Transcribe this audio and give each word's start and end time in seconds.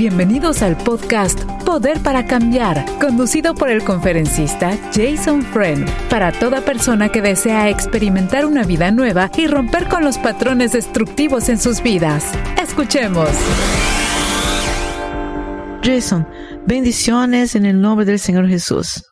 Bienvenidos 0.00 0.62
al 0.62 0.78
podcast 0.78 1.38
Poder 1.66 2.02
para 2.02 2.24
Cambiar, 2.24 2.86
conducido 2.98 3.54
por 3.54 3.68
el 3.68 3.84
conferencista 3.84 4.70
Jason 4.94 5.42
Friend, 5.42 5.86
para 6.08 6.32
toda 6.32 6.62
persona 6.62 7.10
que 7.10 7.20
desea 7.20 7.68
experimentar 7.68 8.46
una 8.46 8.64
vida 8.64 8.90
nueva 8.92 9.30
y 9.36 9.46
romper 9.46 9.88
con 9.88 10.02
los 10.02 10.16
patrones 10.16 10.72
destructivos 10.72 11.50
en 11.50 11.58
sus 11.58 11.82
vidas. 11.82 12.32
Escuchemos. 12.58 13.28
Jason, 15.82 16.26
bendiciones 16.64 17.54
en 17.54 17.66
el 17.66 17.78
nombre 17.78 18.06
del 18.06 18.18
Señor 18.18 18.48
Jesús. 18.48 19.04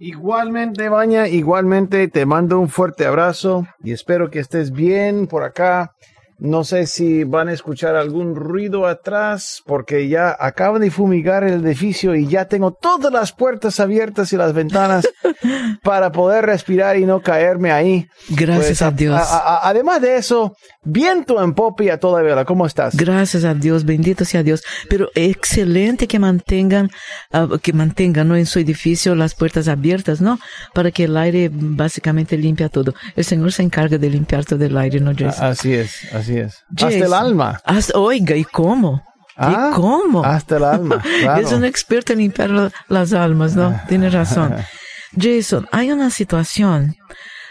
Igualmente, 0.00 0.88
Baña, 0.88 1.28
igualmente 1.28 2.08
te 2.08 2.26
mando 2.26 2.58
un 2.58 2.68
fuerte 2.68 3.06
abrazo 3.06 3.68
y 3.84 3.92
espero 3.92 4.32
que 4.32 4.40
estés 4.40 4.72
bien 4.72 5.28
por 5.28 5.44
acá. 5.44 5.92
No 6.38 6.64
sé 6.64 6.86
si 6.86 7.24
van 7.24 7.48
a 7.48 7.52
escuchar 7.52 7.96
algún 7.96 8.36
ruido 8.36 8.86
atrás 8.86 9.62
porque 9.64 10.06
ya 10.08 10.36
acaban 10.38 10.82
de 10.82 10.90
fumigar 10.90 11.44
el 11.44 11.64
edificio 11.64 12.14
y 12.14 12.26
ya 12.26 12.44
tengo 12.44 12.72
todas 12.72 13.10
las 13.10 13.32
puertas 13.32 13.80
abiertas 13.80 14.32
y 14.34 14.36
las 14.36 14.52
ventanas 14.52 15.08
para 15.82 16.12
poder 16.12 16.44
respirar 16.44 16.98
y 16.98 17.06
no 17.06 17.22
caerme 17.22 17.72
ahí. 17.72 18.06
Gracias 18.28 18.66
Pues, 18.66 18.82
a 18.82 18.90
Dios. 18.90 19.20
además 19.62 20.02
de 20.02 20.16
eso, 20.16 20.54
viento 20.84 21.42
en 21.42 21.54
popa 21.54 21.84
y 21.84 21.88
a 21.88 21.98
toda 21.98 22.20
vela. 22.20 22.44
¿Cómo 22.44 22.66
estás? 22.66 22.94
Gracias 22.96 23.44
a 23.44 23.54
Dios, 23.54 23.84
bendito 23.86 24.24
sea 24.26 24.42
Dios. 24.42 24.62
Pero 24.90 25.08
excelente 25.14 26.06
que 26.06 26.18
mantengan, 26.18 26.90
ah, 27.32 27.48
que 27.62 27.72
mantengan 27.72 28.28
¿no? 28.28 28.36
en 28.36 28.44
su 28.46 28.58
edificio 28.58 29.14
las 29.14 29.34
puertas 29.34 29.68
abiertas, 29.68 30.20
¿no? 30.20 30.38
Para 30.74 30.90
que 30.90 31.04
el 31.04 31.16
aire 31.16 31.50
básicamente 31.52 32.36
limpia 32.36 32.68
todo. 32.68 32.94
El 33.14 33.24
Señor 33.24 33.52
se 33.52 33.62
encarga 33.62 33.96
de 33.96 34.10
limpiar 34.10 34.44
todo 34.44 34.62
el 34.64 34.76
aire, 34.76 35.00
¿no, 35.00 35.12
Jason? 35.16 35.44
Así 35.46 35.72
es, 35.72 36.12
así 36.12 36.25
es. 36.34 36.62
Hasta 36.70 36.88
el 36.88 37.12
alma. 37.12 37.60
hasta- 37.64 37.98
oiga, 37.98 38.36
¿y 38.36 38.44
cómo? 38.44 39.02
Ah, 39.36 39.70
¿Y 39.70 39.74
cómo? 39.76 40.24
Hasta 40.24 40.56
el 40.56 40.64
alma. 40.64 41.02
claro. 41.20 41.46
Es 41.46 41.52
un 41.52 41.64
experto 41.64 42.12
en 42.12 42.20
limpiar 42.20 42.50
la- 42.50 42.72
las 42.88 43.12
almas, 43.12 43.54
¿no? 43.54 43.78
Tiene 43.88 44.08
razón. 44.10 44.54
Jason, 45.18 45.68
hay 45.72 45.92
una 45.92 46.10
situación 46.10 46.94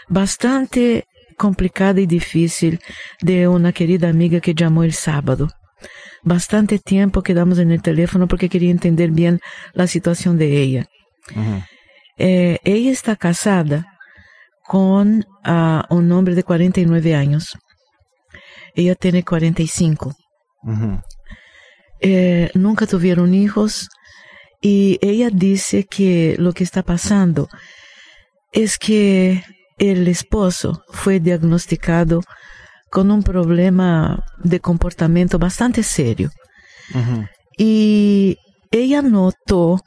bastante 0.08 1.04
complicada 1.36 2.00
y 2.00 2.06
difícil 2.06 2.80
de 3.20 3.46
una 3.48 3.72
querida 3.72 4.08
amiga 4.08 4.40
que 4.40 4.54
llamó 4.54 4.84
el 4.84 4.92
sábado. 4.92 5.48
Bastante 6.22 6.78
tiempo 6.78 7.22
quedamos 7.22 7.58
en 7.58 7.70
el 7.70 7.82
teléfono 7.82 8.26
porque 8.26 8.48
quería 8.48 8.70
entender 8.70 9.10
bien 9.10 9.40
la 9.74 9.86
situación 9.86 10.38
de 10.38 10.60
ella. 10.62 10.86
Eh, 12.18 12.58
ella 12.64 12.90
está 12.90 13.14
casada 13.16 13.86
con 14.66 15.24
ah, 15.44 15.84
un 15.90 16.10
hombre 16.12 16.34
de 16.34 16.42
49 16.42 17.14
años. 17.14 17.56
Ella 18.76 18.94
tiene 18.94 19.24
45 19.24 20.14
Ujú. 20.62 21.00
eh, 22.00 22.50
nunca 22.54 22.86
tuvieron 22.86 23.34
hijos 23.34 23.88
y 24.60 24.98
ella 25.00 25.30
dice 25.32 25.84
que 25.84 26.36
lo 26.38 26.52
que 26.52 26.64
está 26.64 26.82
pasando 26.82 27.48
es 28.52 28.78
que 28.78 29.42
el 29.78 30.08
esposo 30.08 30.82
fue 30.90 31.20
diagnosticado 31.20 32.22
con 32.90 33.10
un 33.10 33.22
problema 33.22 34.24
de 34.38 34.60
comportamiento 34.60 35.38
bastante 35.38 35.82
serio. 35.82 36.30
Y 37.58 38.38
ella 38.70 39.02
notó 39.02 39.80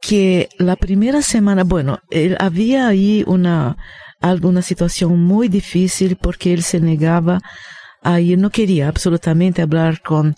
que 0.00 0.48
la 0.58 0.76
primera 0.76 1.22
semana, 1.22 1.64
bueno, 1.64 1.98
él, 2.10 2.36
había 2.38 2.88
ahí 2.88 3.24
una 3.26 3.76
alguna 4.20 4.62
situación 4.62 5.20
muy 5.20 5.48
difícil 5.48 6.16
porque 6.16 6.52
él 6.54 6.62
se 6.62 6.80
negaba 6.80 7.40
a 8.04 8.20
ir, 8.20 8.38
no 8.38 8.50
quería 8.50 8.88
absolutamente 8.88 9.62
hablar 9.62 10.00
con 10.02 10.36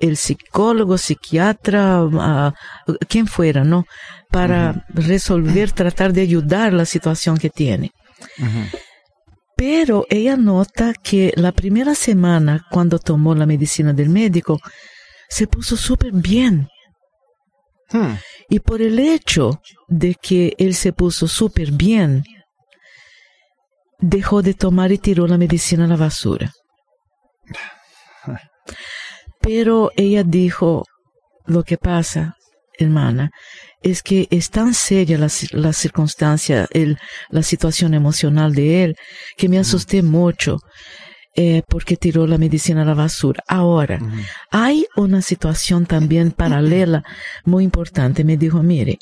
el 0.00 0.16
psicólogo, 0.16 0.96
psiquiatra, 0.96 2.08
ah, 2.14 2.54
quien 3.08 3.26
fuera, 3.26 3.64
¿no? 3.64 3.84
Para 4.30 4.86
resolver, 4.88 5.72
tratar 5.72 6.12
de 6.12 6.22
ayudar 6.22 6.72
la 6.72 6.86
situación 6.86 7.36
que 7.36 7.50
tiene. 7.50 7.92
Pero 9.56 10.06
ella 10.08 10.36
nota 10.36 10.94
que 10.94 11.32
la 11.36 11.52
primera 11.52 11.94
semana, 11.94 12.66
cuando 12.70 12.98
tomó 12.98 13.34
la 13.34 13.44
medicina 13.44 13.92
del 13.92 14.08
médico, 14.08 14.58
se 15.28 15.46
puso 15.46 15.76
súper 15.76 16.12
bien. 16.12 16.68
Hmm. 17.92 18.14
Y 18.48 18.60
por 18.60 18.80
el 18.80 18.98
hecho 18.98 19.60
de 19.86 20.14
que 20.14 20.54
él 20.58 20.74
se 20.74 20.92
puso 20.92 21.28
súper 21.28 21.72
bien, 21.72 22.24
dejó 23.98 24.40
de 24.40 24.54
tomar 24.54 24.92
y 24.92 24.98
tiró 24.98 25.26
la 25.26 25.36
medicina 25.36 25.84
a 25.84 25.88
la 25.88 25.96
basura. 25.96 26.52
Pero 29.40 29.90
ella 29.96 30.22
dijo, 30.22 30.84
lo 31.46 31.62
que 31.64 31.78
pasa, 31.78 32.36
hermana, 32.78 33.30
es 33.82 34.02
que 34.02 34.28
es 34.30 34.50
tan 34.50 34.74
seria 34.74 35.16
la, 35.18 35.26
ci- 35.26 35.52
la 35.52 35.72
circunstancia, 35.72 36.68
el, 36.72 36.98
la 37.30 37.42
situación 37.42 37.94
emocional 37.94 38.54
de 38.54 38.84
él, 38.84 38.96
que 39.36 39.48
me 39.48 39.58
asusté 39.58 40.02
mucho 40.02 40.58
eh, 41.36 41.62
porque 41.68 41.96
tiró 41.96 42.26
la 42.26 42.36
medicina 42.38 42.82
a 42.82 42.84
la 42.84 42.94
basura. 42.94 43.42
Ahora, 43.48 43.98
hay 44.50 44.86
una 44.96 45.22
situación 45.22 45.86
también 45.86 46.30
paralela 46.36 47.02
muy 47.44 47.64
importante. 47.64 48.24
Me 48.24 48.36
dijo, 48.36 48.62
mire, 48.62 48.98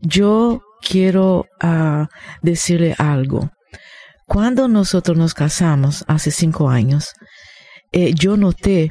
yo 0.00 0.62
quiero 0.80 1.46
ah, 1.60 2.08
decirle 2.40 2.94
algo. 2.98 3.50
Cuando 4.26 4.68
nosotros 4.68 5.18
nos 5.18 5.34
casamos 5.34 6.04
hace 6.08 6.30
cinco 6.30 6.70
años, 6.70 7.12
eh, 7.92 8.12
yo 8.14 8.36
noté 8.36 8.90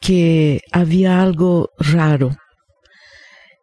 que 0.00 0.62
había 0.72 1.22
algo 1.22 1.70
raro. 1.78 2.36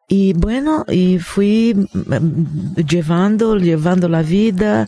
Y 0.08 0.34
bueno, 0.34 0.86
y 0.88 1.20
fui 1.20 1.74
mm, 1.76 2.76
llevando, 2.88 3.58
llevando 3.58 4.08
la 4.08 4.22
vida 4.22 4.88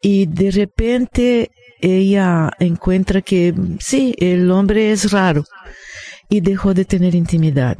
y 0.00 0.26
de 0.26 0.50
repente 0.50 1.50
ella 1.80 2.50
encuentra 2.58 3.20
que 3.20 3.52
mm, 3.52 3.76
sí, 3.80 4.14
el 4.18 4.50
hombre 4.50 4.92
es 4.92 5.12
raro 5.12 5.44
y 6.30 6.40
dejó 6.40 6.72
de 6.72 6.84
tener 6.84 7.14
intimidad. 7.14 7.76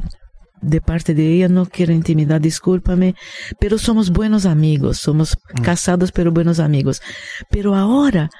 De 0.61 0.81
parte 0.81 1.15
de 1.15 1.31
ella 1.31 1.49
no 1.49 1.67
quiero 1.67 1.93
intimidad, 1.93 2.41
discúlpame, 2.41 3.15
pero 3.61 3.79
somos 3.79 4.11
buenos 4.11 4.47
amigos, 4.47 4.99
somos 4.99 5.37
casados 5.63 6.11
pero 6.11 6.33
buenos 6.33 6.59
amigos. 6.59 7.03
Pero 7.51 7.75
ahora, 7.75 8.31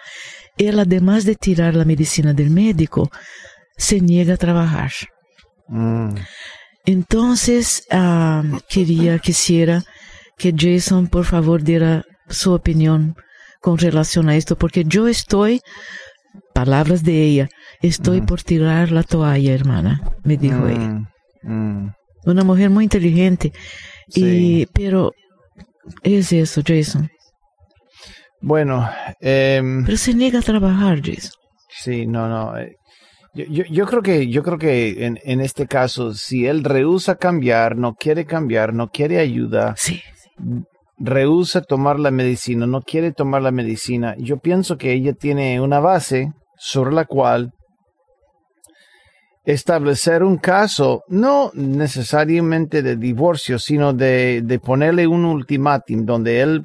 él 0.57 0.79
además 0.79 1.25
de 1.25 1.35
tirar 1.35 1.75
la 1.75 1.85
medicina 1.85 2.33
del 2.33 2.51
médico, 2.51 3.11
se 3.77 4.01
niega 4.01 4.35
a 4.35 4.39
trabajar. 4.39 4.93
Mm. 5.69 6.15
Entonces, 6.87 7.87
ah, 7.91 8.43
quería, 8.69 9.19
quisiera 9.19 9.83
que 10.37 10.55
Jason, 10.57 11.09
por 11.09 11.25
favor, 11.25 11.63
diera 11.63 12.05
su 12.29 12.53
opinión 12.53 13.17
con 13.61 13.79
relación 13.79 14.29
a 14.29 14.37
esto, 14.37 14.57
porque 14.57 14.85
yo 14.85 15.09
estoy, 15.09 15.61
palabras 16.53 17.03
de 17.03 17.23
ella, 17.23 17.49
estoy 17.81 18.21
por 18.21 18.43
tirar 18.43 18.93
la 18.93 19.03
toalla, 19.03 19.55
hermana, 19.55 20.03
me 20.23 20.37
dijo 20.37 20.69
ella. 20.69 21.07
Mm. 21.43 21.85
Mm. 21.85 21.95
Una 22.27 22.45
mujer 22.45 22.71
muy 22.71 22.85
inteligente, 22.85 23.53
y, 24.09 24.67
pero 24.67 25.13
es 26.03 26.33
eso, 26.33 26.63
Jason. 26.67 27.11
Bueno, 28.47 28.89
em, 29.21 29.85
Pero 29.85 29.97
se 29.97 30.13
niega 30.15 30.39
a 30.41 30.43
trabajar, 30.43 31.01
Jason. 31.03 31.33
sí, 31.69 32.07
no, 32.07 32.29
no. 32.29 32.57
eh, 32.59 32.77
Yo, 33.35 33.45
yo, 33.47 33.65
yo 33.71 33.87
creo 33.87 34.03
que, 34.03 34.29
yo 34.29 34.43
creo 34.43 34.59
que 34.59 35.07
en, 35.07 35.19
en 35.25 35.41
este 35.41 35.67
caso, 35.67 36.13
si 36.13 36.47
él 36.47 36.63
rehúsa 36.63 37.17
cambiar, 37.17 37.77
no 37.77 37.95
quiere 37.95 38.27
cambiar, 38.27 38.75
no 38.75 38.89
quiere 38.89 39.19
ayuda, 39.19 39.75
Sí, 39.79 40.03
rehúsa 40.99 41.63
tomar 41.63 41.99
la 41.99 42.11
medicina, 42.11 42.67
no 42.67 42.83
quiere 42.83 43.13
tomar 43.13 43.41
la 43.43 43.51
medicina, 43.51 44.15
yo 44.19 44.37
pienso 44.39 44.77
que 44.77 44.93
ella 44.93 45.13
tiene 45.15 45.61
una 45.61 45.81
base 45.81 46.33
sobre 46.59 46.93
la 46.95 47.05
cual 47.07 47.51
establecer 49.45 50.23
un 50.23 50.37
caso, 50.39 51.03
no 51.09 51.51
necesariamente 51.55 52.83
de 52.83 52.97
divorcio, 52.97 53.59
sino 53.59 53.93
de, 53.93 54.43
de 54.45 54.59
ponerle 54.59 55.07
un 55.07 55.25
ultimátum 55.25 56.05
donde 56.07 56.41
él 56.41 56.65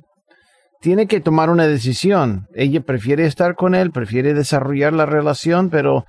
tiene 0.79 1.07
que 1.07 1.19
tomar 1.19 1.49
una 1.49 1.67
decisión. 1.67 2.47
Ella 2.53 2.81
prefiere 2.81 3.25
estar 3.25 3.55
con 3.55 3.75
él, 3.75 3.91
prefiere 3.91 4.33
desarrollar 4.33 4.93
la 4.93 5.05
relación, 5.05 5.69
pero 5.69 6.05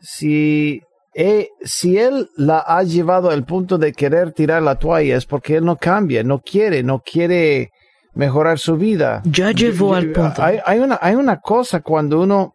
si, 0.00 0.82
eh, 1.14 1.48
si 1.62 1.98
él 1.98 2.28
la 2.36 2.58
ha 2.58 2.82
llevado 2.82 3.30
al 3.30 3.44
punto 3.44 3.78
de 3.78 3.92
querer 3.92 4.32
tirar 4.32 4.62
la 4.62 4.76
toalla 4.76 5.16
es 5.16 5.26
porque 5.26 5.56
él 5.56 5.64
no 5.64 5.76
cambia, 5.76 6.22
no 6.22 6.40
quiere, 6.40 6.82
no 6.82 7.00
quiere 7.00 7.70
mejorar 8.14 8.58
su 8.58 8.76
vida. 8.76 9.22
ya 9.24 9.50
llevó 9.50 9.94
al 9.94 10.12
punto. 10.12 10.42
Hay, 10.42 10.58
hay 10.64 10.78
una, 10.78 10.98
hay 11.00 11.14
una 11.14 11.40
cosa 11.40 11.80
cuando 11.80 12.20
uno 12.20 12.52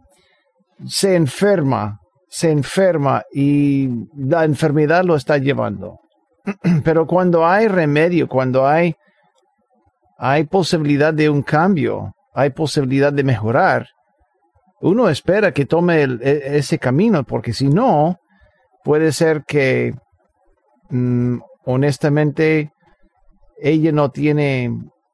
se 0.88 1.16
enferma, 1.16 2.00
se 2.30 2.51
enferma 2.51 3.24
y 3.34 3.90
la 4.16 4.46
enfermedad 4.46 5.04
lo 5.04 5.16
está 5.16 5.38
llevando. 5.38 6.00
Pero 6.84 7.07
cuando 7.07 7.46
hay 7.46 7.68
remedio, 7.68 8.28
cuando 8.28 8.68
hay, 8.68 8.96
hay 10.19 10.44
posibilidad 10.44 11.13
de 11.13 11.30
un 11.30 11.42
cambio, 11.42 12.13
hay 12.33 12.50
posibilidad 12.51 13.12
de 13.13 13.24
mejorar, 13.24 13.88
uno 14.81 15.10
espera 15.10 15.54
que 15.54 15.66
tome 15.66 16.04
el- 16.04 16.21
e- 16.21 16.57
ese 16.57 16.77
camino, 16.77 17.24
porque 17.24 17.54
si 17.54 17.68
no, 17.69 18.19
puede 18.83 19.12
ser 19.12 19.44
que 19.45 19.94
mm, 20.89 21.39
honestamente 21.66 22.71
ella 23.62 23.92
no 23.92 24.10
tiene 24.12 24.71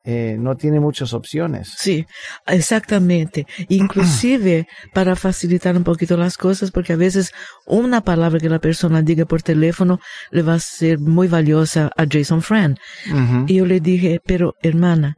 eh, 0.08 0.38
no 0.40 0.56
tiene 0.56 0.80
muchas 0.80 1.14
opciones. 1.14 1.74
Sí, 1.78 2.06
exactamente. 2.46 3.48
Inclusive 3.70 4.68
para 4.94 5.16
facilitar 5.16 5.76
un 5.76 5.84
poquito 5.84 6.16
las 6.16 6.38
cosas, 6.38 6.70
porque 6.70 6.94
a 6.94 6.96
veces 6.96 7.32
una 7.66 8.02
palabra 8.02 8.40
que 8.40 8.50
la 8.50 8.60
persona 8.60 9.02
diga 9.02 9.26
por 9.26 9.42
teléfono 9.42 10.00
le 10.30 10.44
va 10.44 10.54
a 10.54 10.60
ser 10.60 11.00
muy 11.00 11.28
valiosa 11.28 11.92
a 11.98 12.06
Jason 12.08 12.44
Friend. 12.44 12.78
Y 13.48 13.56
yo 13.56 13.66
le 13.66 13.80
dije, 13.80 14.22
pero 14.24 14.54
hermana, 14.62 15.16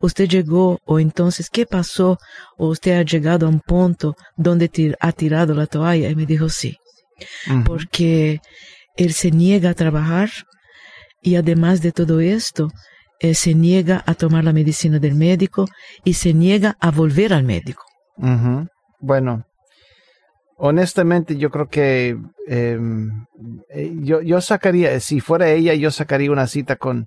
usted 0.00 0.28
llegó 0.28 0.80
o 0.84 1.00
entonces, 1.00 1.48
¿qué 1.48 1.64
pasó? 1.64 2.18
O 2.58 2.68
usted 2.68 2.98
ha 2.98 3.02
llegado 3.02 3.46
a 3.46 3.48
un 3.48 3.60
punto 3.60 4.16
donde 4.36 4.96
ha 5.00 5.12
tirado 5.12 5.54
la 5.54 5.66
toalla. 5.66 6.10
Y 6.10 6.14
me 6.14 6.26
dijo, 6.26 6.50
sí, 6.50 6.76
porque 7.64 8.40
él 8.96 9.14
se 9.14 9.30
niega 9.30 9.70
a 9.70 9.74
trabajar 9.74 10.28
y 11.22 11.36
además 11.36 11.80
de 11.80 11.92
todo 11.92 12.20
esto, 12.20 12.70
eh, 13.20 13.34
se 13.34 13.54
niega 13.54 14.02
a 14.06 14.14
tomar 14.14 14.44
la 14.44 14.52
medicina 14.52 14.98
del 14.98 15.14
médico 15.14 15.66
y 16.04 16.14
se 16.14 16.34
niega 16.34 16.76
a 16.80 16.90
volver 16.90 17.32
al 17.32 17.44
médico. 17.44 17.82
Bueno, 19.00 19.44
honestamente 20.56 21.36
yo 21.36 21.50
creo 21.50 21.68
que 21.68 22.16
em, 22.46 23.26
eh, 23.70 23.92
yo, 24.00 24.20
yo 24.22 24.40
sacaría, 24.40 24.98
si 25.00 25.20
fuera 25.20 25.50
ella, 25.50 25.74
yo 25.74 25.90
sacaría 25.90 26.30
una 26.30 26.46
cita 26.46 26.76
con, 26.76 27.06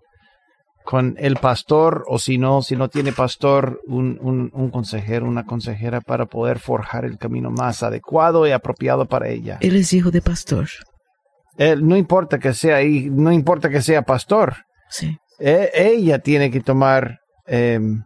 con 0.84 1.16
el 1.20 1.36
pastor 1.36 2.04
o 2.08 2.20
si 2.20 2.38
no, 2.38 2.62
si 2.62 2.76
no 2.76 2.90
tiene 2.90 3.12
pastor, 3.12 3.82
un, 3.88 4.18
un, 4.22 4.52
un, 4.54 4.72
consejero, 4.72 5.28
una 5.28 5.46
consejera 5.46 6.02
para 6.02 6.26
poder 6.26 6.60
forjar 6.60 7.06
el 7.06 7.18
camino 7.18 7.52
más 7.52 7.84
adecuado 7.84 8.48
y 8.48 8.52
apropiado 8.52 9.06
para 9.06 9.30
ella. 9.30 9.58
Él 9.62 9.76
es 9.76 9.94
hijo 9.94 10.12
de 10.12 10.22
pastor. 10.22 10.68
Él, 11.58 11.88
no 11.88 11.98
importa 11.98 12.40
que 12.40 12.54
sea 12.54 12.80
no 13.12 13.32
importa 13.32 13.70
que 13.70 13.82
sea 13.82 14.02
pastor. 14.02 14.56
Sí. 14.90 15.18
E, 15.40 15.72
ella 15.74 16.20
tiene 16.20 16.52
que 16.52 16.62
tomar 16.62 17.20
em, 17.46 18.04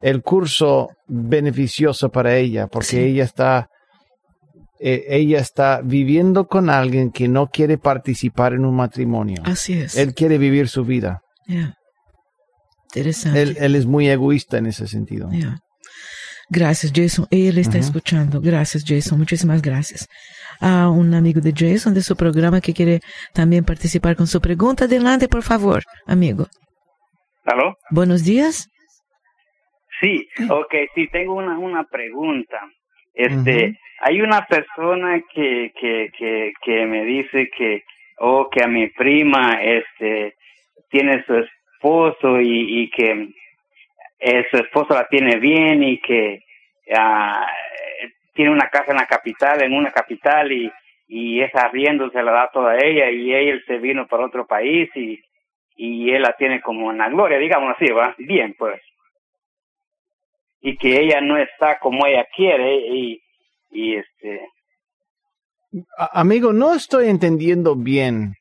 el 0.00 0.22
curso 0.22 0.90
beneficioso 1.06 2.10
para 2.10 2.36
ella, 2.36 2.66
porque 2.66 3.06
ella 3.06 3.24
está 3.24 3.68
e, 4.80 5.06
ella 5.08 5.40
está 5.40 5.80
viviendo 5.82 6.46
con 6.46 6.70
alguien 6.70 7.10
que 7.10 7.28
no 7.28 7.48
quiere 7.48 7.78
participar 7.78 8.52
en 8.52 8.64
un 8.64 8.76
matrimonio. 8.76 9.42
Así 9.44 9.74
es. 9.74 9.96
Él 9.96 10.14
quiere 10.14 10.38
vivir 10.38 10.68
su 10.68 10.84
vida. 10.84 11.22
Interesante. 12.90 13.42
Él, 13.42 13.74
es 13.74 13.86
muy 13.86 14.08
egoísta 14.08 14.58
en 14.58 14.66
ese 14.66 14.86
sentido. 14.86 15.28
Gracias, 16.50 16.92
Jason. 16.94 17.26
Él 17.30 17.58
está 17.58 17.78
escuchando. 17.78 18.40
Gracias, 18.40 18.84
Jason. 18.86 19.18
Muchísimas 19.18 19.60
gracias. 19.60 20.06
A 20.60 20.88
un 20.88 21.14
amigo 21.14 21.40
de 21.40 21.52
Jason 21.56 21.94
de 21.94 22.02
su 22.02 22.16
programa 22.16 22.60
que 22.60 22.74
quiere 22.74 23.00
también 23.32 23.64
participar 23.64 24.16
con 24.16 24.26
su 24.26 24.40
pregunta. 24.40 24.84
Adelante, 24.84 25.28
por 25.28 25.42
favor, 25.42 25.82
amigo. 26.06 26.46
¿Aló? 27.44 27.76
Buenos 27.90 28.24
días. 28.24 28.68
Sí, 30.00 30.28
ok, 30.48 30.74
sí, 30.94 31.08
tengo 31.08 31.34
una, 31.34 31.58
una 31.58 31.84
pregunta. 31.84 32.60
Este, 33.14 33.78
hay 34.00 34.20
una 34.20 34.46
persona 34.46 35.20
que, 35.34 35.72
que, 35.80 36.10
que, 36.16 36.52
que 36.62 36.86
me 36.86 37.04
dice 37.04 37.50
que, 37.56 37.82
oh, 38.18 38.48
que 38.50 38.62
a 38.62 38.68
mi 38.68 38.88
prima, 38.88 39.60
este, 39.60 40.36
tiene 40.90 41.24
su 41.26 41.34
esposo 41.34 42.40
y, 42.40 42.82
y 42.82 42.90
que 42.90 43.28
eh, 44.20 44.46
su 44.50 44.56
esposo 44.58 44.94
la 44.94 45.06
tiene 45.08 45.38
bien 45.38 45.82
y 45.82 46.00
que 46.00 46.40
ah, 46.96 47.46
tiene 48.38 48.52
una 48.52 48.70
casa 48.70 48.92
en 48.92 48.98
la 48.98 49.06
capital, 49.06 49.60
en 49.64 49.72
una 49.72 49.90
capital 49.90 50.52
y, 50.52 50.70
y 51.08 51.40
esa 51.40 51.62
arriendo 51.62 52.08
se 52.10 52.22
la 52.22 52.30
da 52.30 52.50
toda 52.52 52.76
ella 52.76 53.10
y 53.10 53.32
él 53.32 53.64
se 53.66 53.78
vino 53.78 54.06
para 54.06 54.26
otro 54.26 54.46
país 54.46 54.88
y, 54.94 55.18
y 55.74 56.12
él 56.12 56.22
la 56.22 56.36
tiene 56.38 56.60
como 56.60 56.92
en 56.92 56.98
la 56.98 57.08
gloria, 57.08 57.36
digamos 57.36 57.74
así, 57.74 57.90
va, 57.90 58.14
bien 58.16 58.54
pues. 58.56 58.80
Y 60.60 60.76
que 60.76 61.00
ella 61.00 61.20
no 61.20 61.36
está 61.36 61.80
como 61.80 62.06
ella 62.06 62.24
quiere 62.32 62.76
y, 62.76 63.20
este... 63.96 64.40
Amigo, 66.12 66.52
no 66.52 66.74
estoy 66.74 67.08
entendiendo 67.08 67.74
bien 67.74 68.34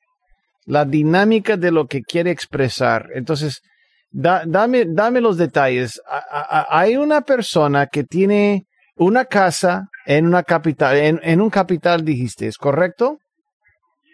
la 0.67 0.85
dinámica 0.85 1.57
de 1.57 1.71
lo 1.71 1.87
que 1.87 2.03
quiere 2.03 2.29
expresar. 2.29 3.07
Entonces, 3.15 3.63
dame, 4.11 4.85
dame 4.85 5.21
los 5.21 5.37
detalles. 5.37 5.99
hay 6.69 6.97
una 6.97 7.21
persona 7.21 7.87
que 7.87 8.03
tiene 8.03 8.66
una 8.97 9.25
casa 9.25 9.87
en 10.05 10.27
una 10.27 10.43
capital, 10.43 10.97
en, 10.97 11.19
en 11.23 11.41
un 11.41 11.49
capital 11.49 12.03
dijiste, 12.03 12.47
¿es 12.47 12.57
correcto? 12.57 13.17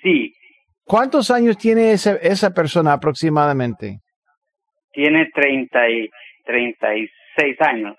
Sí. 0.01 0.33
¿Cuántos 0.83 1.31
años 1.31 1.57
tiene 1.57 1.91
esa, 1.91 2.15
esa 2.15 2.51
persona 2.51 2.93
aproximadamente? 2.93 3.99
Tiene 4.91 5.29
treinta 5.33 5.89
y, 5.89 6.09
treinta 6.45 6.95
y 6.95 7.07
seis 7.37 7.55
años. 7.61 7.95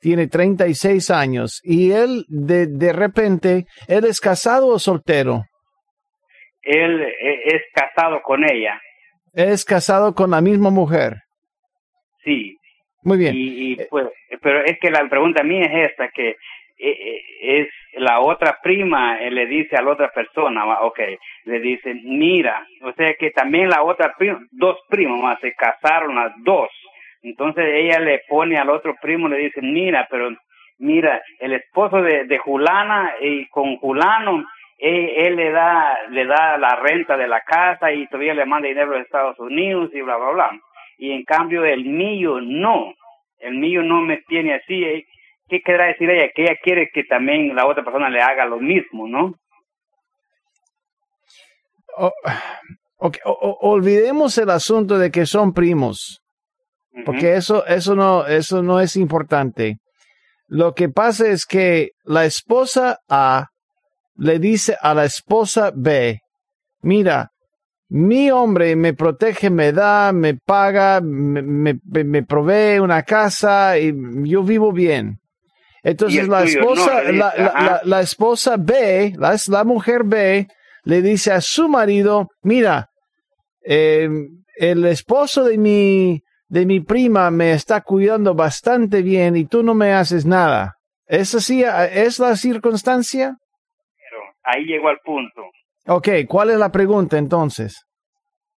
Tiene 0.00 0.28
treinta 0.28 0.68
y 0.68 0.74
seis 0.74 1.10
años. 1.10 1.60
¿Y 1.64 1.90
él, 1.90 2.24
de, 2.28 2.66
de 2.66 2.92
repente, 2.92 3.64
él 3.88 4.04
es 4.04 4.20
casado 4.20 4.68
o 4.68 4.78
soltero? 4.78 5.44
Él 6.62 7.00
e, 7.02 7.56
es 7.56 7.62
casado 7.74 8.20
con 8.22 8.44
ella. 8.44 8.80
¿Es 9.32 9.64
casado 9.64 10.14
con 10.14 10.30
la 10.30 10.40
misma 10.40 10.70
mujer? 10.70 11.16
Sí. 12.24 12.56
Muy 13.08 13.18
bien. 13.18 13.34
Y, 13.34 13.76
pues, 13.88 14.06
pero 14.42 14.62
es 14.64 14.78
que 14.78 14.90
la 14.90 15.08
pregunta 15.08 15.42
mía 15.42 15.62
es 15.62 15.90
esta, 15.90 16.08
que 16.08 16.28
eh, 16.28 16.36
eh, 16.78 17.22
es 17.40 17.68
la 17.94 18.20
otra 18.20 18.58
prima 18.62 19.18
eh, 19.18 19.30
le 19.30 19.46
dice 19.46 19.76
a 19.76 19.82
la 19.82 19.92
otra 19.92 20.10
persona, 20.12 20.80
ok, 20.82 21.00
le 21.44 21.60
dice, 21.60 21.94
mira, 22.04 22.66
o 22.82 22.92
sea 22.92 23.14
que 23.14 23.30
también 23.30 23.70
la 23.70 23.82
otra 23.82 24.14
prima, 24.16 24.40
dos 24.50 24.78
primos 24.90 25.38
se 25.40 25.54
casaron 25.54 26.16
las 26.16 26.32
dos. 26.44 26.68
Entonces 27.22 27.64
ella 27.66 27.98
le 27.98 28.20
pone 28.28 28.58
al 28.58 28.68
otro 28.68 28.94
primo, 29.00 29.26
le 29.26 29.38
dice, 29.38 29.62
mira, 29.62 30.06
pero 30.10 30.28
mira, 30.78 31.22
el 31.40 31.54
esposo 31.54 32.02
de, 32.02 32.24
de 32.26 32.38
Julana 32.38 33.14
y 33.22 33.48
con 33.48 33.76
Julano, 33.78 34.44
él, 34.76 35.34
le 35.34 35.50
da 35.50 35.98
le 36.10 36.26
da 36.26 36.56
la 36.58 36.76
renta 36.76 37.16
de 37.16 37.26
la 37.26 37.40
casa 37.40 37.90
y 37.90 38.06
todavía 38.06 38.34
le 38.34 38.44
manda 38.44 38.68
dinero 38.68 38.94
a 38.94 39.00
Estados 39.00 39.36
Unidos 39.40 39.90
y 39.92 40.02
bla, 40.02 40.16
bla, 40.16 40.30
bla 40.30 40.50
y 40.98 41.12
en 41.12 41.24
cambio 41.24 41.64
el 41.64 41.84
mío 41.84 42.40
no, 42.40 42.92
el 43.38 43.56
mío 43.56 43.82
no 43.82 44.02
me 44.02 44.18
tiene 44.28 44.54
así. 44.54 44.84
¿eh? 44.84 45.06
¿Qué 45.48 45.62
querrá 45.62 45.86
decir 45.86 46.10
ella? 46.10 46.30
Que 46.34 46.42
ella 46.42 46.56
quiere 46.62 46.90
que 46.92 47.04
también 47.04 47.54
la 47.54 47.66
otra 47.66 47.84
persona 47.84 48.10
le 48.10 48.20
haga 48.20 48.44
lo 48.44 48.58
mismo, 48.58 49.08
¿no? 49.08 49.34
olvidemos 53.30 54.38
el 54.38 54.50
asunto 54.50 54.98
de 54.98 55.10
que 55.10 55.26
son 55.26 55.52
primos, 55.52 56.20
porque 57.04 57.34
eso, 57.34 57.66
eso, 57.66 57.96
no, 57.96 58.26
eso 58.26 58.62
no 58.62 58.80
es 58.80 58.94
importante. 58.94 59.78
Lo 60.46 60.74
que 60.74 60.88
pasa 60.88 61.28
es 61.28 61.44
que 61.44 61.90
la 62.04 62.24
esposa 62.24 62.98
A 63.08 63.46
le 64.16 64.38
dice 64.38 64.76
a 64.80 64.94
la 64.94 65.04
esposa 65.04 65.72
B, 65.74 66.20
mira, 66.82 67.30
mi 67.90 68.30
hombre 68.30 68.76
me 68.76 68.92
protege, 68.92 69.50
me 69.50 69.72
da, 69.72 70.12
me 70.12 70.34
paga, 70.34 71.00
me, 71.02 71.78
me, 71.84 72.22
provee 72.22 72.78
una 72.80 73.02
casa 73.02 73.78
y 73.78 73.92
yo 74.24 74.42
vivo 74.42 74.72
bien. 74.72 75.18
Entonces 75.82 76.28
la 76.28 76.42
esposa, 76.42 77.02
la, 77.12 77.80
la, 77.82 78.00
esposa 78.00 78.56
B, 78.58 79.14
la, 79.16 79.36
la 79.48 79.64
mujer 79.64 80.02
B, 80.04 80.46
le 80.84 81.02
dice 81.02 81.32
a 81.32 81.40
su 81.40 81.68
marido, 81.68 82.28
mira, 82.42 82.90
em, 83.62 84.44
el 84.56 84.84
esposo 84.84 85.44
de 85.44 85.56
mi, 85.56 86.22
de 86.48 86.66
mi 86.66 86.80
prima 86.80 87.30
me 87.30 87.52
está 87.52 87.80
cuidando 87.80 88.34
bastante 88.34 89.02
bien 89.02 89.36
y 89.36 89.46
tú 89.46 89.62
no 89.62 89.74
me 89.74 89.92
haces 89.92 90.26
nada. 90.26 90.76
¿Es 91.06 91.34
así? 91.34 91.62
¿Es 91.62 92.18
la 92.18 92.36
circunstancia? 92.36 93.36
Pero 93.96 94.20
ahí 94.44 94.64
llegó 94.64 94.88
al 94.88 94.98
punto. 95.02 95.42
Ok, 95.90 96.08
¿cuál 96.28 96.50
es 96.50 96.58
la 96.58 96.70
pregunta 96.70 97.16
entonces? 97.16 97.82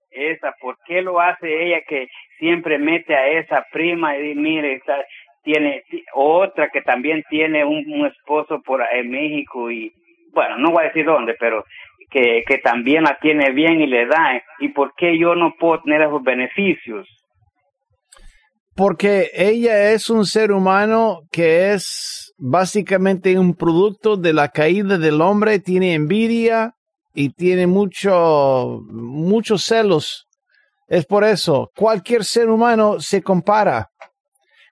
Esa, 0.09 0.53
¿por 0.59 0.75
qué 0.85 1.01
lo 1.01 1.21
hace 1.21 1.65
ella 1.65 1.79
que 1.87 2.07
siempre 2.37 2.77
mete 2.77 3.15
a 3.15 3.39
esa 3.39 3.65
prima 3.71 4.17
y 4.17 4.35
mire, 4.35 4.73
está, 4.73 4.97
tiene 5.41 5.83
otra 6.13 6.69
que 6.71 6.81
también 6.81 7.23
tiene 7.29 7.63
un, 7.63 8.05
esposo 8.05 8.61
por 8.65 8.81
en 8.91 9.09
México 9.09 9.71
y 9.71 9.93
bueno, 10.33 10.57
no 10.57 10.71
voy 10.71 10.83
a 10.83 10.87
decir 10.87 11.05
dónde, 11.05 11.35
pero 11.39 11.63
que, 12.09 12.43
que 12.45 12.57
también 12.57 13.03
la 13.03 13.17
tiene 13.21 13.51
bien 13.51 13.79
y 13.79 13.87
le 13.87 14.07
da. 14.07 14.41
¿Y 14.59 14.67
por 14.69 14.93
qué 14.95 15.17
yo 15.17 15.33
no 15.33 15.53
puedo 15.57 15.81
tener 15.83 16.01
esos 16.01 16.21
beneficios? 16.23 17.07
Porque 18.75 19.29
ella 19.33 19.91
es 19.91 20.09
un 20.09 20.25
ser 20.25 20.51
humano 20.51 21.21
que 21.31 21.71
es 21.71 22.33
básicamente 22.37 23.39
un 23.39 23.55
producto 23.55 24.17
de 24.17 24.33
la 24.33 24.49
caída 24.49 24.97
del 24.97 25.21
hombre, 25.21 25.59
tiene 25.59 25.93
envidia, 25.93 26.73
y 27.13 27.29
tiene 27.33 27.67
mucho, 27.67 28.81
muchos 28.89 29.65
celos. 29.65 30.27
Es 30.87 31.05
por 31.05 31.23
eso, 31.23 31.69
cualquier 31.75 32.25
ser 32.25 32.49
humano 32.49 32.99
se 32.99 33.21
compara. 33.21 33.89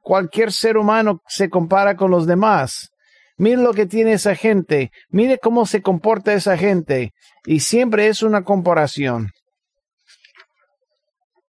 Cualquier 0.01 0.51
ser 0.51 0.77
humano 0.77 1.21
se 1.27 1.49
compara 1.49 1.95
con 1.95 2.11
los 2.11 2.25
demás. 2.25 2.89
mire 3.37 3.61
lo 3.61 3.73
que 3.73 3.85
tiene 3.85 4.13
esa 4.13 4.35
gente, 4.35 4.91
mire 5.09 5.37
cómo 5.37 5.65
se 5.65 5.81
comporta 5.81 6.33
esa 6.33 6.57
gente. 6.57 7.13
Y 7.45 7.61
siempre 7.61 8.07
es 8.07 8.21
una 8.21 8.43
comparación. 8.43 9.31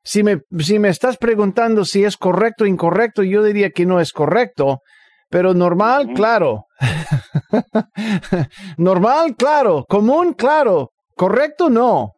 Si 0.06 0.24
me, 0.24 0.42
si 0.60 0.80
me 0.80 0.90
estás 0.90 1.18
preguntando 1.18 1.86
si 1.86 2.04
es 2.04 2.18
correcto 2.18 2.66
o 2.66 2.68
incorrecto, 2.68 3.24
yo 3.24 3.44
diría 3.44 3.72
que 3.72 3.86
no 3.86 4.00
es 4.00 4.12
correcto, 4.12 4.82
pero 5.30 5.54
normal, 5.54 6.10
claro. 6.14 6.68
normal, 8.78 9.36
claro. 9.38 9.86
Común, 9.88 10.34
claro. 10.34 10.92
Correcto, 11.16 11.70
no. 11.70 12.14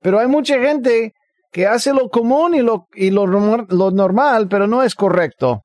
Pero 0.00 0.18
hay 0.18 0.26
mucha 0.26 0.58
gente 0.60 1.12
que 1.50 1.66
hace 1.66 1.92
lo 1.92 2.08
común 2.08 2.54
y 2.54 2.62
lo, 2.62 2.86
y 2.94 3.10
lo, 3.10 3.26
lo 3.26 3.90
normal, 3.90 4.48
pero 4.48 4.66
no 4.66 4.82
es 4.82 4.94
correcto. 4.94 5.62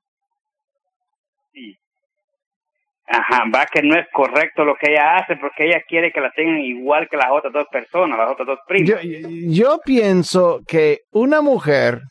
Ajá, 3.09 3.43
va 3.53 3.65
que 3.65 3.81
no 3.81 3.97
es 3.97 4.05
correcto 4.11 4.65
lo 4.65 4.75
que 4.75 4.91
ella 4.91 5.15
hace 5.15 5.37
porque 5.37 5.65
ella 5.65 5.81
quiere 5.87 6.11
que 6.11 6.19
la 6.19 6.31
tengan 6.31 6.59
igual 6.59 7.07
que 7.09 7.15
las 7.15 7.31
otras 7.31 7.53
dos 7.53 7.65
personas, 7.71 8.17
las 8.17 8.31
otras 8.31 8.47
dos 8.47 8.59
primas. 8.67 9.01
Yo, 9.01 9.29
yo 9.29 9.79
pienso 9.83 10.59
que 10.67 10.99
una 11.11 11.41
mujer 11.41 12.01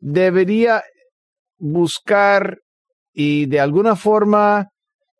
debería 0.00 0.82
buscar 1.58 2.58
y 3.12 3.46
de 3.46 3.60
alguna 3.60 3.94
forma 3.94 4.66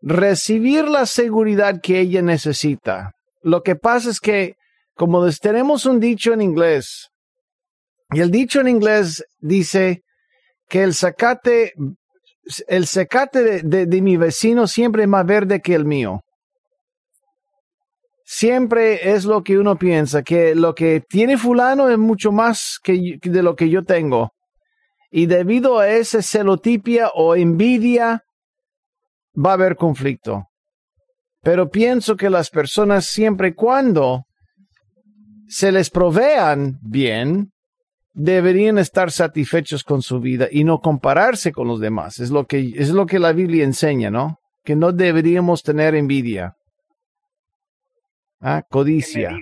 recibir 0.03 0.89
la 0.89 1.07
seguridad 1.07 1.81
que 1.81 2.01
ella 2.01 2.23
necesita. 2.23 3.13
Lo 3.43 3.63
que 3.63 3.77
pasa 3.77 4.11
es 4.11 4.21
que, 4.21 4.55
como 4.95 5.29
tenemos 5.31 5.87
un 5.87 6.01
dicho 6.01 6.33
en 6.33 6.43
inglés, 6.43 7.09
y 8.13 8.21
el 8.21 8.31
dicho 8.31 8.61
en 8.61 8.69
inglés 8.69 9.25
dice 9.41 10.03
que 10.69 10.83
el 10.83 10.95
zacate 10.95 11.75
el 12.69 12.87
secate 12.87 13.63
de, 13.63 14.03
mi 14.03 14.17
vecino 14.17 14.67
siempre 14.67 15.03
es 15.03 15.09
más 15.09 15.27
verde 15.27 15.61
que 15.61 15.75
el 15.75 15.85
mío. 15.85 16.23
Siempre 18.25 19.13
es 19.13 19.25
lo 19.25 19.43
que 19.43 19.59
uno 19.59 19.77
piensa, 19.77 20.23
que 20.23 20.55
lo 20.55 20.75
que 20.75 21.03
tiene 21.09 21.37
fulano 21.37 21.89
es 21.89 21.99
mucho 21.99 22.31
más 22.31 22.79
que 22.83 23.19
de 23.21 23.43
lo 23.43 23.57
que 23.57 23.69
yo 23.69 23.85
tengo. 23.85 24.31
Y 25.11 25.27
debido 25.27 25.81
a 25.81 25.89
esa 25.89 26.23
celotipia 26.23 27.09
o 27.15 27.35
envidia, 27.35 28.23
va 29.35 29.51
a 29.51 29.55
haber 29.55 29.77
conflicto. 29.77 30.47
Pero 31.43 31.71
pienso 31.71 32.17
que 32.17 32.31
las 32.31 32.51
personas 32.51 33.07
siempre 33.07 33.49
y 33.49 33.55
cuando 33.55 34.25
se 35.47 35.73
les 35.73 35.91
provean 35.91 36.79
bien, 36.83 37.51
deberían 38.13 38.79
estar 38.79 39.11
satisfechos 39.11 39.85
con 39.85 40.03
su 40.03 40.21
vida 40.21 40.49
y 40.51 40.65
no 40.65 40.79
compararse 40.79 41.53
con 41.53 41.67
los 41.67 41.81
demás. 41.81 42.19
Es 42.19 42.31
lo 42.31 42.45
que, 42.45 42.59
es 42.77 42.91
lo 42.91 43.07
que 43.07 43.19
la 43.19 43.33
Biblia 43.33 43.65
enseña, 43.65 44.11
¿no? 44.11 44.39
Que 44.65 44.77
no 44.77 44.93
deberíamos 44.93 45.63
tener 45.63 45.95
envidia. 45.95 46.55
Ah, 48.41 48.63
codicia. 48.69 49.37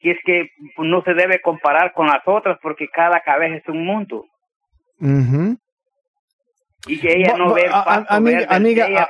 Y 0.00 0.10
es 0.10 0.18
que 0.24 0.48
no 0.78 1.02
se 1.02 1.14
debe 1.14 1.40
comparar 1.40 1.92
con 1.94 2.06
las 2.06 2.22
otras 2.26 2.58
porque 2.62 2.88
cada 2.88 3.20
cabeza 3.22 3.56
es 3.56 3.68
un 3.68 3.86
mundo. 3.86 4.26
Y 6.86 7.00
que 7.00 7.16
ella 7.16 7.36
no 7.36 7.54
ve 7.54 7.66
amiga, 7.68 9.08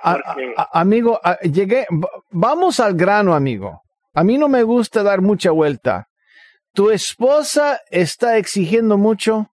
amigo, 0.73 1.21
llegué, 1.43 1.87
vamos 2.31 2.81
al 2.81 2.95
grano, 2.95 3.35
amigo. 3.35 3.83
A 4.15 4.23
mí 4.23 4.39
no 4.39 4.49
me 4.49 4.63
gusta 4.63 5.03
dar 5.03 5.21
mucha 5.21 5.51
vuelta. 5.51 6.07
¿Tu 6.73 6.91
esposa 6.91 7.81
está 7.91 8.37
exigiendo 8.37 8.97
mucho? 8.97 9.49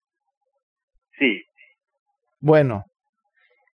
Sí. 1.18 1.42
Bueno, 2.40 2.84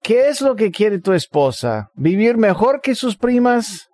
¿qué 0.02 0.28
es 0.28 0.40
lo 0.40 0.56
que 0.56 0.70
quiere 0.70 0.98
tu 1.00 1.12
esposa? 1.12 1.88
¿Vivir 1.94 2.36
mejor 2.36 2.80
que 2.80 2.94
sus 2.94 3.16
primas? 3.16 3.88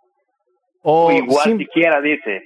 O 0.82 1.12
igual 1.12 1.58
siquiera 1.58 2.00
dice. 2.00 2.42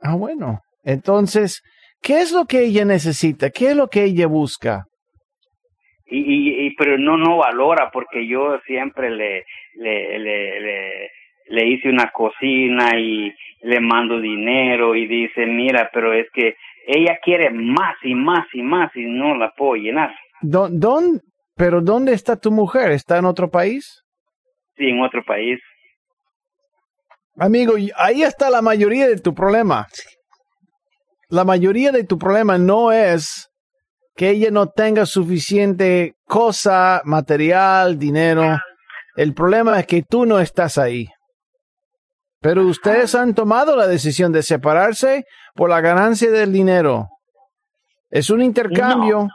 Ah, 0.00 0.16
bueno. 0.16 0.60
Entonces, 0.84 1.62
¿qué 2.02 2.20
es 2.20 2.32
lo 2.32 2.46
que 2.46 2.64
ella 2.64 2.84
necesita? 2.84 3.50
¿Qué 3.50 3.70
es 3.70 3.76
lo 3.76 3.88
que 3.88 4.04
ella 4.04 4.26
busca? 4.26 4.84
Y, 6.10 6.66
y, 6.66 6.70
pero 6.74 6.96
no 6.96 7.16
no 7.18 7.36
valora 7.36 7.90
porque 7.92 8.26
yo 8.26 8.58
siempre 8.66 9.10
le 9.10 9.44
le, 9.74 10.18
le, 10.18 10.60
le, 10.60 11.10
le 11.48 11.66
hice 11.66 11.88
una 11.88 12.10
cocina 12.10 12.98
y 12.98 13.32
le 13.62 13.80
mando 13.80 14.20
dinero 14.20 14.94
y 14.94 15.06
dice, 15.06 15.46
mira, 15.46 15.90
pero 15.92 16.12
es 16.12 16.26
que 16.32 16.56
ella 16.86 17.18
quiere 17.22 17.50
más 17.50 17.96
y 18.02 18.14
más 18.14 18.46
y 18.52 18.62
más 18.62 18.94
y 18.96 19.04
no 19.04 19.36
la 19.36 19.52
puedo 19.52 19.74
llenar. 19.74 20.14
¿Dónde, 20.40 21.20
pero 21.56 21.80
¿dónde 21.80 22.12
está 22.12 22.36
tu 22.36 22.50
mujer? 22.50 22.92
¿Está 22.92 23.18
en 23.18 23.24
otro 23.24 23.50
país? 23.50 24.02
Sí, 24.76 24.88
en 24.88 25.02
otro 25.02 25.22
país. 25.24 25.60
Amigo, 27.36 27.74
ahí 27.96 28.22
está 28.22 28.50
la 28.50 28.62
mayoría 28.62 29.06
de 29.06 29.20
tu 29.20 29.34
problema. 29.34 29.86
La 31.28 31.44
mayoría 31.44 31.92
de 31.92 32.04
tu 32.04 32.18
problema 32.18 32.58
no 32.58 32.90
es 32.90 33.50
que 34.18 34.30
ella 34.30 34.50
no 34.50 34.66
tenga 34.66 35.06
suficiente 35.06 36.16
cosa, 36.26 37.00
material, 37.04 37.96
dinero. 38.00 38.58
El 39.14 39.32
problema 39.32 39.78
es 39.78 39.86
que 39.86 40.02
tú 40.02 40.26
no 40.26 40.40
estás 40.40 40.76
ahí. 40.76 41.06
Pero 42.40 42.66
ustedes 42.66 43.14
han 43.14 43.32
tomado 43.32 43.76
la 43.76 43.86
decisión 43.86 44.32
de 44.32 44.42
separarse 44.42 45.24
por 45.54 45.70
la 45.70 45.80
ganancia 45.80 46.32
del 46.32 46.52
dinero. 46.52 47.06
Es 48.10 48.28
un 48.28 48.42
intercambio. 48.42 49.28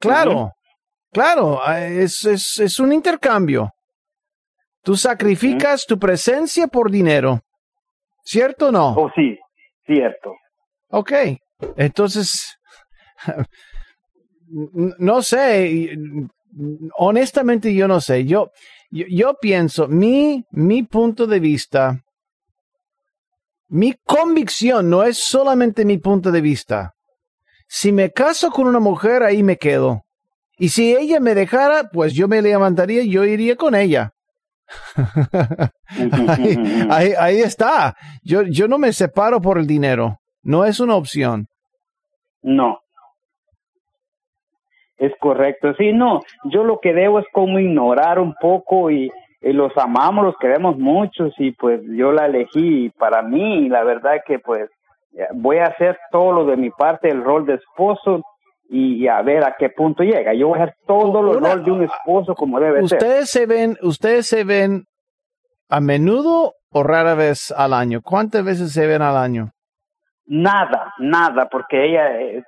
Claro, 0.00 0.50
claro, 1.12 1.64
es, 1.64 2.24
es, 2.24 2.58
es, 2.58 2.80
un 2.80 2.92
intercambio. 2.92 3.70
Tú 4.82 4.96
sacrificas 4.96 5.86
tu 5.86 6.00
presencia 6.00 6.66
por 6.66 6.90
dinero. 6.90 7.42
¿Cierto 8.24 8.68
o 8.68 8.72
no? 8.72 8.88
Oh, 8.96 9.10
sí, 9.14 9.38
cierto. 9.86 10.34
Ok, 10.88 11.12
entonces, 11.76 12.58
no 14.98 15.22
sé, 15.22 15.96
honestamente 16.96 17.74
yo 17.74 17.88
no 17.88 18.00
sé. 18.00 18.24
Yo, 18.24 18.50
yo, 18.90 19.06
yo 19.08 19.34
pienso, 19.40 19.88
mi, 19.88 20.44
mi 20.50 20.82
punto 20.82 21.26
de 21.26 21.40
vista 21.40 22.04
mi 23.74 23.94
convicción 24.04 24.88
no 24.88 25.02
es 25.02 25.18
solamente 25.18 25.84
mi 25.84 25.98
punto 25.98 26.30
de 26.30 26.40
vista. 26.40 26.94
Si 27.66 27.90
me 27.90 28.12
caso 28.12 28.52
con 28.52 28.68
una 28.68 28.78
mujer, 28.78 29.24
ahí 29.24 29.42
me 29.42 29.56
quedo. 29.56 30.04
Y 30.56 30.68
si 30.68 30.94
ella 30.94 31.18
me 31.18 31.34
dejara, 31.34 31.90
pues 31.90 32.12
yo 32.14 32.28
me 32.28 32.40
levantaría 32.40 33.02
y 33.02 33.10
yo 33.10 33.24
iría 33.24 33.56
con 33.56 33.74
ella. 33.74 34.12
ahí, 36.88 37.40
está. 37.40 37.96
Yo, 38.22 38.42
yo 38.42 38.68
no 38.68 38.78
me 38.78 38.92
separo 38.92 39.40
por 39.40 39.58
el 39.58 39.66
dinero. 39.66 40.20
No 40.44 40.64
es 40.64 40.78
una 40.78 40.94
opción. 40.94 41.48
No. 42.42 42.78
Es 45.04 45.12
correcto. 45.20 45.74
Sí, 45.76 45.92
no. 45.92 46.20
Yo 46.44 46.64
lo 46.64 46.78
que 46.80 46.92
debo 46.92 47.18
es 47.18 47.26
como 47.32 47.58
ignorar 47.58 48.18
un 48.18 48.34
poco 48.40 48.90
y, 48.90 49.10
y 49.40 49.52
los 49.52 49.76
amamos, 49.76 50.24
los 50.24 50.36
queremos 50.38 50.78
muchos 50.78 51.34
y 51.38 51.52
pues 51.52 51.80
yo 51.88 52.12
la 52.12 52.26
elegí 52.26 52.90
para 52.98 53.22
mí 53.22 53.68
la 53.68 53.84
verdad 53.84 54.22
que 54.26 54.38
pues 54.38 54.70
voy 55.34 55.58
a 55.58 55.66
hacer 55.66 55.98
todo 56.10 56.32
lo 56.32 56.44
de 56.46 56.56
mi 56.56 56.70
parte, 56.70 57.08
el 57.08 57.22
rol 57.22 57.46
de 57.46 57.54
esposo 57.54 58.22
y, 58.68 59.06
a 59.06 59.22
ver 59.22 59.44
a 59.44 59.54
qué 59.58 59.68
punto 59.68 60.02
llega. 60.02 60.34
Yo 60.34 60.48
voy 60.48 60.58
a 60.58 60.64
hacer 60.64 60.76
todo 60.86 61.32
el 61.32 61.40
rol 61.40 61.64
de 61.64 61.70
un 61.70 61.82
esposo 61.84 62.34
como 62.34 62.58
debe 62.58 62.82
ustedes 62.82 63.30
Se 63.30 63.46
ven, 63.46 63.76
ustedes 63.82 64.26
se 64.26 64.44
ven 64.44 64.84
a 65.68 65.80
menudo 65.80 66.54
o 66.70 66.82
rara 66.82 67.14
vez 67.14 67.52
al 67.56 67.72
año. 67.72 68.00
¿Cuántas 68.02 68.44
veces 68.44 68.72
se 68.72 68.86
ven 68.86 69.02
al 69.02 69.16
año? 69.16 69.50
Nada, 70.26 70.94
nada, 70.98 71.48
porque 71.50 71.84
ella, 71.84 72.20
eh, 72.20 72.42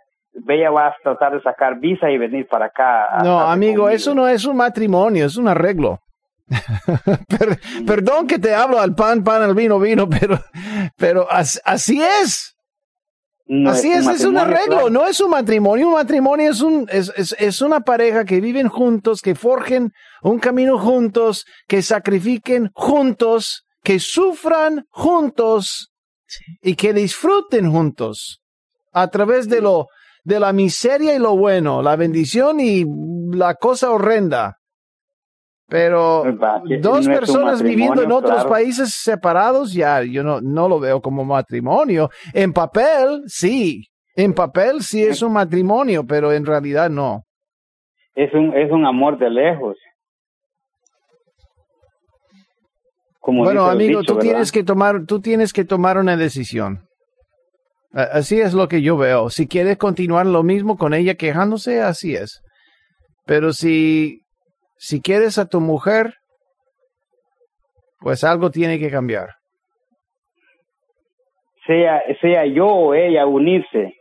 ella 0.49 0.71
va 0.71 0.89
a 0.89 0.97
tratar 1.03 1.33
de 1.33 1.43
sacar 1.43 1.79
visa 1.79 2.11
y 2.11 2.19
venir 2.19 2.47
para 2.49 2.67
acá. 2.67 3.23
no, 3.23 3.41
amigo, 3.41 3.89
eso 3.89 4.15
no 4.15 4.29
es 4.29 4.45
un 4.45 4.57
matrimonio, 4.57 5.27
es 5.27 5.37
un 5.37 5.49
arreglo. 5.49 6.01
perdón 7.87 8.27
que 8.27 8.39
te 8.39 8.55
hablo 8.55 8.81
al 8.81 8.95
pan, 8.95 9.25
pan, 9.25 9.43
al 9.43 9.55
vino, 9.55 9.81
vino, 9.81 10.09
pero, 10.09 10.39
pero 10.97 11.27
así 11.31 12.01
es. 12.01 12.57
así 13.67 13.91
es, 13.91 14.07
es, 14.07 14.25
un 14.25 14.39
arreglo, 14.39 14.89
no 14.91 15.07
es 15.07 15.21
un 15.21 15.31
matrimonio. 15.31 15.89
Un 15.89 15.95
matrimonio 15.95 16.51
es, 16.51 16.61
un, 16.61 16.87
es, 16.91 17.13
es, 17.17 17.35
es, 17.39 17.63
una 17.63 17.81
pareja 17.81 18.25
que 18.25 18.41
viven 18.41 18.69
juntos, 18.69 19.23
que 19.23 19.35
forjen 19.35 19.93
un 20.23 20.39
camino 20.39 20.79
juntos, 20.79 21.47
que 21.67 21.83
sacrifiquen 21.83 22.71
juntos, 22.75 23.67
que 23.83 23.99
sufran 23.99 24.85
juntos 24.91 25.93
y 26.63 26.75
que 26.75 26.93
disfruten 26.93 27.71
juntos 27.71 28.41
a 28.93 29.09
través 29.09 29.49
de 29.49 29.61
lo 29.61 29.87
de 30.27 30.41
la 30.41 30.53
miseria 30.53 31.15
y 31.15 31.21
lo 31.21 31.37
bueno, 31.37 31.83
la 31.83 31.95
bendición 31.95 32.59
y 32.59 32.85
la 33.31 33.55
cosa 33.55 33.93
horrenda. 33.93 34.57
Pero 35.69 36.25
dos 36.81 37.07
personas 37.07 37.63
viviendo 37.63 38.03
en 38.03 38.11
otros 38.11 38.45
países 38.45 38.93
separados, 38.93 39.73
ya 39.73 40.03
yo 40.03 40.25
no, 40.25 40.41
no 40.41 40.69
lo 40.69 40.81
veo 40.81 41.01
como 41.01 41.25
matrimonio. 41.25 42.11
En 42.35 42.53
papel, 42.53 43.23
sí. 43.27 43.85
En 44.17 44.33
papel 44.33 44.83
sí 44.83 45.03
es 45.03 45.23
un 45.23 45.33
matrimonio, 45.33 46.05
pero 46.05 46.33
en 46.33 46.45
realidad 46.45 46.91
no. 46.91 47.23
Es 48.15 48.33
un, 48.35 48.53
es 48.57 48.71
un 48.73 48.85
amor 48.85 49.19
de 49.19 49.31
lejos. 49.31 49.77
como 53.21 53.43
bueno, 53.43 53.67
amigo, 53.67 54.01
dicho, 54.01 54.13
tú 54.13 54.15
¿verdad? 54.15 54.31
tienes 54.31 54.53
que 54.53 54.63
tomar, 54.63 55.05
tú 55.05 55.21
tienes 55.21 55.53
que 55.53 55.65
tomar 55.65 55.99
una 55.99 56.17
decisión. 56.17 56.86
Así 57.97 58.39
es 58.39 58.53
lo 58.53 58.69
que 58.69 58.83
yo 58.83 58.99
veo. 58.99 59.31
Si 59.31 59.49
quieres 59.49 59.79
continuar 59.79 60.27
lo 60.27 60.43
mismo 60.43 60.77
con 60.77 60.93
ella 60.93 61.15
quejándose, 61.15 61.81
así 61.81 62.15
es. 62.15 62.43
Pero 63.25 63.55
si, 63.55 64.21
si 64.77 65.01
quieres 65.01 65.39
a 65.39 65.47
tu 65.47 65.61
mujer, 65.61 66.13
pues 68.01 68.23
algo 68.23 68.51
tiene 68.51 68.79
que 68.79 68.91
cambiar. 68.91 69.31
sea, 71.67 72.03
sea 72.21 72.45
yo 72.47 72.67
o 72.67 72.95
ella 72.95 73.25
unirse. 73.27 73.95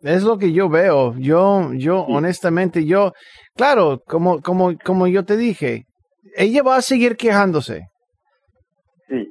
Es 0.00 0.22
lo 0.22 0.38
que 0.38 0.52
yo 0.52 0.70
veo. 0.70 1.14
Yo, 1.18 1.72
yo, 1.74 2.06
Sí. 2.06 2.12
honestamente, 2.14 2.86
yo, 2.86 3.12
claro, 3.54 4.00
como, 4.06 4.40
como, 4.40 4.76
como 4.78 5.06
yo 5.08 5.24
te 5.26 5.36
dije, 5.36 5.84
ella 6.36 6.62
va 6.62 6.76
a 6.76 6.82
seguir 6.82 7.16
quejándose. 7.16 7.82
Sí, 9.08 9.30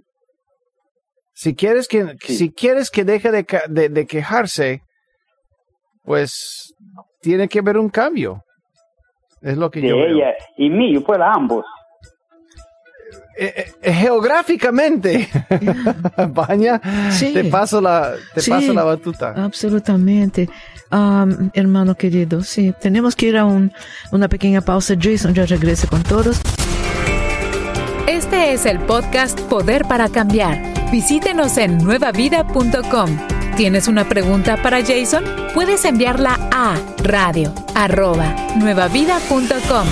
Si 1.37 1.53
quieres 1.53 1.87
que, 1.89 2.15
Sí. 2.21 2.35
si 2.37 2.51
quieres 2.51 2.89
que 2.89 3.03
deje 3.03 3.29
de, 3.29 3.43
ca- 3.45 3.65
de, 3.67 3.89
de 3.89 4.05
quejarse, 4.07 4.81
pues 6.03 6.73
tiene 7.21 7.47
que 7.49 7.59
haber 7.59 7.77
un 7.77 7.89
cambio. 7.89 8.41
Es 9.41 9.57
lo 9.57 9.69
que 9.69 9.81
de 9.81 9.89
yo 9.89 9.97
veo. 9.97 10.07
ella 10.07 10.33
y 10.57 10.69
mío, 10.69 11.03
pues 11.05 11.19
ambos. 11.21 11.65
Eh, 13.37 13.65
eh, 13.81 13.91
geográficamente, 13.93 15.27
Baña, 16.29 16.79
Sí. 17.11 17.33
te 17.33 17.43
paso 17.43 17.81
la, 17.81 18.13
te 18.33 18.39
Sí. 18.39 18.49
paso 18.49 18.73
la 18.73 18.83
batuta. 18.85 19.33
Absolutamente. 19.35 20.47
Am, 20.89 21.51
hermano 21.53 21.95
querido, 21.95 22.41
sí, 22.43 22.73
tenemos 22.79 23.13
que 23.13 23.25
ir 23.25 23.37
a 23.37 23.43
un, 23.43 23.73
una 24.13 24.29
pequeña 24.29 24.61
pausa. 24.61 24.95
Jason 24.97 25.33
ya 25.33 25.45
regresa 25.45 25.85
con 25.87 26.01
todos. 26.03 26.39
Este 28.07 28.53
es 28.53 28.67
el 28.67 28.79
podcast 28.81 29.41
Poder 29.49 29.85
para 29.85 30.09
Cambiar. 30.09 30.61
Visítenos 30.91 31.57
en 31.57 31.79
nuevavida.com. 31.79 33.09
¿Tienes 33.57 33.87
una 33.87 34.07
pregunta 34.07 34.61
para 34.61 34.85
Jason? 34.85 35.23
Puedes 35.55 35.85
enviarla 35.85 36.37
a 36.53 36.75
radio 37.03 37.51
arroba 37.73 38.31
nuevavida.com. 38.57 39.87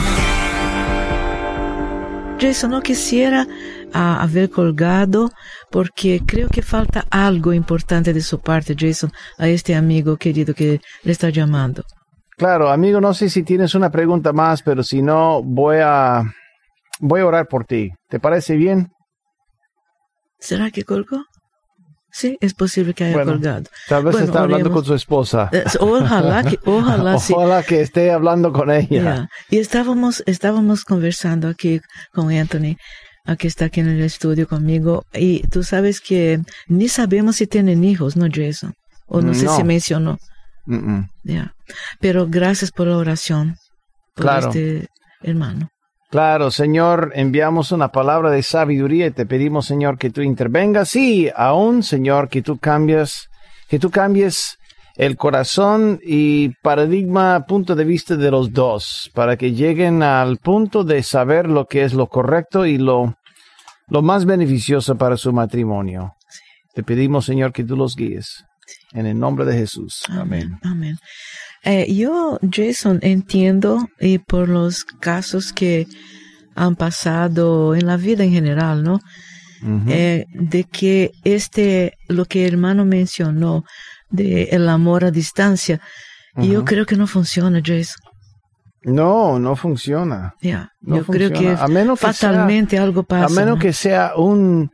Jason, 2.39 2.69
no 2.69 2.81
quisiera 2.81 3.47
ah, 3.93 4.21
haber 4.21 4.51
colgado 4.51 5.31
porque 5.71 6.21
creo 6.23 6.49
que 6.49 6.61
falta 6.61 7.07
algo 7.09 7.51
importante 7.51 8.13
de 8.13 8.21
su 8.21 8.39
parte, 8.39 8.75
Jason, 8.77 9.11
a 9.39 9.47
este 9.47 9.73
amigo 9.73 10.17
querido 10.17 10.53
que 10.53 10.81
le 11.01 11.11
está 11.11 11.31
llamando. 11.31 11.83
Claro, 12.37 12.69
amigo, 12.69 13.01
no 13.01 13.15
sé 13.15 13.27
si 13.27 13.41
tienes 13.41 13.73
una 13.73 13.89
pregunta 13.89 14.31
más, 14.33 14.61
pero 14.61 14.83
si 14.83 15.01
no, 15.01 15.41
voy 15.41 15.77
a, 15.81 16.23
voy 16.99 17.21
a 17.21 17.25
orar 17.25 17.47
por 17.47 17.65
ti. 17.65 17.91
¿Te 18.09 18.19
parece 18.19 18.55
bien? 18.55 18.89
¿Será 20.39 20.71
que 20.71 20.83
colgó? 20.83 21.23
Sí, 22.11 22.37
es 22.41 22.53
posible 22.53 22.93
que 22.93 23.05
haya 23.05 23.13
Bueno, 23.15 23.31
colgado. 23.31 23.63
Tal 23.87 24.03
vez 24.03 24.11
Bueno, 24.13 24.27
está 24.27 24.41
hablando 24.41 24.65
oremos. 24.65 24.81
con 24.81 24.85
su 24.85 24.93
esposa. 24.93 25.49
Eh, 25.51 25.63
Ojalá 25.79 26.43
que, 26.43 26.59
ojalá 26.65 27.17
sí. 27.17 27.33
Ojalá 27.35 27.63
que 27.63 27.81
esté 27.81 28.11
hablando 28.11 28.53
con 28.53 28.69
ella. 28.69 29.29
Y 29.49 29.57
estábamos, 29.57 30.21
estábamos 30.27 30.83
conversando 30.83 31.47
aquí 31.47 31.81
con 32.11 32.29
Anthony, 32.31 32.75
aquí 33.25 33.47
está 33.47 33.65
aquí 33.65 33.79
en 33.79 33.87
el 33.89 34.01
estudio 34.01 34.47
conmigo, 34.47 35.05
y 35.11 35.41
tú 35.47 35.63
sabes 35.63 36.01
que 36.01 36.39
ni 36.67 36.87
sabemos 36.87 37.37
si 37.37 37.47
tienen 37.47 37.83
hijos, 37.83 38.15
¿no, 38.15 38.27
Jason? 38.31 38.73
O 39.07 39.21
no, 39.21 39.33
sé 39.33 39.47
si 39.47 39.63
mencionó. 39.63 40.19
Mm, 40.67 40.75
mm. 40.97 41.09
Pero 41.99 42.27
gracias 42.29 42.71
por 42.71 42.87
la 42.87 42.97
oración, 42.97 43.55
por 44.13 44.25
Claro. 44.25 44.47
este 44.49 44.87
hermano. 45.23 45.69
Claro, 46.13 46.51
Señor, 46.51 47.11
enviamos 47.15 47.71
una 47.71 47.87
palabra 47.87 48.29
de 48.29 48.43
sabiduría 48.43 49.07
y 49.07 49.11
te 49.11 49.25
pedimos, 49.25 49.65
Señor, 49.65 49.97
que 49.97 50.11
tú 50.11 50.21
intervengas 50.21 50.95
y 50.95 51.31
aún, 51.35 51.81
Señor, 51.81 52.29
que 52.29 52.43
tú 52.43 52.59
cambies, 52.59 53.31
que 53.67 53.79
tú 53.79 53.89
cambies 53.89 54.59
el 54.95 55.17
corazón 55.17 55.99
y 56.03 56.49
paradigma, 56.61 57.47
punto 57.47 57.73
de 57.73 57.85
vista 57.85 58.15
de 58.15 58.29
los 58.29 58.53
dos, 58.53 59.09
para 59.15 59.37
que 59.37 59.53
lleguen 59.53 60.03
al 60.03 60.37
punto 60.37 60.83
de 60.83 61.01
saber 61.01 61.49
lo 61.49 61.65
que 61.65 61.81
es 61.81 61.95
lo 61.95 62.05
correcto 62.05 62.67
y 62.67 62.77
lo, 62.77 63.17
lo 63.87 64.03
más 64.03 64.25
beneficioso 64.25 64.95
para 64.95 65.17
su 65.17 65.33
matrimonio. 65.33 66.13
Te 66.75 66.83
pedimos, 66.83 67.25
Señor, 67.25 67.51
que 67.51 67.63
tú 67.63 67.75
los 67.75 67.95
guíes. 67.95 68.45
En 68.91 69.07
el 69.07 69.17
nombre 69.17 69.45
de 69.45 69.57
Jesús. 69.57 70.03
Amén. 70.09 70.59
Amén. 70.61 70.95
Eh, 71.65 71.93
yo, 71.93 72.39
Jason, 72.51 72.99
entiendo 73.01 73.87
y 73.99 74.17
por 74.17 74.49
los 74.49 74.83
casos 74.83 75.53
que 75.53 75.87
han 76.55 76.75
pasado 76.75 77.73
en 77.75 77.85
la 77.87 77.97
vida 77.97 78.23
en 78.23 78.31
general, 78.31 78.83
¿no? 78.83 78.99
Ujú. 79.61 79.85
eh, 79.87 80.25
de 80.33 80.65
que 80.65 81.11
este, 81.23 81.93
lo 82.09 82.25
que 82.25 82.45
el 82.45 82.53
hermano 82.55 82.83
mencionó, 82.85 83.63
de 84.09 84.43
el 84.51 84.67
amor 84.67 85.05
a 85.05 85.11
distancia, 85.11 85.79
yo 86.35 86.59
Ujú. 86.59 86.65
creo 86.65 86.85
que 86.85 86.97
no 86.97 87.07
funciona, 87.07 87.61
Jason. 87.63 88.01
No, 88.83 89.39
no 89.39 89.55
funciona. 89.55 90.33
Ya, 90.41 90.69
No 90.81 90.97
yo 90.97 91.05
creo 91.05 91.29
que 91.29 91.35
funciona. 91.35 91.63
A 91.63 91.67
menos 91.69 91.97
que 91.99 92.05
sea- 92.13 92.13
fatalmente 92.31 92.77
algo 92.77 93.03
pasa. 93.03 93.25
A 93.27 93.29
menos 93.29 93.55
¿no? 93.55 93.61
que 93.61 93.71
sea 93.71 94.11
un, 94.17 94.69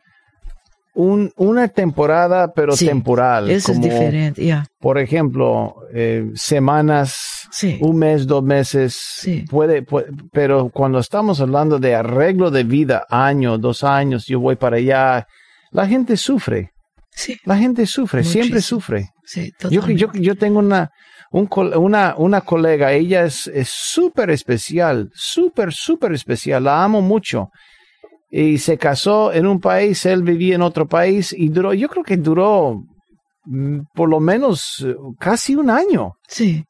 un 0.99 1.31
una 1.37 1.67
temporada, 1.69 2.51
pero 2.53 2.73
Sí, 2.75 2.85
temporal. 2.85 3.49
Eso 3.49 3.71
es 3.71 3.77
como, 3.77 3.87
diferente, 3.89 4.45
ya. 4.45 4.65
Por 4.79 4.97
ejemplo, 4.97 5.75
eh, 5.93 6.29
semanas, 6.35 7.47
Sí. 7.51 7.77
un 7.81 7.97
mes, 7.97 8.27
dos 8.27 8.43
meses. 8.43 8.97
Sí. 9.21 9.45
Puede, 9.49 9.81
puede- 9.81 10.07
pero 10.31 10.69
cuando 10.69 10.99
estamos 10.99 11.39
hablando 11.39 11.79
de 11.79 11.95
arreglo 11.95 12.51
de 12.51 12.63
vida, 12.63 13.05
año, 13.09 13.57
dos 13.57 13.83
años, 13.83 14.25
yo 14.27 14.39
voy 14.41 14.55
para 14.57 14.75
allá, 14.77 15.25
la 15.71 15.87
gente 15.87 16.17
sufre. 16.17 16.71
Sí, 17.11 17.37
La 17.45 17.57
gente 17.57 17.85
sufre, 17.85 18.23
siempre 18.23 18.61
sufre. 18.61 19.09
sí, 19.25 19.51
Yo, 19.69 19.85
yo, 19.89 20.11
yo 20.13 20.35
tengo 20.35 20.59
una, 20.59 20.89
un 21.31 21.47
una, 21.77 22.15
una 22.17 22.41
colega, 22.41 22.91
ella 22.93 23.23
es 23.25 23.47
es 23.47 23.69
súper 23.69 24.29
especial, 24.29 25.09
súper, 25.13 25.73
súper 25.73 26.11
especial, 26.13 26.63
la 26.63 26.83
amo 26.83 27.01
mucho. 27.01 27.49
Y 28.31 28.59
se 28.59 28.77
casó 28.77 29.33
en 29.33 29.47
un 29.47 29.59
país, 29.59 30.05
él 30.05 30.21
vivía 30.23 30.55
en 30.55 30.61
otro 30.61 30.87
país 30.87 31.33
y 31.35 31.49
duró, 31.49 31.73
yo 31.73 31.89
creo 31.89 32.03
que 32.03 32.15
duró 32.17 32.83
mm, 33.45 33.79
por 33.95 34.07
lo 34.09 34.19
menos 34.19 34.85
eh, 34.85 34.95
casi 35.19 35.55
un 35.55 35.69
año 35.71 36.13
Sí, 36.27 36.63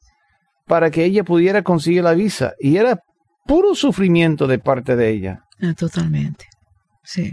para 0.66 0.90
que 0.90 1.04
ella 1.04 1.22
pudiera 1.24 1.62
conseguir 1.62 2.02
la 2.04 2.14
visa. 2.14 2.54
Y 2.58 2.76
era 2.76 2.98
puro 3.46 3.74
sufrimiento 3.74 4.46
de 4.46 4.58
parte 4.58 4.96
de 4.96 5.10
ella. 5.10 5.40
ah, 5.62 5.74
totalmente. 5.74 6.46
Sí. 7.02 7.32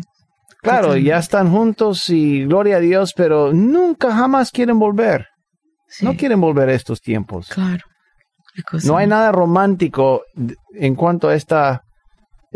Claro, 0.61 0.87
Totalmente. 0.87 1.09
ya 1.09 1.17
están 1.19 1.51
juntos 1.51 2.09
y 2.09 2.43
gloria 2.45 2.77
a 2.77 2.79
Dios, 2.79 3.13
pero 3.15 3.53
nunca 3.53 4.11
jamás 4.13 4.51
quieren 4.51 4.79
volver. 4.79 5.27
sí, 5.87 6.03
No 6.03 6.15
quieren 6.17 6.41
volver 6.41 6.67
a 6.69 6.73
estos 6.73 6.99
tiempos. 6.99 7.47
Claro. 7.49 7.83
No 8.83 8.97
hay 8.97 9.05
nada 9.05 9.31
romántico 9.31 10.23
en 10.73 10.95
cuanto 10.95 11.29
a 11.29 11.35
esta 11.35 11.83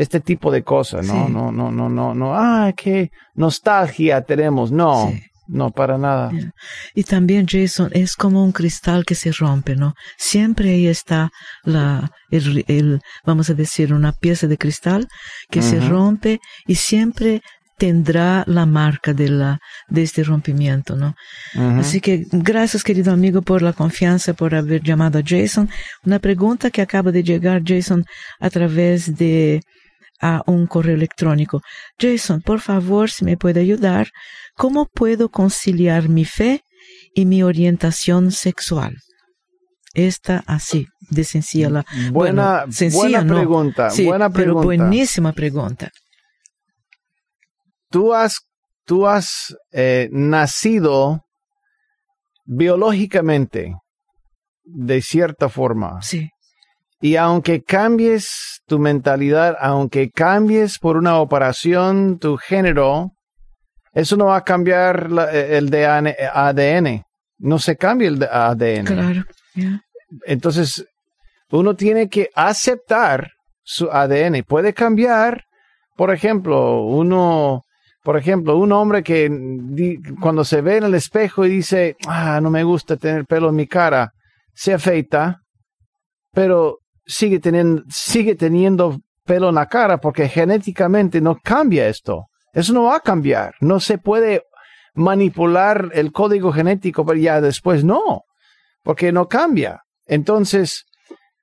este 0.02 0.20
tipo 0.20 0.52
de 0.52 0.64
cosas, 0.64 1.06
¿no? 1.08 1.28
Sí. 1.28 1.32
No, 1.34 1.52
no, 1.52 1.72
no, 1.72 1.90
no, 1.90 2.14
no. 2.14 2.34
Ah, 2.36 2.72
qué 2.76 3.12
nostalgia 3.36 4.22
tenemos. 4.22 4.72
No, 4.72 5.10
Sí. 5.12 5.22
no 5.48 5.70
para 5.72 5.98
nada. 5.98 6.32
Y 6.96 7.04
también, 7.04 7.46
Jason, 7.48 7.90
es 7.94 8.16
como 8.16 8.44
un 8.44 8.52
cristal 8.52 9.04
que 9.06 9.16
se 9.16 9.32
rompe, 9.32 9.76
¿no? 9.76 9.94
Siempre 10.18 10.70
ahí 10.72 10.88
está 10.88 11.30
la, 11.64 12.10
el, 12.30 12.64
el- 12.68 13.02
vamos 13.26 13.50
a 13.50 13.54
decir, 13.54 13.94
una 13.94 14.12
pieza 14.14 14.48
de 14.48 14.58
cristal 14.58 15.08
que 15.50 15.62
se 15.62 15.80
rompe 15.82 16.40
y 16.68 16.76
siempre 16.76 17.42
tendrá 17.78 18.44
la 18.46 18.66
marca 18.68 19.12
de, 19.12 19.28
la, 19.28 19.58
de 19.90 20.04
este 20.04 20.24
rompimiento, 20.24 20.96
¿no? 20.96 21.16
Así 21.80 22.00
que 22.00 22.26
gracias, 22.32 22.84
querido 22.84 23.12
amigo, 23.12 23.42
por 23.42 23.64
la 23.64 23.74
confianza, 23.74 24.34
por 24.34 24.54
haber 24.54 24.82
llamado 24.84 25.18
a 25.18 25.24
Jason. 25.26 25.68
Una 26.06 26.20
pregunta 26.20 26.70
que 26.70 26.82
acaba 26.84 27.12
de 27.12 27.24
llegar, 27.24 27.64
Jason, 27.66 28.06
a 28.40 28.50
través 28.52 29.16
de 29.18 29.62
a 30.22 30.44
un 30.46 30.68
correo 30.68 30.96
electrónico. 30.96 31.62
Jason, 32.00 32.42
por 32.42 32.60
favor, 32.62 33.10
si 33.10 33.26
me 33.26 33.38
puede 33.38 33.62
ayudar, 33.62 34.10
¿cómo 34.56 34.86
puedo 34.86 35.30
conciliar 35.30 36.10
mi 36.10 36.26
fe 36.26 36.62
y 37.14 37.26
mi 37.26 37.44
orientación 37.44 38.32
sexual? 38.32 38.98
Esta 39.94 40.44
así, 40.48 40.88
de 41.10 41.24
sencilla 41.26 41.70
la. 41.70 41.86
Buena, 42.12 42.60
bueno, 42.62 42.72
sencilla, 42.72 43.02
buena 43.02 43.24
no. 43.24 43.36
pregunta. 43.36 43.90
Sí, 43.90 44.06
buena 44.06 44.30
pero 44.30 44.44
pregunta. 44.46 44.66
buenísima 44.66 45.34
pregunta. 45.34 45.90
Tú 47.90 48.14
has, 48.14 48.40
tú 48.86 49.06
has 49.06 49.54
eh, 49.74 50.08
nacido 50.14 51.26
biológicamente 52.46 53.76
de 54.64 55.02
cierta 55.02 55.50
forma. 55.50 56.02
Sí, 56.02 56.30
Y 57.02 57.18
aunque 57.18 57.62
cambies 57.62 58.51
tu 58.72 58.80
mentalidad, 58.80 59.58
aunque 59.60 60.10
cambies 60.12 60.80
por 60.80 60.96
una 60.96 61.20
operación 61.20 62.18
tu 62.20 62.38
género, 62.38 63.12
eso 63.94 64.16
no 64.16 64.28
va 64.28 64.38
a 64.38 64.44
cambiar 64.46 65.12
la- 65.12 65.30
el 65.30 65.70
DN 65.70 66.16
ADN. 66.34 67.04
No 67.40 67.60
se 67.60 67.76
cambia 67.76 68.08
el 68.08 68.24
ADN. 68.24 68.86
claro. 68.86 69.24
Entonces, 70.26 70.86
uno 71.52 71.76
tiene 71.76 72.08
que 72.08 72.30
aceptar 72.34 73.32
su 73.62 73.90
ADN. 73.92 74.44
Puede 74.44 74.74
cambiar 74.74 75.44
Por 75.98 76.10
ejemplo, 76.12 76.82
uno, 76.84 77.62
por 78.04 78.16
ejemplo, 78.18 78.56
un 78.58 78.72
hombre 78.72 79.04
que 79.04 79.30
cuando 80.22 80.44
se 80.46 80.62
ve 80.62 80.78
en 80.78 80.86
el 80.86 80.96
espejo 80.96 81.46
y 81.46 81.50
dice, 81.50 81.96
ah, 82.08 82.40
no 82.42 82.50
me 82.50 82.64
gusta 82.64 82.96
tener 82.96 83.26
pelo 83.26 83.50
en 83.50 83.56
mi 83.56 83.68
cara, 83.68 84.12
se 84.56 84.74
afeita, 84.74 85.42
pero 86.32 86.80
sigue 87.12 87.40
teniendo, 87.40 87.84
sigue 87.90 88.36
teniendo 88.36 89.00
pelo 89.26 89.50
en 89.50 89.56
la 89.56 89.68
cara 89.68 89.98
porque 90.00 90.30
genéticamente 90.30 91.22
no 91.22 91.38
cambia 91.44 91.88
esto. 91.88 92.28
Eso 92.54 92.74
no 92.74 92.84
va 92.84 92.98
a 92.98 93.02
cambiar. 93.02 93.54
No 93.60 93.80
se 93.80 93.98
puede 93.98 94.44
manipular 94.94 95.90
el 95.94 96.12
código 96.12 96.52
genético, 96.52 97.06
pero 97.06 97.20
ya 97.20 97.42
después 97.42 97.84
no, 97.84 98.24
porque 98.84 99.12
no 99.12 99.28
cambia. 99.28 99.82
Entonces, 100.06 100.86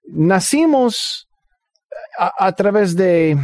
nacimos 0.05 1.29
a, 2.19 2.53
través 2.53 2.97
de 2.97 3.39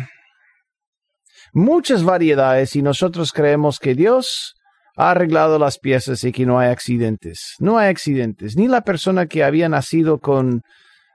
muchas 1.53 2.05
variedades 2.05 2.77
y 2.77 2.83
nosotros 2.83 3.33
creemos 3.33 3.79
que 3.79 3.95
Dios 3.95 4.55
ha 4.97 5.13
arreglado 5.13 5.59
las 5.59 5.79
piezas 5.79 6.23
y 6.25 6.33
que 6.33 6.47
no 6.47 6.59
hay 6.59 6.71
accidentes. 6.71 7.55
No 7.59 7.79
hay 7.79 7.89
accidentes. 7.89 8.57
Ni 8.57 8.69
la 8.69 8.83
persona 8.83 9.27
que 9.27 9.45
había 9.45 9.69
nacido 9.69 10.19
con 10.19 10.63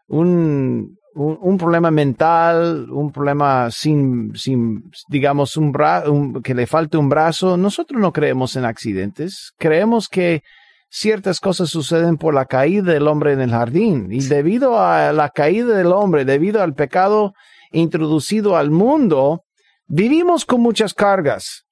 un 0.07 0.98
un, 1.15 1.57
problema 1.57 1.91
mental, 1.91 2.89
un 2.91 3.11
problema 3.11 3.69
sin, 3.71 4.35
sin 4.35 4.91
digamos, 5.07 5.57
un, 5.57 6.41
que 6.43 6.53
le 6.53 6.67
falte 6.67 6.97
un 6.97 7.09
brazo, 7.09 7.57
nosotros 7.57 7.99
no 7.99 8.13
creemos 8.13 8.55
en 8.55 8.65
accidentes. 8.65 9.51
Creemos 9.57 10.07
que 10.07 10.43
ciertas 10.89 11.39
cosas 11.39 11.69
suceden 11.69 12.17
por 12.17 12.33
la 12.33 12.45
caída 12.45 12.93
del 12.93 13.07
hombre 13.07 13.33
en 13.33 13.41
el 13.41 13.51
jardín. 13.51 14.11
Y 14.11 14.21
debido 14.21 14.79
a 14.79 15.13
la 15.13 15.29
caída 15.29 15.75
del 15.75 15.91
hombre, 15.91 16.25
debido 16.25 16.61
al 16.61 16.73
pecado 16.73 17.33
introducido 17.71 18.57
al 18.57 18.71
mundo, 18.71 19.43
vivimos 19.87 20.45
con 20.45 20.61
muchas 20.61 20.93
cargas. 20.93 21.65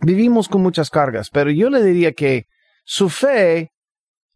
Vivimos 0.00 0.48
con 0.48 0.62
muchas 0.62 0.90
cargas. 0.90 1.30
Pero 1.30 1.50
yo 1.50 1.70
le 1.70 1.82
diría 1.82 2.12
que 2.12 2.46
su 2.84 3.08
fe 3.08 3.72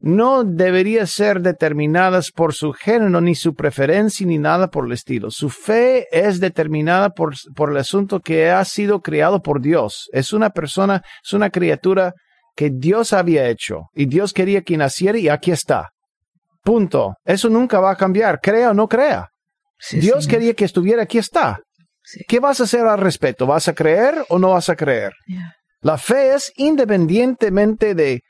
no 0.02 0.42
debería 0.42 1.06
ser 1.06 1.40
determinadas 1.40 2.32
por 2.32 2.54
su 2.54 2.72
género, 2.72 3.20
ni 3.20 3.36
su 3.36 3.54
preferencia, 3.54 4.26
ni 4.26 4.36
nada 4.36 4.68
por 4.68 4.86
el 4.86 4.92
estilo. 4.92 5.30
Su 5.30 5.48
fe 5.48 6.08
es 6.10 6.40
determinada 6.40 7.10
por, 7.10 7.34
por 7.54 7.70
el 7.70 7.76
asunto 7.76 8.18
que 8.18 8.50
ha 8.50 8.64
sido 8.64 9.00
creado 9.00 9.40
por 9.40 9.60
Dios. 9.60 10.08
Es 10.12 10.32
una 10.32 10.50
persona, 10.50 11.04
es 11.24 11.32
una 11.32 11.50
criatura 11.50 12.14
que 12.56 12.70
Dios 12.70 13.12
había 13.12 13.48
hecho 13.48 13.84
y 13.94 14.06
Dios 14.06 14.32
quería 14.32 14.62
que 14.62 14.76
naciera 14.76 15.18
y 15.18 15.28
aquí 15.28 15.52
está. 15.52 15.90
Punto. 16.64 17.14
Eso 17.24 17.48
nunca 17.48 17.78
va 17.78 17.92
a 17.92 17.96
cambiar, 17.96 18.40
crea 18.40 18.72
o 18.72 18.74
no 18.74 18.88
crea. 18.88 19.28
Dios 19.92 20.26
quería 20.26 20.54
que 20.54 20.64
estuviera, 20.64 21.04
aquí 21.04 21.18
está. 21.18 21.60
¿Qué 22.26 22.40
vas 22.40 22.60
a 22.60 22.64
hacer 22.64 22.86
al 22.86 22.98
respecto? 22.98 23.46
¿Vas 23.46 23.68
a 23.68 23.74
creer 23.74 24.16
o 24.28 24.38
no 24.40 24.50
vas 24.50 24.68
a 24.68 24.74
creer? 24.74 25.12
La 25.80 25.96
fe 25.96 26.34
es 26.34 26.52
independientemente 26.56 27.94
de, 27.94 28.22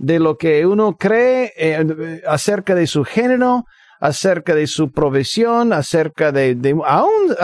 de 0.00 0.18
lo 0.18 0.38
que 0.38 0.64
uno 0.64 0.96
cree 0.96 1.52
eh, 1.56 2.22
acerca 2.26 2.74
de 2.74 2.86
su 2.86 3.04
género, 3.04 3.64
acerca 4.00 4.54
de 4.54 4.66
su 4.66 4.90
provisión, 4.90 5.74
acerca 5.74 6.32
de, 6.32 6.54
de 6.54 6.74
aún 6.86 7.34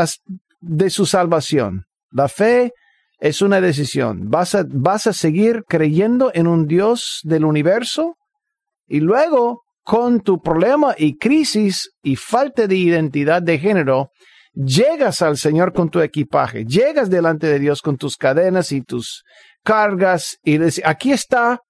de 0.61 0.88
su 0.88 1.05
salvación. 1.05 1.85
La 2.11 2.29
fe 2.29 2.73
es 3.19 3.42
una 3.42 3.61
decisión. 3.61 4.31
¿Vas 4.31 4.55
a, 4.55 4.64
vas 4.66 5.07
a 5.07 5.12
seguir 5.12 5.64
creyendo 5.69 6.31
en 6.33 6.47
un 6.47 6.66
Dios 6.66 7.21
del 7.25 7.45
universo 7.45 8.16
y 8.87 9.01
luego 9.01 9.64
con 9.83 10.21
tu 10.21 10.40
problema 10.40 10.95
y 10.97 11.19
crisis 11.19 11.90
y 12.03 12.16
falta 12.16 12.66
de 12.66 12.75
identidad 12.75 13.42
de 13.42 13.59
género, 13.59 14.09
llegas 14.55 15.21
al 15.21 15.37
Señor 15.37 15.75
con 15.75 15.90
tu 15.90 16.01
equipaje, 16.01 16.64
llegas 16.64 17.11
delante 17.11 17.47
de 17.47 17.59
Dios 17.59 17.83
con 17.83 17.99
tus 17.99 18.16
cadenas 18.16 18.73
y 18.73 18.81
tus 18.81 19.23
cargas 19.62 20.38
y 20.42 20.57
dices, 20.57 20.83
aquí 20.85 21.12
está 21.12 21.61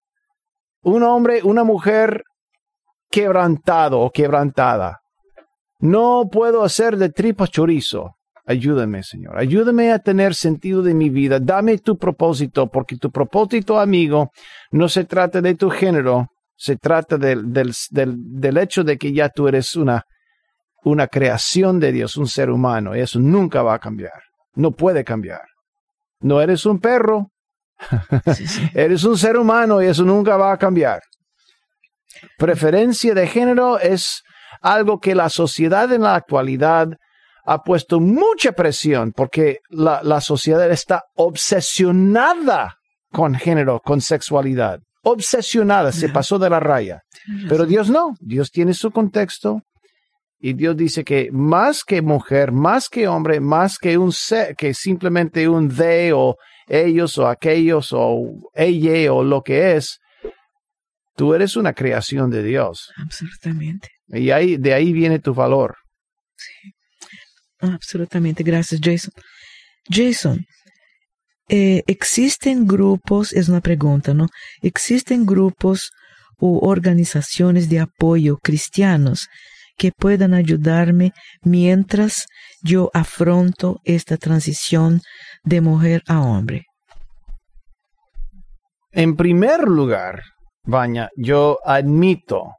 un 0.86 1.02
hombre, 1.02 1.40
una 1.42 1.64
mujer 1.64 2.22
quebrantado 3.10 4.00
o 4.00 4.10
quebrantada. 4.10 5.00
No 5.80 6.28
puedo 6.30 6.62
hacer 6.62 6.96
de 6.96 7.10
tripas 7.10 7.50
chorizo. 7.50 8.14
Ayúdame, 8.46 9.02
Señor. 9.02 9.36
Ayúdame 9.36 9.92
a 9.92 9.98
tener 9.98 10.36
sentido 10.36 10.82
de 10.82 10.94
mi 10.94 11.10
vida. 11.10 11.40
Dame 11.40 11.78
tu 11.78 11.98
propósito, 11.98 12.68
porque 12.68 12.96
tu 12.96 13.10
propósito, 13.10 13.80
amigo, 13.80 14.30
no 14.70 14.88
se 14.88 15.04
trata 15.04 15.40
de 15.40 15.56
tu 15.56 15.70
género, 15.70 16.28
se 16.54 16.76
trata 16.76 17.18
del, 17.18 17.52
del, 17.52 17.74
del, 17.90 18.56
hecho 18.56 18.84
de 18.84 18.96
que 18.96 19.12
ya 19.12 19.28
tú 19.28 19.48
eres 19.48 19.74
una, 19.74 20.04
una 20.84 21.08
creación 21.08 21.80
de 21.80 21.90
Dios, 21.90 22.16
un 22.16 22.28
ser 22.28 22.48
humano. 22.48 22.94
Eso 22.94 23.18
nunca 23.18 23.60
va 23.62 23.74
a 23.74 23.80
cambiar. 23.80 24.22
No 24.54 24.70
puede 24.70 25.02
cambiar. 25.02 25.42
No 26.20 26.40
eres 26.40 26.64
un 26.64 26.78
perro, 26.78 27.32
Eres 28.74 29.04
un 29.04 29.16
ser 29.16 29.36
humano 29.36 29.82
y 29.82 29.86
eso 29.86 30.04
nunca 30.04 30.36
va 30.36 30.52
a 30.52 30.58
cambiar. 30.58 31.02
Preferencia 32.38 33.14
de 33.14 33.26
género 33.26 33.78
es 33.78 34.22
algo 34.62 34.98
que 34.98 35.14
la 35.14 35.28
sociedad 35.28 35.92
en 35.92 36.02
la 36.02 36.14
actualidad 36.14 36.88
ha 37.44 37.62
puesto 37.62 38.00
mucha 38.00 38.52
presión 38.52 39.12
porque 39.12 39.60
la, 39.68 40.00
la 40.02 40.20
sociedad 40.20 40.70
está 40.70 41.04
obsesionada 41.14 42.76
con 43.12 43.34
género, 43.34 43.80
con 43.84 44.00
sexualidad. 44.00 44.80
Obsesionada, 45.02 45.92
se 45.92 46.08
pasó 46.08 46.38
de 46.38 46.50
la 46.50 46.58
raya. 46.58 47.02
Pero 47.48 47.64
Dios 47.64 47.88
no, 47.88 48.14
Dios 48.20 48.50
tiene 48.50 48.74
su 48.74 48.90
contexto, 48.90 49.62
y 50.38 50.52
Dios 50.52 50.76
dice 50.76 51.04
que 51.04 51.30
más 51.32 51.82
que 51.84 52.02
mujer, 52.02 52.52
más 52.52 52.88
que 52.88 53.08
hombre, 53.08 53.40
más 53.40 53.78
que 53.78 53.96
un 53.96 54.12
que 54.56 54.74
simplemente 54.74 55.48
un 55.48 55.68
de 55.68 56.12
o 56.14 56.36
ellos 56.66 57.18
o 57.18 57.28
aquellos 57.28 57.92
o 57.92 58.50
ella 58.54 59.12
o 59.12 59.22
lo 59.22 59.42
que 59.42 59.76
es, 59.76 59.98
tú 61.16 61.34
eres 61.34 61.56
una 61.56 61.72
creación 61.72 62.30
de 62.30 62.42
Dios. 62.42 62.90
Absolutamente. 62.96 63.90
Y 64.08 64.30
ahí, 64.30 64.56
de 64.56 64.74
ahí 64.74 64.92
viene 64.92 65.18
tu 65.18 65.34
valor. 65.34 65.76
Sí. 66.36 66.72
Absolutamente. 67.60 68.42
Gracias, 68.42 68.80
Jason. 68.82 69.12
Jason, 69.88 70.44
eh, 71.48 71.82
¿existen 71.86 72.66
grupos, 72.66 73.32
es 73.32 73.48
una 73.48 73.60
pregunta, 73.60 74.14
¿no? 74.14 74.28
¿Existen 74.62 75.24
grupos 75.24 75.90
u 76.38 76.58
organizaciones 76.66 77.68
de 77.68 77.80
apoyo 77.80 78.38
cristianos 78.38 79.28
que 79.76 79.92
puedan 79.92 80.34
ayudarme 80.34 81.12
mientras 81.42 82.26
yo 82.62 82.90
afronto 82.94 83.80
esta 83.84 84.16
transición 84.16 85.00
de 85.44 85.60
mujer 85.60 86.02
a 86.06 86.20
hombre? 86.20 86.64
En 88.92 89.14
primer 89.14 89.64
lugar, 89.64 90.22
Baña, 90.64 91.10
yo 91.16 91.58
admito 91.64 92.54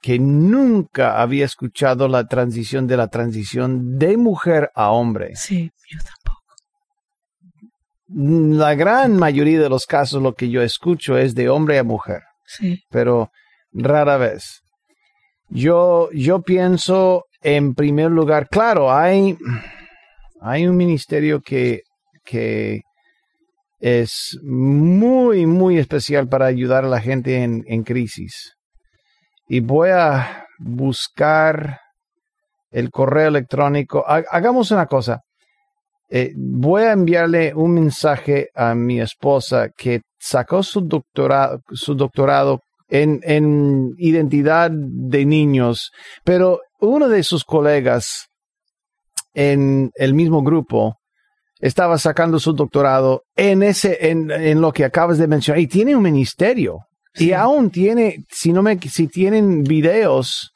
que 0.00 0.18
nunca 0.18 1.20
había 1.20 1.44
escuchado 1.44 2.08
la 2.08 2.26
transición 2.26 2.86
de 2.86 2.96
la 2.96 3.08
transición 3.08 3.98
de 3.98 4.16
mujer 4.16 4.70
a 4.74 4.90
hombre. 4.90 5.34
Sí, 5.34 5.70
yo 5.90 5.98
tampoco. 5.98 6.38
La 8.56 8.74
gran 8.74 9.16
mayoría 9.16 9.60
de 9.60 9.68
los 9.68 9.86
casos 9.86 10.22
lo 10.22 10.34
que 10.34 10.50
yo 10.50 10.62
escucho 10.62 11.18
es 11.18 11.34
de 11.34 11.48
hombre 11.48 11.78
a 11.78 11.84
mujer. 11.84 12.22
Sí. 12.46 12.82
Pero 12.90 13.30
rara 13.72 14.16
vez. 14.16 14.62
Yo, 15.50 16.10
yo 16.12 16.42
pienso 16.42 17.24
en 17.40 17.74
primer 17.74 18.10
lugar, 18.10 18.48
claro, 18.48 18.92
hay, 18.92 19.36
hay 20.40 20.66
un 20.66 20.76
ministerio 20.76 21.40
que, 21.40 21.82
que 22.24 22.82
es 23.80 24.38
muy, 24.42 25.46
muy 25.46 25.78
especial 25.78 26.28
para 26.28 26.46
ayudar 26.46 26.84
a 26.84 26.88
la 26.88 27.00
gente 27.00 27.42
en, 27.42 27.64
en 27.66 27.82
crisis. 27.82 28.54
Y 29.48 29.60
voy 29.60 29.90
a 29.90 30.46
buscar 30.58 31.78
el 32.70 32.90
correo 32.90 33.28
electrónico. 33.28 34.04
Hagamos 34.06 34.70
una 34.70 34.86
cosa. 34.86 35.20
Eh, 36.10 36.32
voy 36.36 36.82
a 36.82 36.92
enviarle 36.92 37.54
un 37.54 37.74
mensaje 37.74 38.48
a 38.54 38.74
mi 38.74 39.00
esposa 39.00 39.68
que 39.76 40.00
sacó 40.18 40.62
su 40.62 40.80
doctorado, 40.80 41.60
su 41.70 41.94
doctorado 41.94 42.60
en, 42.88 43.20
en 43.22 43.94
identidad 43.98 44.70
de 44.70 45.24
niños, 45.24 45.90
pero 46.24 46.60
uno 46.80 47.08
de 47.08 47.22
sus 47.22 47.44
colegas 47.44 48.28
en 49.34 49.90
el 49.94 50.14
mismo 50.14 50.42
grupo 50.42 50.96
estaba 51.60 51.98
sacando 51.98 52.38
su 52.38 52.52
doctorado 52.52 53.22
en 53.36 53.62
ese, 53.62 54.10
en, 54.10 54.30
en 54.30 54.60
lo 54.60 54.72
que 54.72 54.84
acabas 54.84 55.18
de 55.18 55.26
mencionar, 55.26 55.60
y 55.60 55.66
tiene 55.66 55.94
un 55.96 56.02
ministerio. 56.02 56.80
Y 57.14 57.32
aún 57.32 57.70
tiene, 57.70 58.24
si 58.30 58.52
no 58.52 58.62
me, 58.62 58.78
si 58.78 59.08
tienen 59.08 59.64
videos 59.64 60.52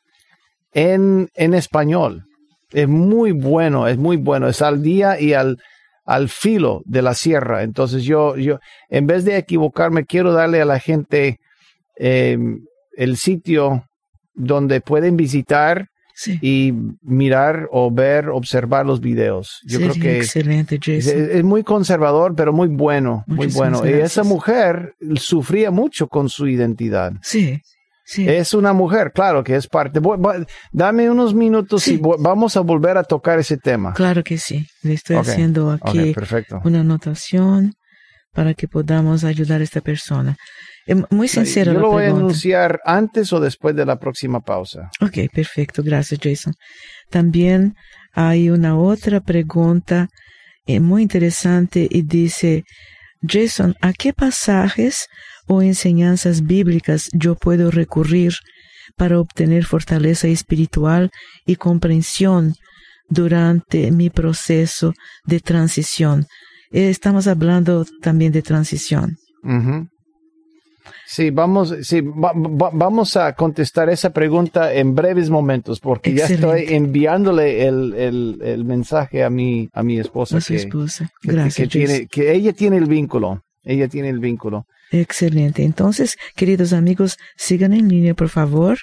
en, 0.72 1.28
en 1.34 1.54
español. 1.54 2.22
Es 2.70 2.86
muy 2.86 3.32
bueno, 3.32 3.88
es 3.88 3.98
muy 3.98 4.16
bueno. 4.16 4.46
Es 4.46 4.62
al 4.62 4.80
día 4.80 5.20
y 5.20 5.32
al, 5.32 5.56
al 6.04 6.28
filo 6.28 6.82
de 6.84 7.02
la 7.02 7.14
sierra. 7.14 7.64
Entonces 7.64 8.04
yo, 8.04 8.36
yo, 8.36 8.60
en 8.88 9.08
vez 9.08 9.24
de 9.24 9.38
equivocarme, 9.38 10.04
quiero 10.04 10.32
darle 10.32 10.60
a 10.60 10.64
la 10.64 10.78
gente 10.78 11.40
eh, 11.98 12.38
el 12.96 13.16
sitio 13.16 13.84
donde 14.34 14.80
pueden 14.80 15.16
visitar 15.16 15.86
Sí. 16.14 16.38
y 16.42 16.72
mirar 17.00 17.68
o 17.72 17.90
ver, 17.90 18.28
observar 18.28 18.84
los 18.84 19.00
videos. 19.00 19.60
Yo 19.66 19.78
Sería 19.78 19.92
creo 19.92 20.02
que 20.02 20.16
excelente, 20.18 20.78
es, 20.86 21.06
es 21.06 21.42
muy 21.42 21.62
conservador, 21.64 22.34
pero 22.36 22.52
muy 22.52 22.68
bueno, 22.68 23.24
muy 23.26 23.46
bueno. 23.46 23.84
Y 23.88 23.92
esa 23.94 24.22
mujer 24.22 24.92
sufría 25.16 25.70
mucho 25.70 26.08
con 26.08 26.28
su 26.28 26.46
identidad. 26.46 27.12
sí, 27.22 27.58
sí. 28.04 28.28
Es 28.28 28.52
una 28.52 28.74
mujer, 28.74 29.12
claro, 29.14 29.42
que 29.42 29.56
es 29.56 29.66
parte. 29.66 30.00
Voy- 30.00 30.18
voy- 30.18 30.44
dame 30.70 31.08
unos 31.10 31.32
minutos 31.34 31.84
Sí. 31.84 31.94
y 31.94 32.00
vamos 32.18 32.58
a 32.58 32.60
volver 32.60 32.98
a 32.98 33.04
tocar 33.04 33.38
ese 33.38 33.56
tema. 33.56 33.94
Claro 33.94 34.22
que 34.22 34.36
sí. 34.36 34.66
Le 34.82 34.92
estoy 34.92 35.16
haciendo 35.16 35.70
aquí 35.70 36.14
una 36.62 36.80
anotación 36.80 37.72
para 38.34 38.52
que 38.52 38.68
podamos 38.68 39.24
ayudar 39.24 39.62
a 39.62 39.64
esta 39.64 39.80
persona. 39.80 40.36
Eh, 40.86 41.02
Muy 41.10 41.28
sincera 41.28 41.72
Yo 41.72 41.80
lo 41.80 41.90
voy 41.90 42.04
a 42.04 42.10
anunciar 42.10 42.80
antes 42.84 43.32
o 43.32 43.40
después 43.40 43.76
de 43.76 43.86
la 43.86 43.98
próxima 43.98 44.40
pausa. 44.40 44.90
Ok, 45.00 45.18
perfecto. 45.32 45.82
Gracias, 45.82 46.20
Jason. 46.22 46.54
También 47.10 47.74
hay 48.12 48.50
una 48.50 48.76
otra 48.76 49.20
pregunta 49.20 50.08
eh, 50.66 50.80
muy 50.80 51.02
interesante 51.02 51.88
y 51.90 52.02
dice, 52.02 52.64
Jason, 53.26 53.74
¿a 53.80 53.92
qué 53.92 54.12
pasajes 54.12 55.06
o 55.46 55.62
enseñanzas 55.62 56.42
bíblicas 56.44 57.08
yo 57.12 57.34
puedo 57.34 57.70
recurrir 57.70 58.34
para 58.96 59.18
obtener 59.18 59.64
fortaleza 59.64 60.28
espiritual 60.28 61.10
y 61.46 61.56
comprensión 61.56 62.54
durante 63.08 63.90
mi 63.90 64.10
proceso 64.10 64.92
de 65.24 65.40
transición? 65.40 66.26
Eh, 66.70 66.90
Estamos 66.90 67.26
hablando 67.26 67.84
también 68.00 68.32
de 68.32 68.42
transición. 68.42 69.16
Sí, 71.14 71.28
vamos, 71.30 71.74
sí, 71.82 72.00
va- 72.00 72.32
va- 72.32 72.70
vamos 72.72 73.16
a 73.18 73.34
contestar 73.34 73.90
esa 73.90 74.10
pregunta 74.14 74.72
en 74.72 74.94
breves 74.94 75.28
momentos 75.28 75.78
porque 75.78 76.14
ya 76.14 76.24
estoy 76.26 76.64
enviándole 76.68 77.66
el, 77.66 77.92
el, 77.94 78.38
el 78.42 78.64
mensaje 78.64 79.22
a 79.22 79.28
mi, 79.28 79.68
a 79.74 79.82
mi 79.82 79.98
esposa 79.98 80.38
A 80.38 80.40
su 80.40 80.54
que, 80.54 80.56
esposa. 80.56 81.10
que- 81.20 81.32
Gracias, 81.32 81.68
que 81.68 81.80
Jason. 81.80 81.86
tiene, 81.96 82.06
que 82.08 82.32
ella 82.32 82.52
tiene 82.54 82.76
el 82.78 82.86
vínculo. 82.86 83.42
Ella 83.62 83.88
tiene 83.88 84.08
el 84.08 84.20
vínculo. 84.20 84.64
Excelente. 84.90 85.64
Entonces, 85.64 86.16
queridos 86.34 86.72
amigos, 86.72 87.18
sigan 87.36 87.74
en 87.74 87.88
línea, 87.88 88.14
por 88.14 88.30
favor. 88.30 88.78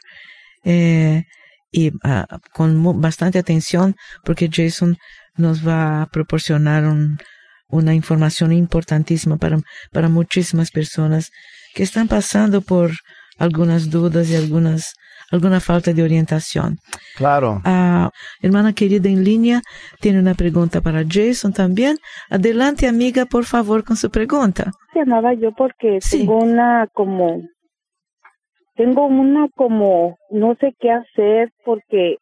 Eh, 0.63 1.23
y 1.71 1.91
ah, 2.03 2.27
con 2.53 3.01
bastante 3.01 3.39
atención, 3.39 3.95
porque 4.23 4.49
Jason 4.51 4.97
nos 5.35 5.67
va 5.67 6.03
a 6.03 6.05
proporcionar 6.07 6.85
un- 6.85 7.17
una 7.69 7.93
información 7.95 8.51
importantísima 8.51 9.37
para, 9.37 9.57
para 9.91 10.09
muchísimas 10.09 10.69
personas 10.71 11.31
que 11.73 11.84
están 11.84 12.08
pasando 12.08 12.62
por 12.62 12.91
algunas 13.38 13.89
dudas 13.89 14.29
y 14.29 14.36
algunas, 14.36 14.93
alguna 15.32 15.60
falta 15.60 15.93
de 15.93 16.03
orientación. 16.03 16.77
Claro. 17.15 17.62
Ah, 17.65 18.10
hermana 18.41 18.73
querida 18.73 19.10
en 19.10 19.23
línea, 19.23 19.62
tiene 20.01 20.19
una 20.19 20.34
pregunta 20.34 20.82
para 20.82 21.03
Jason 21.10 21.53
también. 21.53 21.97
Adelante, 22.29 22.88
amiga, 22.88 23.25
por 23.25 23.45
favor, 23.45 23.84
con 23.84 23.95
su 23.95 24.10
pregunta. 24.10 24.71
llamaba 24.93 25.34
yo 25.34 25.51
porque 25.53 25.99
Sí. 26.01 26.19
tengo 26.19 26.38
una 26.39 26.88
como 26.93 27.41
tengo 28.75 29.05
una 29.08 29.47
como 29.55 30.17
no 30.29 30.55
sé 30.60 30.73
qué 30.79 30.91
hacer 30.91 31.51
porque 31.65 32.15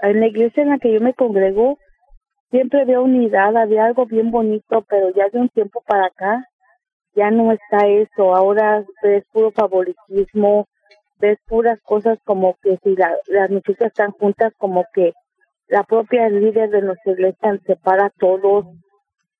en 0.00 0.20
la 0.20 0.26
iglesia 0.26 0.62
en 0.62 0.70
la 0.70 0.78
que 0.78 0.92
yo 0.92 1.00
me 1.00 1.14
congrego 1.14 1.78
siempre 2.50 2.82
había 2.82 3.00
unidad, 3.00 3.56
había 3.56 3.84
algo 3.86 4.06
bien 4.06 4.30
bonito, 4.30 4.84
pero 4.88 5.10
ya 5.14 5.24
de 5.32 5.38
un 5.38 5.48
tiempo 5.48 5.82
para 5.86 6.06
acá 6.06 6.44
ya 7.14 7.30
no 7.30 7.52
está 7.52 7.86
eso. 7.88 8.34
Ahora 8.36 8.84
ves 9.02 9.24
puro 9.32 9.50
favoritismo, 9.52 10.66
ves 11.20 11.38
puras 11.46 11.80
cosas 11.82 12.18
como 12.24 12.56
que 12.62 12.78
si 12.82 12.96
la- 12.96 13.16
las 13.28 13.50
muchachas 13.50 13.88
están 13.88 14.12
juntas, 14.12 14.52
como 14.58 14.84
que 14.94 15.12
la 15.68 15.84
propia 15.84 16.28
líder 16.28 16.70
de 16.70 16.82
nuestra 16.82 17.12
iglesia 17.12 17.58
separa 17.66 18.06
a 18.06 18.10
todos 18.18 18.66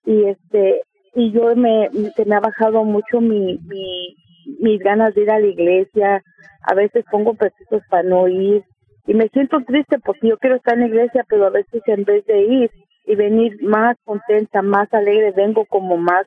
y 0.05 0.25
este 0.27 0.83
y 1.15 1.33
yo 1.33 1.55
me 1.57 1.91
se 2.17 2.25
me 2.25 2.37
ha 2.37 2.41
bajado 2.41 2.85
mucho 2.85 3.21
mi, 3.21 3.59
mi 3.67 4.17
mis 4.61 4.81
ganas 4.81 5.15
de 5.15 5.23
ir 5.23 5.31
a 5.31 5.41
la 5.41 5.47
iglesia 5.47 6.23
a 6.63 6.75
veces 6.75 7.05
pongo 7.11 7.35
pretextos 7.35 7.83
para 7.91 8.03
no 8.05 8.29
ir 8.29 8.65
y 9.07 9.15
me 9.15 9.29
siento 9.29 9.61
triste 9.67 9.99
porque 10.01 10.29
yo 10.29 10.39
quiero 10.39 10.57
estar 10.57 10.75
en 10.75 10.81
la 10.83 10.87
iglesia 10.89 11.25
pero 11.29 11.47
a 11.47 11.51
veces 11.51 11.83
en 11.87 12.05
vez 12.05 12.25
de 12.27 12.43
ir 12.43 12.71
y 13.07 13.17
venir 13.17 13.63
más 13.63 13.97
contenta 14.05 14.63
más 14.63 14.93
alegre 14.95 15.33
vengo 15.33 15.65
como 15.67 15.97
más 15.97 16.27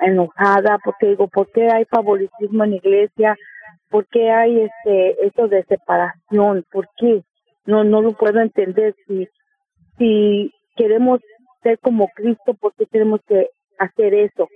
enojada 0.00 0.78
porque 0.84 1.08
digo 1.08 1.28
por 1.28 1.50
qué 1.52 1.68
hay 1.70 1.84
favoritismo 1.84 2.64
en 2.64 2.70
la 2.70 2.76
iglesia 2.76 3.36
por 3.90 4.06
qué 4.06 4.30
hay 4.30 4.62
este 4.62 5.26
eso 5.26 5.48
de 5.48 5.64
separación 5.64 6.64
por 6.72 6.88
qué 6.96 7.22
no 7.66 7.84
no 7.84 8.02
lo 8.02 8.12
puedo 8.12 8.40
entender 8.40 8.94
si 9.06 9.28
si 9.98 10.52
queremos 10.76 11.20
ser 11.62 11.78
como 11.80 12.08
Cristo, 12.08 12.54
¿por 12.54 12.74
qué 12.74 12.86
tenemos 12.86 13.20
que 13.26 13.48
hacer 13.78 14.14
eso? 14.14 14.48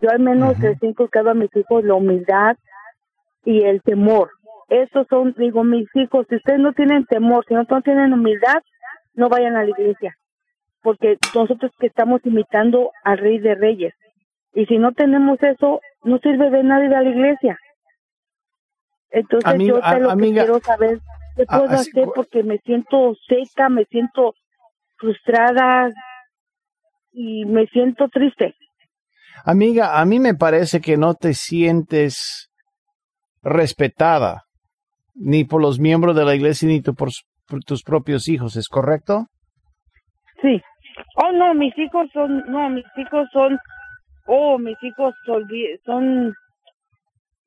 Yo 0.00 0.10
al 0.10 0.20
menos 0.20 0.58
les 0.58 0.82
he 0.82 0.86
inculcado 0.86 1.30
a 1.30 1.34
mis 1.34 1.54
hijos 1.56 1.84
la 1.84 1.94
humildad 1.94 2.56
y 3.44 3.62
el 3.62 3.82
temor. 3.82 4.30
Esos 4.68 5.06
son, 5.08 5.34
digo, 5.36 5.64
mis 5.64 5.88
hijos, 5.94 6.26
si 6.28 6.36
ustedes 6.36 6.60
no 6.60 6.72
tienen 6.72 7.04
temor, 7.06 7.44
si 7.46 7.54
no 7.54 7.64
tienen 7.82 8.12
humildad, 8.12 8.62
no 9.14 9.28
vayan 9.28 9.56
a 9.56 9.64
la 9.64 9.70
iglesia, 9.70 10.16
porque 10.82 11.18
nosotros 11.34 11.72
que 11.78 11.88
estamos 11.88 12.20
imitando 12.24 12.92
al 13.04 13.18
Rey 13.18 13.38
de 13.38 13.54
Reyes. 13.54 13.94
Y 14.54 14.66
si 14.66 14.78
no 14.78 14.92
tenemos 14.92 15.40
eso, 15.42 15.80
no 16.04 16.18
sirve 16.18 16.50
de 16.50 16.62
nada 16.64 16.84
ir 16.84 16.94
a 16.94 17.02
la 17.02 17.10
iglesia. 17.10 17.58
Entonces 19.10 19.52
Amiga- 19.54 19.74
yo 19.74 19.80
sé 19.88 20.00
lo 20.00 20.10
amiga, 20.10 20.42
que 20.42 20.46
quiero 20.46 20.60
saber, 20.60 20.98
¿qué 21.36 21.44
a- 21.48 21.58
puedo 21.58 21.70
así 21.70 21.90
hacer? 21.90 22.08
Porque 22.14 22.42
me 22.42 22.58
siento 22.58 23.14
seca, 23.28 23.68
me 23.68 23.84
siento 23.86 24.34
frustrada 24.98 25.90
y 27.12 27.44
me 27.46 27.66
siento 27.66 28.08
triste. 28.08 28.54
Amiga, 29.44 30.00
a 30.00 30.04
mí 30.04 30.18
me 30.18 30.34
parece 30.34 30.80
que 30.80 30.96
no 30.96 31.14
te 31.14 31.34
sientes 31.34 32.50
respetada 33.42 34.42
ni 35.14 35.44
por 35.44 35.60
los 35.62 35.78
miembros 35.78 36.14
de 36.14 36.24
la 36.24 36.34
iglesia 36.34 36.68
ni 36.68 36.82
tu- 36.82 36.94
por, 36.94 37.08
por 37.46 37.60
tus 37.64 37.82
propios 37.82 38.28
hijos, 38.28 38.56
¿es 38.56 38.68
correcto? 38.68 39.26
Sí. 40.42 40.60
Oh, 41.16 41.32
no, 41.32 41.54
mis 41.54 41.76
hijos 41.78 42.08
son, 42.12 42.44
no, 42.50 42.68
mis 42.70 42.84
hijos 42.96 43.28
son, 43.32 43.58
oh, 44.30 44.58
mis 44.58 44.76
hijos 44.82 45.12
son, 45.84 46.32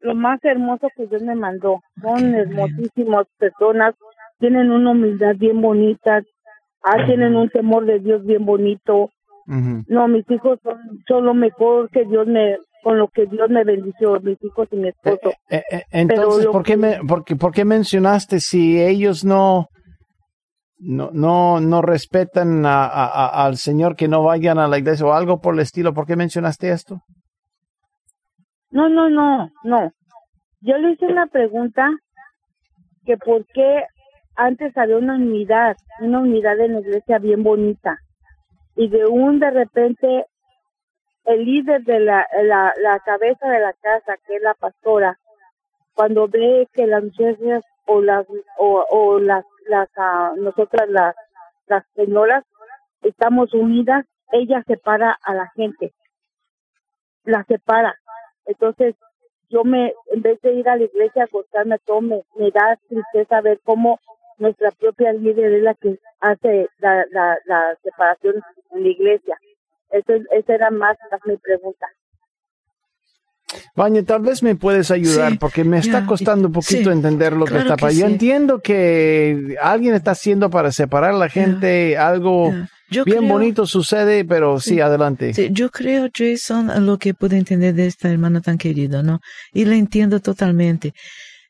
lo 0.01 0.15
más 0.15 0.43
hermoso 0.43 0.89
que 0.95 1.07
Dios 1.07 1.21
me 1.21 1.35
mandó. 1.35 1.81
Son 2.01 2.35
hermosísimas 2.35 3.25
personas, 3.37 3.95
tienen 4.39 4.69
una 4.69 4.91
humildad 4.91 5.35
bien 5.37 5.61
bonita, 5.61 6.21
ah, 6.83 7.05
tienen 7.05 7.35
un 7.35 7.49
temor 7.49 7.85
de 7.85 7.99
Dios 7.99 8.25
bien 8.25 8.45
bonito. 8.45 9.09
No, 9.45 10.07
mis 10.07 10.29
hijos 10.29 10.59
son, 10.63 10.77
son 11.07 11.25
lo 11.25 11.33
mejor 11.33 11.89
que 11.89 12.05
Dios 12.05 12.27
me, 12.27 12.57
con 12.81 12.97
lo 12.97 13.07
que 13.07 13.25
Dios 13.25 13.49
me 13.49 13.63
bendició, 13.63 14.19
mis 14.21 14.41
hijos 14.43 14.67
y 14.71 14.75
mi 14.77 14.89
esposo. 14.89 15.29
Eh, 15.49 15.57
eh, 15.57 15.63
eh, 15.71 15.83
entonces, 15.91 16.47
¿por 16.47 16.63
qué, 16.63 16.77
me, 16.77 16.99
por, 17.07 17.23
qué, 17.23 17.35
por 17.35 17.53
qué 17.53 17.65
mencionaste 17.65 18.39
si 18.39 18.81
ellos 18.81 19.25
no, 19.25 19.67
no, 20.85 21.09
no, 21.13 21.59
no 21.59 21.81
respetan 21.81 22.65
a- 22.65 22.85
a- 22.85 23.45
al 23.45 23.57
Señor 23.57 23.95
que 23.95 24.07
no 24.07 24.23
vayan 24.23 24.59
a 24.59 24.67
la 24.67 24.77
iglesia 24.77 25.05
o 25.05 25.13
algo 25.13 25.39
por 25.39 25.53
el 25.53 25.61
estilo? 25.61 25.93
¿Por 25.93 26.05
qué 26.05 26.15
mencionaste 26.15 26.71
esto? 26.71 27.01
No, 28.71 28.89
no, 28.89 29.09
no, 29.09 29.49
no. 29.63 29.91
Yo 30.61 30.77
le 30.77 30.91
hice 30.93 31.05
una 31.05 31.27
pregunta 31.27 31.89
que 33.05 33.17
por 33.17 33.45
qué 33.53 33.83
antes 34.35 34.75
había 34.77 34.97
una 34.97 35.15
unidad, 35.15 35.75
una 36.01 36.19
unidad 36.19 36.59
en 36.59 36.73
la 36.73 36.79
iglesia 36.79 37.19
bien 37.19 37.43
bonita 37.43 37.97
y 38.75 38.89
de 38.89 39.05
un 39.05 39.39
de 39.39 39.51
repente 39.51 40.25
el 41.25 41.45
líder 41.45 41.83
de 41.83 41.99
la, 41.99 42.25
la, 42.43 42.99
cabeza 43.05 43.47
de 43.47 43.59
la 43.59 43.73
casa, 43.73 44.17
que 44.25 44.35
es 44.35 44.41
la 44.41 44.55
pastora, 44.55 45.17
cuando 45.93 46.27
ve 46.27 46.67
que 46.73 46.87
las 46.87 47.03
muchachas 47.03 47.63
o 47.85 48.01
las 48.01 48.25
o 48.59 49.19
las 49.19 49.45
las 49.67 49.89
ah, 49.97 50.33
nosotras 50.37 50.89
las 50.89 51.15
las 51.67 51.85
señoras 51.95 52.45
estamos 53.03 53.53
unidas, 53.53 54.05
ella 54.31 54.63
separa 54.67 55.17
a 55.23 55.33
la 55.35 55.49
gente, 55.55 55.93
la 57.25 57.43
separa. 57.45 57.95
Entonces 58.45 58.95
yo 59.49 59.63
me 59.63 59.93
en 60.11 60.21
vez 60.21 60.41
de 60.41 60.53
ir 60.53 60.69
a 60.69 60.77
la 60.77 60.83
iglesia 60.85 61.23
a 61.23 61.25
acostarme 61.25 61.79
todo 61.85 62.01
me, 62.01 62.23
me 62.37 62.51
da 62.51 62.77
tristeza 62.89 63.41
ver 63.41 63.59
cómo 63.63 63.99
nuestra 64.37 64.71
propia 64.71 65.13
líder 65.13 65.53
es 65.53 65.63
la 65.63 65.75
que 65.75 65.99
hace 66.21 66.69
la, 66.79 67.05
la, 67.11 67.37
la 67.45 67.77
separación 67.83 68.41
en 68.71 68.83
la 68.83 68.89
iglesia. 68.89 69.37
Eso, 69.89 70.13
es- 70.13 70.27
esa 70.31 70.55
era 70.55 70.71
más 70.71 70.97
mi 71.25 71.37
pregunta. 71.37 71.87
Baña, 73.75 74.03
tal 74.03 74.21
vez 74.21 74.43
me 74.43 74.55
puedes 74.55 74.91
ayudar 74.91 75.31
Sí, 75.31 75.37
porque 75.37 75.63
me 75.63 75.79
está 75.79 76.05
costando 76.05 76.47
un 76.47 76.53
poquito 76.53 76.89
sí, 76.91 76.97
entender 76.97 77.33
lo 77.33 77.45
claro 77.45 77.63
que 77.63 77.69
está 77.69 77.77
pasando. 77.77 77.99
Yo 78.01 78.07
sí. 78.07 78.13
entiendo 78.13 78.61
que 78.61 79.55
alguien 79.61 79.95
está 79.95 80.11
haciendo 80.11 80.49
para 80.49 80.71
separar 80.71 81.11
a 81.11 81.17
la 81.17 81.29
gente 81.29 81.97
algo. 81.97 82.53
Yo 82.89 83.05
bien 83.05 83.19
creo- 83.19 83.29
bonito 83.29 83.65
sucede, 83.65 84.23
pero 84.25 84.59
sí, 84.59 84.79
adelante. 84.79 85.33
Yo 85.51 85.69
creo, 85.69 86.09
Jason, 86.15 86.85
lo 86.85 86.97
que 86.97 87.13
puedo 87.13 87.35
entender 87.35 87.73
de 87.73 87.87
esta 87.87 88.09
hermana 88.09 88.41
tan 88.41 88.57
querida, 88.57 89.01
¿no? 89.01 89.19
Y 89.53 89.65
la 89.65 89.75
entiendo 89.75 90.19
totalmente. 90.19 90.93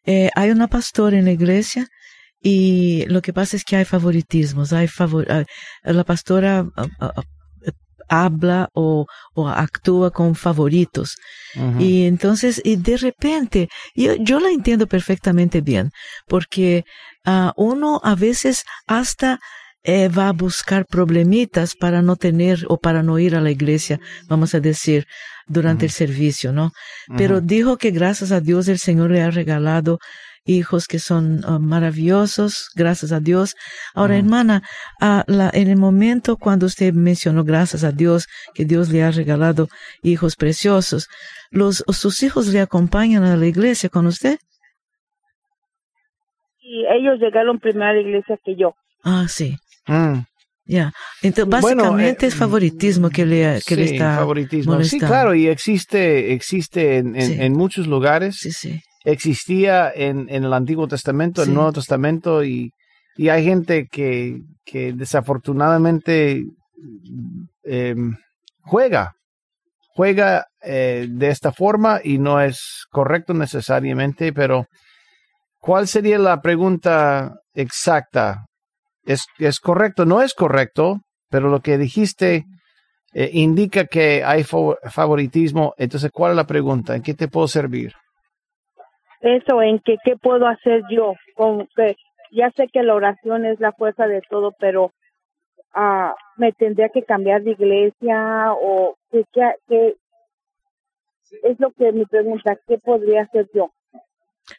Eh, 0.05 0.29
hay 0.35 0.51
una 0.51 0.67
pastora 0.67 1.17
en 1.17 1.25
la 1.25 1.31
iglesia 1.31 1.87
Y 2.45 3.05
lo 3.07 3.21
que 3.21 3.31
pasa 3.31 3.55
es 3.55 3.63
que 3.63 3.77
hay 3.77 3.85
favoritismos, 3.85 4.73
hay 4.73 4.87
favor, 4.89 5.25
ah, 5.31 5.45
la 5.83 6.03
pastora 6.03 6.65
ah, 6.75 6.87
ah, 6.99 7.23
habla 8.09 8.69
o, 8.73 9.05
o, 9.33 9.47
actúa 9.47 10.11
con 10.11 10.35
favoritos. 10.35 11.17
Y 11.77 12.05
entonces, 12.05 12.59
y 12.63 12.77
de 12.77 12.97
repente, 12.97 13.69
yo, 13.93 14.15
yo 14.15 14.39
la 14.39 14.49
entiendo 14.49 14.87
perfectamente 14.87 15.61
bien, 15.61 15.91
porque 16.27 16.83
uno 17.55 18.01
a 18.03 18.15
veces 18.15 18.63
hasta 18.87 19.39
eh, 19.83 20.07
va 20.07 20.29
a 20.29 20.33
buscar 20.33 20.85
problemitas 20.85 21.75
para 21.75 22.01
no 22.01 22.15
tener 22.15 22.65
o 22.69 22.77
para 22.77 23.03
no 23.03 23.19
ir 23.19 23.35
a 23.35 23.41
la 23.41 23.51
iglesia, 23.51 23.99
vamos 24.27 24.55
a 24.55 24.61
decir, 24.61 25.05
durante 25.45 25.85
el 25.85 25.91
servicio, 25.91 26.53
¿no? 26.53 26.71
Pero 27.17 27.41
dijo 27.41 27.77
que 27.77 27.91
gracias 27.91 28.31
a 28.31 28.39
Dios 28.39 28.69
el 28.69 28.79
Señor 28.79 29.11
le 29.11 29.21
ha 29.21 29.29
regalado 29.29 29.99
hijos 30.45 30.87
que 30.87 30.99
son 30.99 31.43
uh, 31.45 31.59
maravillosos, 31.59 32.69
gracias 32.75 33.11
a 33.11 33.19
Dios. 33.19 33.55
Ahora, 33.93 34.17
hermana, 34.17 34.63
la, 34.99 35.49
en 35.53 35.69
el 35.69 35.77
momento 35.77 36.37
cuando 36.37 36.65
usted 36.65 36.93
mencionó 36.93 37.43
gracias 37.43 37.83
a 37.83 37.91
Dios, 37.91 38.27
que 38.53 38.65
Dios 38.65 38.89
le 38.89 39.03
ha 39.03 39.11
regalado 39.11 39.69
hijos 40.01 40.35
preciosos, 40.35 41.07
los, 41.51 41.83
sus 41.89 42.23
hijos 42.23 42.47
le 42.47 42.59
acompañan 42.59 43.23
a 43.23 43.37
la 43.37 43.45
iglesia 43.45 43.89
con 43.89 44.07
usted? 44.07 44.39
Y 46.59 46.85
ellos 46.85 47.19
llegaron 47.19 47.59
primero 47.59 47.91
a 47.91 47.93
la 47.93 48.01
iglesia 48.01 48.37
que 48.43 48.55
yo. 48.55 48.75
Ah, 49.03 49.27
sí. 49.29 49.57
Mm. 49.87 50.21
Ya, 50.65 50.93
entonces 51.21 51.49
básicamente 51.49 52.25
es 52.25 52.33
eh, 52.33 52.37
favoritismo 52.37 53.09
que 53.09 53.25
le, 53.25 53.59
que 53.67 53.75
le 53.75 53.83
está 53.83 54.15
favoritismo. 54.15 54.81
Sí, 54.85 54.97
claro, 54.97 55.35
y 55.35 55.47
existe, 55.47 56.31
existe 56.31 56.99
en, 56.99 57.17
en, 57.17 57.51
muchos 57.51 57.85
lugares. 57.85 58.37
Sí, 58.37 58.53
sí. 58.53 58.81
Existía 59.03 59.91
en, 59.93 60.27
en 60.29 60.43
el 60.43 60.53
Antiguo 60.53 60.87
Testamento, 60.87 61.43
el 61.43 61.53
Nuevo 61.53 61.73
Testamento, 61.73 62.43
y, 62.43 62.71
y 63.15 63.29
hay 63.29 63.43
gente 63.43 63.87
que, 63.91 64.41
que 64.65 64.93
desafortunadamente 64.93 66.43
em, 67.63 68.15
juega, 68.61 69.13
juega 69.95 70.45
eh, 70.61 71.07
de 71.09 71.29
esta 71.29 71.51
forma 71.51 71.99
y 72.03 72.17
no 72.17 72.39
es 72.39 72.85
correcto 72.89 73.33
necesariamente, 73.33 74.31
pero 74.31 74.67
¿cuál 75.59 75.87
sería 75.87 76.17
la 76.17 76.41
pregunta 76.41 77.33
exacta? 77.53 78.45
es, 79.05 79.25
es 79.37 79.59
correcto, 79.59 80.05
no 80.05 80.21
es 80.21 80.33
correcto, 80.33 81.01
pero 81.29 81.49
lo 81.49 81.61
que 81.61 81.77
dijiste 81.77 82.45
eh, 83.13 83.29
indica 83.33 83.85
que 83.85 84.23
hay 84.23 84.43
favoritismo. 84.43 85.73
Entonces, 85.77 86.11
¿cuál 86.11 86.31
es 86.31 86.37
la 86.37 86.47
pregunta? 86.47 86.95
¿En 86.95 87.01
qué 87.01 87.13
te 87.13 87.27
puedo 87.27 87.47
servir? 87.47 87.93
Eso, 89.23 89.61
en 89.61 89.79
que 89.79 89.95
qué 90.03 90.17
puedo 90.17 90.47
hacer 90.47 90.83
yo. 90.89 91.13
Con 91.35 91.67
que 91.75 91.95
ya 92.31 92.51
sé 92.51 92.67
que 92.67 92.83
la 92.83 92.93
oración 92.93 93.45
es 93.45 93.59
la 93.59 93.71
fuerza 93.71 94.05
de 94.05 94.21
todo, 94.29 94.51
pero 94.59 94.91
uh, 95.75 96.13
me 96.35 96.51
tendría 96.51 96.89
que 96.89 97.03
cambiar 97.03 97.41
de 97.41 97.51
iglesia 97.51 98.53
o 98.53 98.95
qué, 99.11 99.23
qué 99.67 99.95
es 101.41 101.59
lo 101.59 101.71
que 101.71 101.91
mi 101.91 102.05
pregunta, 102.05 102.57
¿qué 102.67 102.77
podría 102.77 103.23
hacer 103.23 103.49
yo? 103.53 103.71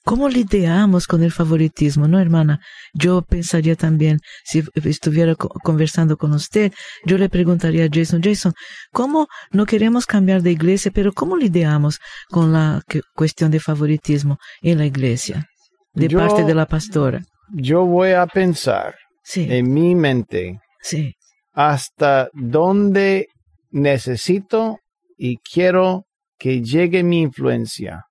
¿Cómo 0.04 0.28
lidiamos 0.28 1.06
con 1.06 1.22
el 1.22 1.30
favoritismo, 1.30 2.08
no, 2.08 2.18
hermana? 2.18 2.60
Yo 2.94 3.22
pensaría 3.22 3.76
también, 3.76 4.18
si 4.44 4.62
estuviera 4.84 5.34
conversando 5.34 6.16
con 6.16 6.32
usted, 6.32 6.72
yo 7.04 7.18
le 7.18 7.28
preguntaría 7.28 7.84
a 7.84 7.88
Jason, 7.92 8.22
Jason, 8.22 8.54
¿cómo 8.92 9.28
no 9.50 9.66
queremos 9.66 10.06
cambiar 10.06 10.42
de 10.42 10.52
iglesia, 10.52 10.90
pero 10.94 11.12
cómo 11.12 11.36
lidiamos 11.36 11.98
con 12.30 12.52
la 12.52 12.82
cuestión 13.14 13.50
de 13.50 13.60
favoritismo 13.60 14.38
en 14.62 14.78
la 14.78 14.86
iglesia, 14.86 15.46
de 15.92 16.08
parte 16.08 16.44
de 16.44 16.54
la 16.54 16.66
pastora? 16.66 17.22
Yo 17.52 17.84
voy 17.84 18.12
a 18.12 18.26
pensar 18.26 18.94
en 19.34 19.72
mi 19.72 19.94
mente 19.94 20.60
sí. 20.80 21.14
hasta 21.52 22.30
dónde 22.32 23.28
necesito 23.70 24.78
y 25.18 25.36
quiero 25.38 26.06
que 26.38 26.62
llegue 26.62 27.02
mi 27.02 27.20
influencia 27.20 28.06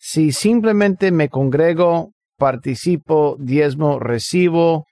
si 0.00 0.32
simplemente 0.32 1.12
me 1.12 1.28
congrego, 1.28 2.12
participo, 2.38 3.36
diezmo, 3.38 3.98
recibo, 3.98 4.86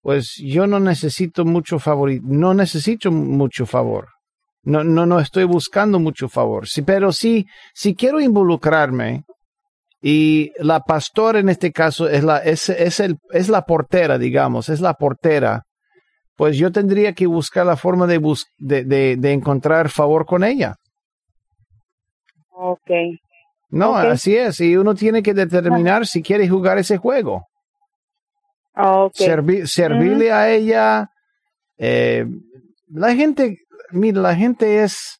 pues 0.00 0.34
yo 0.36 0.66
no 0.66 0.80
necesito 0.80 1.44
mucho 1.44 1.78
favor, 1.78 2.10
no 2.24 2.52
necesito 2.52 3.12
mucho 3.12 3.66
favor. 3.66 4.08
No, 4.64 4.82
no, 4.82 5.06
no 5.06 5.20
estoy 5.20 5.44
buscando 5.44 6.00
mucho 6.00 6.28
favor. 6.28 6.68
Sí, 6.68 6.82
pero 6.82 7.12
sí, 7.12 7.46
si 7.72 7.94
quiero 7.94 8.20
involucrarme, 8.20 9.22
y 10.00 10.50
la 10.58 10.80
pastora 10.80 11.38
en 11.38 11.48
este 11.48 11.70
caso 11.70 12.08
es 12.08 12.24
la, 12.24 12.38
es, 12.38 12.68
es, 12.68 12.98
el, 12.98 13.18
es 13.30 13.48
la 13.48 13.62
portera, 13.62 14.18
digamos, 14.18 14.68
es 14.68 14.80
la 14.80 14.94
portera, 14.94 15.62
pues 16.34 16.56
yo 16.56 16.72
tendría 16.72 17.12
que 17.12 17.26
buscar 17.28 17.64
la 17.64 17.76
forma 17.76 18.08
de, 18.08 18.20
de, 18.58 18.84
de, 18.84 19.16
de 19.16 19.32
encontrar 19.32 19.88
favor 19.88 20.26
con 20.26 20.42
ella. 20.42 20.74
Ok. 22.50 22.90
No, 23.72 23.96
así 23.96 24.36
es. 24.36 24.60
Y 24.60 24.76
uno 24.76 24.94
tiene 24.94 25.22
que 25.22 25.32
determinar 25.32 26.06
si 26.06 26.22
quiere 26.22 26.46
jugar 26.46 26.76
ese 26.76 26.98
juego. 26.98 27.46
servirle 29.64 30.30
a 30.30 30.50
ella. 30.50 31.08
Eh, 31.78 32.26
la 32.88 33.14
gente, 33.14 33.56
mira, 33.90 34.20
la 34.20 34.36
gente 34.36 34.82
es, 34.82 35.18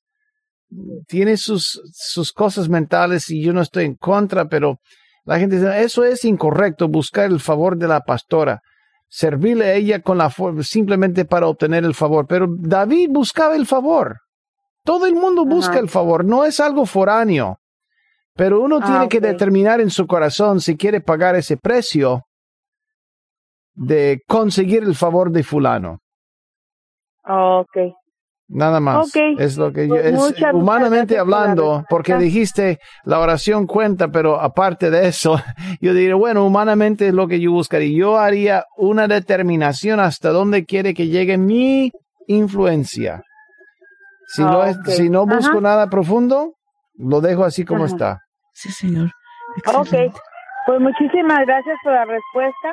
tiene 1.08 1.38
sus, 1.38 1.80
sus 1.94 2.30
cosas 2.30 2.68
mentales 2.68 3.30
y 3.30 3.42
yo 3.42 3.54
no 3.54 3.62
estoy 3.62 3.86
en 3.86 3.94
contra, 3.94 4.44
pero 4.44 4.78
la 5.24 5.38
gente 5.38 5.56
dice, 5.56 5.82
eso 5.82 6.04
es 6.04 6.22
incorrecto, 6.26 6.88
buscar 6.88 7.30
el 7.30 7.40
favor 7.40 7.78
de 7.78 7.88
la 7.88 8.00
pastora. 8.00 8.60
Servirle 9.08 9.64
a 9.64 9.74
ella 9.74 10.02
con 10.02 10.18
la 10.18 10.30
simplemente 10.60 11.24
para 11.24 11.46
obtener 11.46 11.84
el 11.84 11.94
favor. 11.94 12.26
Pero 12.26 12.46
David 12.50 13.08
buscaba 13.10 13.56
el 13.56 13.66
favor. 13.66 14.18
Todo 14.84 15.06
el 15.06 15.14
mundo 15.14 15.46
busca 15.46 15.78
el 15.78 15.88
favor, 15.88 16.22
no 16.22 16.44
es 16.44 16.60
algo 16.60 16.84
foráneo. 16.84 17.61
Pero 18.34 18.60
uno 18.60 18.78
ah, 18.82 18.86
tiene 18.86 19.08
que 19.08 19.20
determinar 19.20 19.80
en 19.80 19.90
su 19.90 20.06
corazón 20.06 20.60
si 20.60 20.76
quiere 20.76 21.00
pagar 21.00 21.36
ese 21.36 21.56
precio 21.56 22.22
de 23.74 24.20
conseguir 24.26 24.82
el 24.82 24.94
favor 24.94 25.30
de 25.30 25.42
fulano. 25.42 25.98
Ok. 27.24 27.76
Nada 28.48 28.80
más. 28.80 29.10
Es 29.38 29.56
lo 29.56 29.72
que 29.72 29.88
yo, 29.88 29.94
pues 29.94 30.34
es, 30.36 30.44
humanamente 30.52 31.18
hablando, 31.18 31.84
porque 31.88 32.16
dijiste 32.16 32.78
la 33.04 33.18
oración 33.18 33.66
cuenta, 33.66 34.08
pero 34.08 34.38
aparte 34.38 34.90
de 34.90 35.08
eso, 35.08 35.40
yo 35.80 35.94
diría, 35.94 36.16
bueno, 36.16 36.44
humanamente 36.44 37.08
es 37.08 37.14
lo 37.14 37.28
que 37.28 37.40
yo 37.40 37.52
buscaría. 37.52 37.96
Yo 37.96 38.18
haría 38.18 38.64
una 38.76 39.08
determinación 39.08 40.00
hasta 40.00 40.30
dónde 40.30 40.66
quiere 40.66 40.92
que 40.92 41.08
llegue 41.08 41.38
mi 41.38 41.90
influencia. 42.26 43.22
Si, 44.26 44.42
no, 44.42 44.64
es, 44.64 44.76
si 44.86 45.08
no 45.08 45.26
busco 45.26 45.60
nada 45.60 45.88
profundo, 45.88 46.54
lo 46.94 47.20
dejo 47.20 47.44
así 47.44 47.64
como 47.64 47.86
está. 47.86 48.20
Sí, 48.52 48.70
señor. 48.70 49.10
Ok. 49.66 50.12
Pues 50.66 50.80
muchísimas 50.80 51.44
gracias 51.44 51.76
por 51.82 51.92
la 51.92 52.04
respuesta 52.04 52.72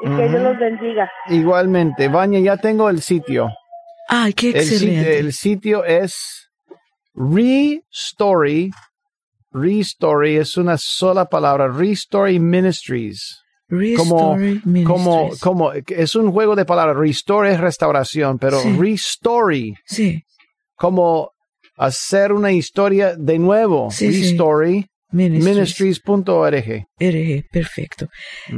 y 0.00 0.16
que 0.16 0.28
Dios 0.28 0.42
los 0.42 0.58
bendiga. 0.58 1.10
Igualmente. 1.28 2.08
Baña, 2.08 2.38
ya 2.38 2.56
tengo 2.56 2.88
el 2.88 3.00
sitio. 3.02 3.50
Ay, 4.08 4.32
qué 4.32 4.50
excelente. 4.50 5.18
El 5.18 5.32
sitio, 5.32 5.84
es 5.84 6.50
Restory. 7.14 8.70
Restory 9.50 10.36
es 10.36 10.56
una 10.56 10.76
sola 10.78 11.24
palabra. 11.24 11.68
Restory 11.68 12.38
Ministries. 12.38 13.42
Restory 13.68 14.60
Ministries. 14.64 14.86
Como, 14.86 15.30
como, 15.40 15.72
es 15.72 16.14
un 16.14 16.30
juego 16.30 16.54
de 16.54 16.64
palabras. 16.64 16.96
Restore 16.96 17.52
es 17.52 17.60
restauración, 17.60 18.38
pero 18.38 18.58
Restory. 18.78 19.74
Sí. 19.84 20.22
Como 20.76 21.32
hacer 21.76 22.32
una 22.32 22.52
historia 22.52 23.14
de 23.16 23.38
nuevo. 23.38 23.88
Restory. 23.90 24.86
Ministries.org. 25.12 26.86
RG, 26.98 27.44
perfecto. 27.50 28.08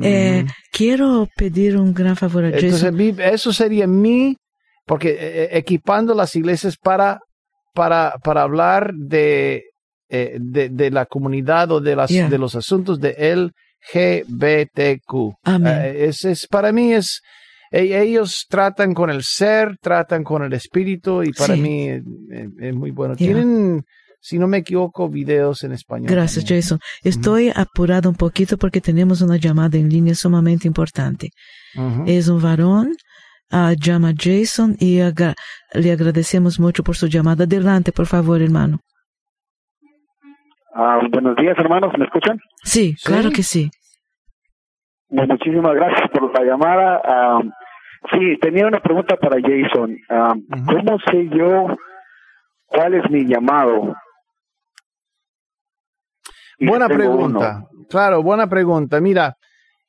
Eh, 0.02 0.46
quiero 0.72 1.28
pedir 1.36 1.76
un 1.76 1.92
gran 1.92 2.16
favor 2.16 2.44
a 2.44 2.48
Entonces, 2.48 3.18
eso 3.18 3.52
sería 3.52 3.86
mi, 3.86 4.34
porque 4.86 5.10
eh, 5.10 5.18
eh, 5.20 5.48
equipando 5.52 6.14
las 6.14 6.34
iglesias 6.34 6.78
para, 6.78 7.20
para, 7.74 8.14
para 8.24 8.42
hablar 8.42 8.94
de, 8.94 9.64
de, 10.08 10.70
de, 10.70 10.90
la 10.90 11.04
comunidad 11.04 11.70
o 11.70 11.80
de, 11.80 11.94
las, 11.94 12.08
de 12.08 12.38
los 12.38 12.56
asuntos 12.56 12.98
de 12.98 13.52
LGBTQ. 13.94 15.34
Amén. 15.44 15.94
es, 15.96 16.24
es, 16.24 16.46
para 16.46 16.72
mí 16.72 16.94
es, 16.94 17.20
ellos 17.70 18.46
tratan 18.48 18.94
con 18.94 19.10
el 19.10 19.22
ser, 19.22 19.76
tratan 19.78 20.24
con 20.24 20.42
el 20.42 20.52
espíritu 20.52 21.22
y 21.22 21.32
para 21.32 21.56
mí 21.56 21.88
es, 21.88 22.74
muy 22.74 22.90
bueno. 22.90 23.16
Tienen, 23.16 23.84
si 24.20 24.38
no 24.38 24.46
me 24.48 24.58
equivoco, 24.58 25.08
videos 25.08 25.64
en 25.64 25.72
español. 25.72 26.10
Gracias, 26.10 26.44
Jason. 26.46 26.78
Estoy 27.02 27.52
apurado 27.54 28.08
un 28.08 28.16
poquito 28.16 28.56
porque 28.56 28.80
tenemos 28.80 29.22
una 29.22 29.36
llamada 29.36 29.78
en 29.78 29.88
línea 29.88 30.14
sumamente 30.14 30.66
importante. 30.66 31.30
Es 32.06 32.28
un 32.28 32.42
varón, 32.42 32.94
uh, 33.52 33.74
llama 33.78 34.12
Jason 34.18 34.76
y 34.78 35.00
le 35.74 35.92
agradecemos 35.92 36.58
mucho 36.58 36.82
por 36.82 36.96
su 36.96 37.06
llamada. 37.06 37.44
Adelante, 37.44 37.92
por 37.92 38.06
favor, 38.06 38.42
hermano. 38.42 38.80
Ah, 40.74 41.00
buenos 41.10 41.36
días, 41.36 41.56
hermanos. 41.58 41.92
¿Me 41.98 42.04
escuchan? 42.04 42.38
Sí, 42.62 42.94
claro 43.02 43.30
que 43.30 43.42
sí. 43.42 43.70
Muchísimas 45.10 45.74
gracias 45.74 46.10
por 46.10 46.32
la 46.38 46.44
llamada. 46.44 47.42
Sí, 48.12 48.38
tenía 48.40 48.66
una 48.66 48.80
pregunta 48.80 49.16
para 49.16 49.36
Jason. 49.40 49.96
¿Cómo 50.66 50.98
sé 51.10 51.28
yo 51.30 51.66
cuál 52.66 52.94
es 52.94 53.10
mi 53.10 53.26
llamado? 53.26 53.94
buena 56.60 56.88
pregunta. 56.88 57.64
Claro, 57.88 58.22
buena 58.22 58.48
pregunta. 58.48 59.00
Mira, 59.00 59.34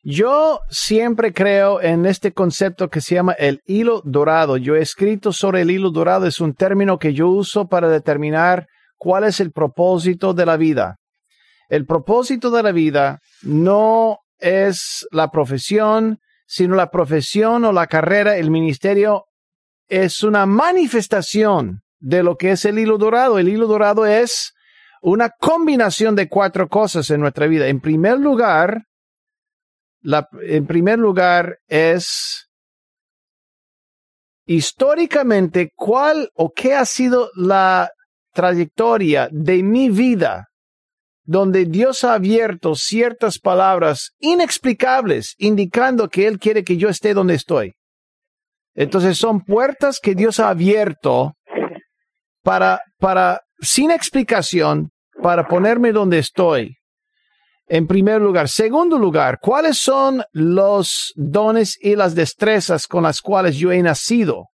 yo 0.04 0.60
siempre 0.70 1.34
creo 1.34 1.82
en 1.82 2.06
este 2.06 2.32
concepto 2.32 2.90
que 2.90 3.02
se 3.02 3.16
llama 3.16 3.34
el 3.34 3.62
hilo 3.66 4.02
dorado. 4.06 4.58
Yo 4.58 4.76
he 4.76 4.82
escrito 4.82 5.34
sobre 5.34 5.62
el 5.62 5.72
hilo 5.72 5.92
dorado. 5.92 6.26
Es 6.26 6.40
un 6.40 6.54
término 6.54 6.98
que 6.98 7.14
yo 7.14 7.28
uso 7.28 7.68
para 7.68 7.90
determinar 7.90 8.68
cuál 8.98 9.26
es 9.26 9.40
el 9.40 9.52
propósito 9.52 10.34
de 10.34 10.46
la 10.46 10.58
vida. 10.58 10.96
El 11.68 11.86
propósito 11.86 12.50
de 12.50 12.64
la 12.64 12.72
vida 12.72 13.20
no 13.44 14.20
es 14.40 15.08
la 15.12 15.32
profesión, 15.32 16.20
sino 16.46 16.76
la 16.76 16.90
profesión 16.90 17.66
o 17.66 17.72
la 17.72 17.88
carrera, 17.88 18.38
el 18.38 18.50
ministerio 18.50 19.26
es 19.88 20.24
una 20.24 20.46
manifestación 20.46 21.82
de 22.00 22.24
lo 22.24 22.38
que 22.38 22.52
es 22.52 22.66
el 22.66 22.80
hilo 22.80 22.98
dorado. 22.98 23.40
El 23.40 23.50
hilo 23.50 23.68
dorado 23.68 24.06
es 24.06 24.54
una 25.02 25.30
combinación 25.30 26.16
de 26.16 26.30
cuatro 26.30 26.70
cosas 26.70 27.10
en 27.10 27.22
nuestra 27.22 27.48
vida. 27.48 27.68
En 27.68 27.80
primer 27.80 28.20
lugar, 28.20 28.86
la, 30.02 30.30
en 30.42 30.66
primer 30.66 31.00
lugar 31.00 31.60
es 31.68 32.50
históricamente 34.46 35.72
cuál 35.76 36.32
o 36.34 36.52
qué 36.54 36.74
ha 36.74 36.86
sido 36.86 37.30
la 37.36 37.92
trayectoria 38.34 39.30
de 39.32 39.62
mi 39.64 39.90
vida 39.90 40.49
donde 41.30 41.66
Dios 41.66 42.04
ha 42.04 42.16
abierto 42.16 42.74
ciertas 42.74 43.38
palabras 43.38 44.14
inexplicables 44.18 45.36
indicando 45.38 46.10
que 46.10 46.26
Él 46.26 46.40
quiere 46.40 46.64
que 46.64 46.76
yo 46.76 46.90
esté 46.90 47.14
donde 47.14 47.36
estoy. 47.36 47.74
Entonces 48.74 49.20
son 49.20 49.42
puertas 49.42 50.00
que 50.02 50.16
Dios 50.16 50.40
ha 50.40 50.50
abierto 50.50 51.34
para, 52.42 52.82
para 52.98 53.42
sin 53.60 53.92
explicación 53.92 54.90
para 55.22 55.48
ponerme 55.48 55.92
donde 55.92 56.18
estoy. 56.18 56.78
En 57.68 57.86
primer 57.86 58.20
lugar. 58.20 58.50
Segundo 58.50 58.98
lugar, 58.98 59.38
¿cuáles 59.40 59.78
son 59.78 60.24
los 60.32 61.14
dones 61.16 61.78
y 61.80 61.96
las 61.96 62.16
destrezas 62.16 62.88
con 62.88 63.04
las 63.04 63.22
cuales 63.22 63.56
yo 63.56 63.72
he 63.72 63.84
nacido? 63.84 64.48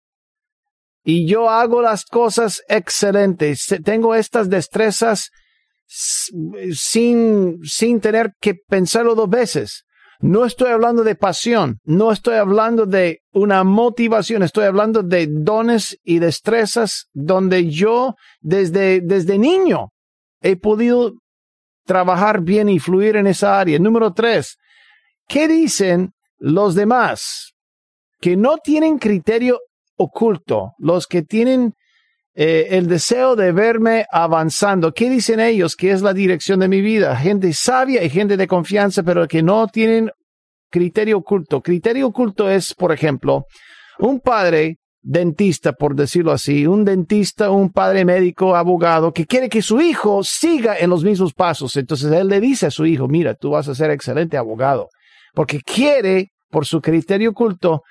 Y 1.03 1.29
yo 1.29 1.51
hago 1.51 1.83
las 1.83 2.03
cosas 2.03 2.63
excelentes. 2.67 3.67
Tengo 3.83 4.15
estas 4.15 4.49
destrezas 4.49 5.29
sin, 5.93 7.59
sin 7.63 7.99
tener 8.01 8.33
que 8.39 8.55
pensarlo 8.67 9.15
dos 9.15 9.29
veces. 9.29 9.83
No 10.19 10.45
estoy 10.45 10.71
hablando 10.71 11.03
de 11.03 11.15
pasión, 11.15 11.79
no 11.83 12.11
estoy 12.11 12.35
hablando 12.35 12.85
de 12.85 13.19
una 13.33 13.63
motivación, 13.63 14.41
estoy 14.41 14.65
hablando 14.65 15.03
de 15.03 15.27
dones 15.29 15.97
y 16.03 16.19
destrezas 16.19 17.07
donde 17.11 17.69
yo 17.69 18.15
desde, 18.39 19.01
desde 19.01 19.37
niño 19.37 19.89
he 20.41 20.55
podido 20.55 21.13
trabajar 21.85 22.41
bien 22.41 22.69
y 22.69 22.79
fluir 22.79 23.17
en 23.17 23.27
esa 23.27 23.59
área. 23.59 23.77
Número 23.79 24.13
tres, 24.13 24.55
¿qué 25.27 25.47
dicen 25.49 26.13
los 26.37 26.73
demás 26.73 27.51
que 28.21 28.37
no 28.37 28.57
tienen 28.57 28.99
criterio 28.99 29.59
oculto, 29.97 30.71
los 30.77 31.05
que 31.05 31.21
tienen 31.21 31.73
eh, 32.35 32.67
el 32.71 32.87
deseo 32.87 33.35
de 33.35 33.51
verme 33.51 34.05
avanzando. 34.11 34.93
¿Qué 34.93 35.09
dicen 35.09 35.39
ellos 35.39 35.75
que 35.75 35.91
es 35.91 36.01
la 36.01 36.13
dirección 36.13 36.59
de 36.59 36.67
mi 36.67 36.81
vida? 36.81 37.15
Gente 37.15 37.53
sabia 37.53 38.03
y 38.03 38.09
gente 38.09 38.37
de 38.37 38.47
confianza, 38.47 39.03
pero 39.03 39.27
que 39.27 39.43
no 39.43 39.67
tienen 39.67 40.09
criterio 40.71 41.19
oculto. 41.19 41.61
Criterio 41.61 42.07
oculto 42.07 42.49
es, 42.49 42.73
por 42.73 42.91
ejemplo, 42.91 43.45
un 43.99 44.19
padre 44.19 44.77
dentista, 45.03 45.73
por 45.73 45.95
decirlo 45.95 46.31
así, 46.31 46.65
un 46.65 46.85
dentista, 46.85 47.51
un 47.51 47.71
padre 47.71 48.05
médico, 48.05 48.55
abogado, 48.55 49.11
que 49.11 49.25
quiere 49.25 49.49
que 49.49 49.61
su 49.61 49.81
hijo 49.81 50.23
siga 50.23 50.77
en 50.79 50.89
los 50.89 51.03
mismos 51.03 51.33
pasos. 51.33 51.75
Entonces 51.75 52.11
él 52.11 52.29
le 52.29 52.39
dice 52.39 52.67
a 52.67 52.71
su 52.71 52.85
hijo, 52.85 53.07
mira, 53.07 53.35
tú 53.35 53.51
vas 53.51 53.67
a 53.67 53.75
ser 53.75 53.91
excelente 53.91 54.37
abogado, 54.37 54.89
porque 55.33 55.59
quiere, 55.61 56.31
por 56.49 56.65
su 56.65 56.81
criterio 56.81 57.31
oculto, 57.31 57.83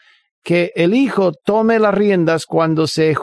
que 0.43 0.72
el 0.74 0.95
hijo 0.95 1.32
tome 1.32 1.78
las 1.78 1.95
riendas 1.95 2.47
cuando 2.47 2.86
se 2.86 3.14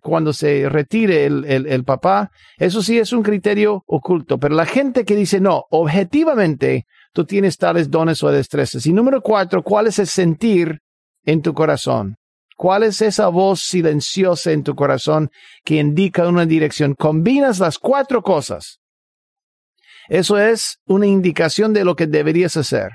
cuando 0.00 0.32
se 0.32 0.68
retire 0.68 1.26
el, 1.26 1.44
el, 1.44 1.84
papá, 1.84 2.30
eso 2.56 2.82
sí 2.82 2.98
es 2.98 3.12
un 3.12 3.22
criterio 3.22 3.84
oculto. 3.86 4.38
Pero 4.38 4.54
la 4.54 4.64
gente 4.64 5.04
que 5.04 5.14
dice 5.14 5.40
no, 5.40 5.64
objetivamente 5.70 6.86
tú 7.12 7.26
tienes 7.26 7.58
tales 7.58 7.90
dones 7.90 8.22
o 8.22 8.30
destrezas. 8.30 8.86
Y 8.86 8.92
número 8.92 9.20
cuatro, 9.20 9.62
¿cuál 9.62 9.86
es 9.86 9.98
el 9.98 10.06
sentir 10.06 10.78
en 11.24 11.42
tu 11.42 11.52
corazón? 11.52 12.16
¿Cuál 12.56 12.84
es 12.84 13.02
esa 13.02 13.28
voz 13.28 13.60
silenciosa 13.60 14.52
en 14.52 14.62
tu 14.62 14.74
corazón 14.74 15.30
que 15.64 15.76
indica 15.76 16.26
una 16.28 16.46
dirección? 16.46 16.94
Combinas 16.94 17.58
las 17.58 17.78
cuatro 17.78 18.22
cosas. 18.22 18.78
Eso 20.08 20.38
es 20.38 20.78
una 20.86 21.06
indicación 21.06 21.72
de 21.72 21.84
lo 21.84 21.96
que 21.96 22.06
deberías 22.06 22.56
hacer. 22.56 22.90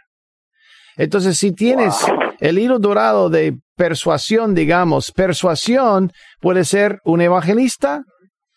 Entonces, 0.95 1.38
si 1.38 1.51
tienes 1.51 1.95
el 2.40 2.60
hilo 2.60 2.80
dorado 2.80 3.30
de 3.30 3.58
persuasión, 3.76 4.56
digamos, 4.56 5.12
persuasión 5.12 6.12
puede 6.40 6.64
ser 6.66 7.00
un 7.04 7.22
evangelista 7.22 8.04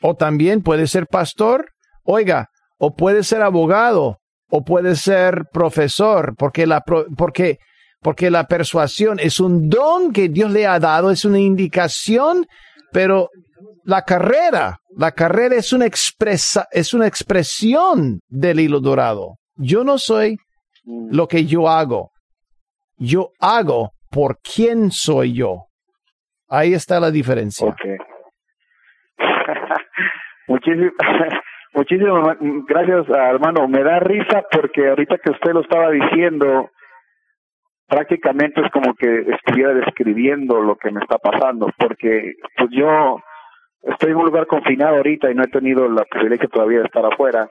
o 0.02 0.14
también 0.14 0.62
puede 0.62 0.86
ser 0.86 1.06
pastor, 1.06 1.70
oiga, 2.04 2.48
o 2.78 2.94
puede 2.94 3.22
ser 3.22 3.42
abogado 3.42 4.18
o 4.50 4.62
puede 4.64 4.96
ser 4.96 5.44
profesor, 5.52 6.34
porque 6.36 6.66
la, 6.66 6.82
porque, 7.16 7.58
porque 8.00 8.30
la 8.30 8.46
persuasión 8.46 9.20
es 9.20 9.38
un 9.38 9.68
don 9.68 10.12
que 10.12 10.28
Dios 10.28 10.50
le 10.50 10.66
ha 10.66 10.80
dado, 10.80 11.10
es 11.10 11.24
una 11.24 11.38
indicación, 11.38 12.46
pero 12.92 13.28
la 13.84 14.02
carrera, 14.02 14.78
la 14.96 15.12
carrera 15.12 15.56
es 15.56 15.72
una, 15.72 15.86
expresa, 15.86 16.66
es 16.72 16.92
una 16.94 17.06
expresión 17.06 18.20
del 18.28 18.60
hilo 18.60 18.80
dorado. 18.80 19.36
Yo 19.56 19.84
no 19.84 19.98
soy 19.98 20.36
lo 20.84 21.28
que 21.28 21.44
yo 21.46 21.68
hago. 21.68 22.10
Yo 23.00 23.30
hago 23.40 23.92
por 24.10 24.36
quién 24.40 24.90
soy 24.90 25.34
yo. 25.34 25.68
Ahí 26.50 26.74
está 26.74 27.00
la 27.00 27.10
diferencia. 27.10 27.66
Okay. 27.68 27.96
Muchísimas, 31.72 32.36
gracias, 32.68 33.08
hermano. 33.08 33.66
Me 33.68 33.82
da 33.82 34.00
risa 34.00 34.44
porque 34.52 34.88
ahorita 34.88 35.16
que 35.16 35.30
usted 35.30 35.52
lo 35.52 35.62
estaba 35.62 35.90
diciendo, 35.90 36.70
prácticamente 37.88 38.60
es 38.60 38.70
como 38.70 38.94
que 38.94 39.24
estuviera 39.32 39.72
describiendo 39.72 40.60
lo 40.60 40.76
que 40.76 40.90
me 40.90 41.00
está 41.00 41.16
pasando, 41.16 41.70
porque 41.78 42.34
pues 42.56 42.68
yo 42.70 43.18
estoy 43.82 44.10
en 44.10 44.16
un 44.16 44.26
lugar 44.26 44.46
confinado 44.46 44.96
ahorita 44.96 45.30
y 45.30 45.34
no 45.34 45.44
he 45.44 45.48
tenido 45.48 45.88
la 45.88 46.04
privilegio 46.04 46.50
todavía 46.50 46.80
de 46.80 46.84
estar 46.84 47.06
afuera, 47.06 47.48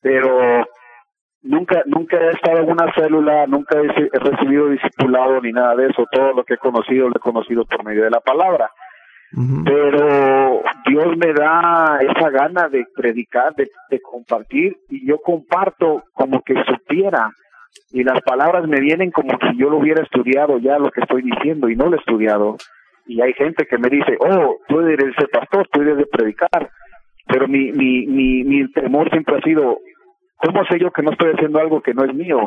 pero 0.00 0.64
nunca 1.42 1.82
nunca 1.86 2.16
he 2.18 2.30
estado 2.30 2.58
en 2.58 2.70
una 2.70 2.92
célula, 2.94 3.46
nunca 3.46 3.78
he, 3.78 4.18
recibido 4.18 4.68
discipulado 4.68 5.40
ni 5.40 5.52
nada 5.52 5.76
de 5.76 5.88
eso. 5.88 6.04
Todo 6.10 6.32
lo 6.34 6.44
que 6.44 6.54
he 6.54 6.58
conocido 6.58 7.08
lo 7.08 7.16
he 7.16 7.20
conocido 7.20 7.64
por 7.64 7.84
medio 7.84 8.04
de 8.04 8.10
la 8.10 8.20
palabra. 8.20 8.70
Pero 9.64 10.60
Dios 10.86 11.16
me 11.16 11.32
da 11.32 11.98
esa 12.02 12.28
gana 12.28 12.68
de 12.68 12.84
predicar, 12.94 13.54
de, 13.54 13.66
de 13.88 14.00
compartir, 14.00 14.76
y 14.90 15.06
yo 15.06 15.18
comparto 15.22 16.04
como 16.12 16.42
que 16.42 16.54
supiera. 16.64 17.30
Y 17.92 18.04
las 18.04 18.20
palabras 18.22 18.68
me 18.68 18.80
vienen 18.80 19.10
como 19.10 19.30
si 19.38 19.56
yo 19.56 19.70
lo 19.70 19.78
hubiera 19.78 20.02
estudiado 20.02 20.58
ya 20.58 20.78
lo 20.78 20.90
que 20.90 21.00
estoy 21.00 21.22
diciendo 21.22 21.70
y 21.70 21.76
no 21.76 21.86
lo 21.86 21.96
he 21.96 22.00
estudiado. 22.00 22.56
Y 23.06 23.20
hay 23.20 23.32
gente 23.32 23.66
que 23.66 23.78
me 23.78 23.88
dice, 23.88 24.16
oh, 24.20 24.56
tú 24.68 24.80
eres 24.80 25.14
el 25.16 25.28
pastor, 25.28 25.66
tú 25.72 25.80
eres 25.80 25.96
de 25.96 26.06
predicar. 26.06 26.70
Pero 27.26 27.48
mi, 27.48 27.72
mi, 27.72 28.06
mi, 28.06 28.44
mi 28.44 28.70
temor 28.72 29.10
siempre 29.10 29.36
ha 29.36 29.40
sido, 29.40 29.78
¿cómo 30.42 30.64
sé 30.66 30.78
yo 30.78 30.90
que 30.90 31.02
no 31.02 31.12
estoy 31.12 31.32
haciendo 31.32 31.58
algo 31.58 31.80
que 31.80 31.94
no 31.94 32.04
es 32.04 32.14
mío? 32.14 32.38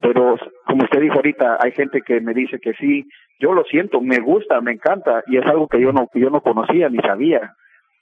Pero 0.00 0.36
como 0.66 0.84
usted 0.84 1.00
dijo 1.00 1.14
ahorita, 1.14 1.58
hay 1.60 1.72
gente 1.72 2.02
que 2.06 2.20
me 2.20 2.34
dice 2.34 2.60
que 2.60 2.72
sí, 2.74 3.08
yo 3.40 3.52
lo 3.52 3.64
siento, 3.64 4.00
me 4.00 4.20
gusta, 4.20 4.60
me 4.60 4.72
encanta 4.72 5.22
y 5.26 5.38
es 5.38 5.46
algo 5.46 5.66
que 5.66 5.80
yo 5.80 5.92
no 5.92 6.08
que 6.12 6.20
yo 6.20 6.30
no 6.30 6.40
conocía 6.40 6.88
ni 6.88 6.98
sabía. 6.98 7.54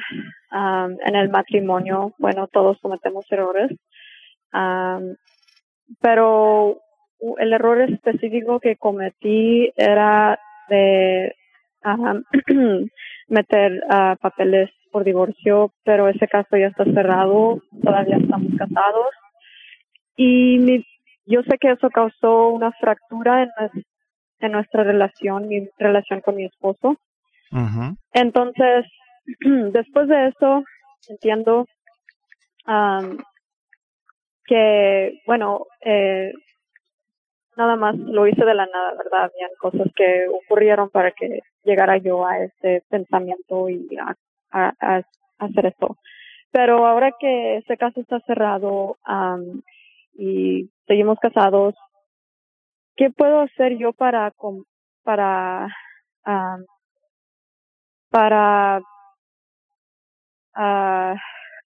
am, 0.50 0.98
en 1.06 1.16
el 1.16 1.30
matrimonio, 1.30 2.14
bueno, 2.18 2.48
todos 2.48 2.80
cometemos 2.82 3.26
errores, 3.30 3.70
am, 4.52 5.16
pero 6.02 6.80
el 7.38 7.54
error 7.54 7.82
específico 7.82 8.60
que 8.60 8.78
cometí 8.78 9.72
era 9.76 10.40
de 10.70 11.36
am, 11.84 12.24
meter 13.28 13.82
ah, 13.90 14.16
papeles 14.22 14.70
por 14.92 15.04
divorcio, 15.04 15.72
pero 15.84 16.08
ese 16.08 16.28
caso 16.28 16.58
ya 16.58 16.68
está 16.68 16.84
cerrado, 16.86 17.62
todavía 17.84 18.18
estamos 18.18 18.52
casados. 18.58 19.08
Y 20.16 20.58
mi, 20.60 20.84
yo 21.26 21.42
sé 21.44 21.58
que 21.60 21.72
eso 21.72 21.90
causó 21.90 22.50
una 22.50 22.72
fractura 22.72 23.44
en, 23.44 23.50
nues- 23.50 23.86
en 24.40 24.52
nuestra 24.52 24.84
relación, 24.84 25.48
mi 25.48 25.68
relación 25.78 26.22
con 26.22 26.36
mi 26.36 26.46
esposo. 26.46 26.98
Entonces, 28.14 28.86
después 29.74 30.08
de 30.08 30.28
eso, 30.28 30.64
entiendo 31.10 31.66
am, 32.66 33.18
que, 34.46 35.20
bueno, 35.26 35.66
eh, 35.82 36.32
nada 37.58 37.76
más 37.76 37.96
lo 37.98 38.28
hice 38.28 38.46
de 38.46 38.54
la 38.54 38.66
nada, 38.68 38.94
¿verdad? 38.98 39.26
Habían 39.26 39.50
cosas 39.60 39.88
que 39.96 40.26
ocurrieron 40.30 40.90
para 40.90 41.12
que 41.12 41.40
llegara 41.64 41.98
yo 41.98 42.26
a 42.26 42.40
ese 42.40 42.84
pensamiento 42.90 43.68
y 43.70 43.88
a, 43.98 44.16
a- 44.52 44.74
a 44.80 45.02
hacer 45.40 45.66
esto. 45.66 45.98
Pero 46.52 46.86
ahora 46.88 47.12
que 47.20 47.58
este 47.58 47.76
caso 47.78 48.00
está 48.00 48.20
cerrado 48.22 48.98
am, 49.04 49.62
y 50.14 50.70
seguimos 50.88 51.20
casados, 51.20 51.76
¿qué 52.96 53.10
puedo 53.12 53.42
hacer 53.42 53.78
yo 53.78 53.92
para, 53.94 54.32
para, 55.04 55.68
para, 58.10 58.82
ah, 60.56 61.16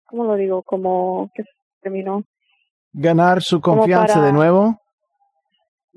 ¿cómo 0.06 0.26
lo 0.26 0.36
digo? 0.36 0.64
Como 0.64 1.30
que 1.36 1.44
terminó. 1.82 2.24
Ganar 2.94 3.42
su 3.42 3.62
confianza 3.62 4.16
para- 4.16 4.26
de 4.28 4.34
nuevo. 4.34 4.78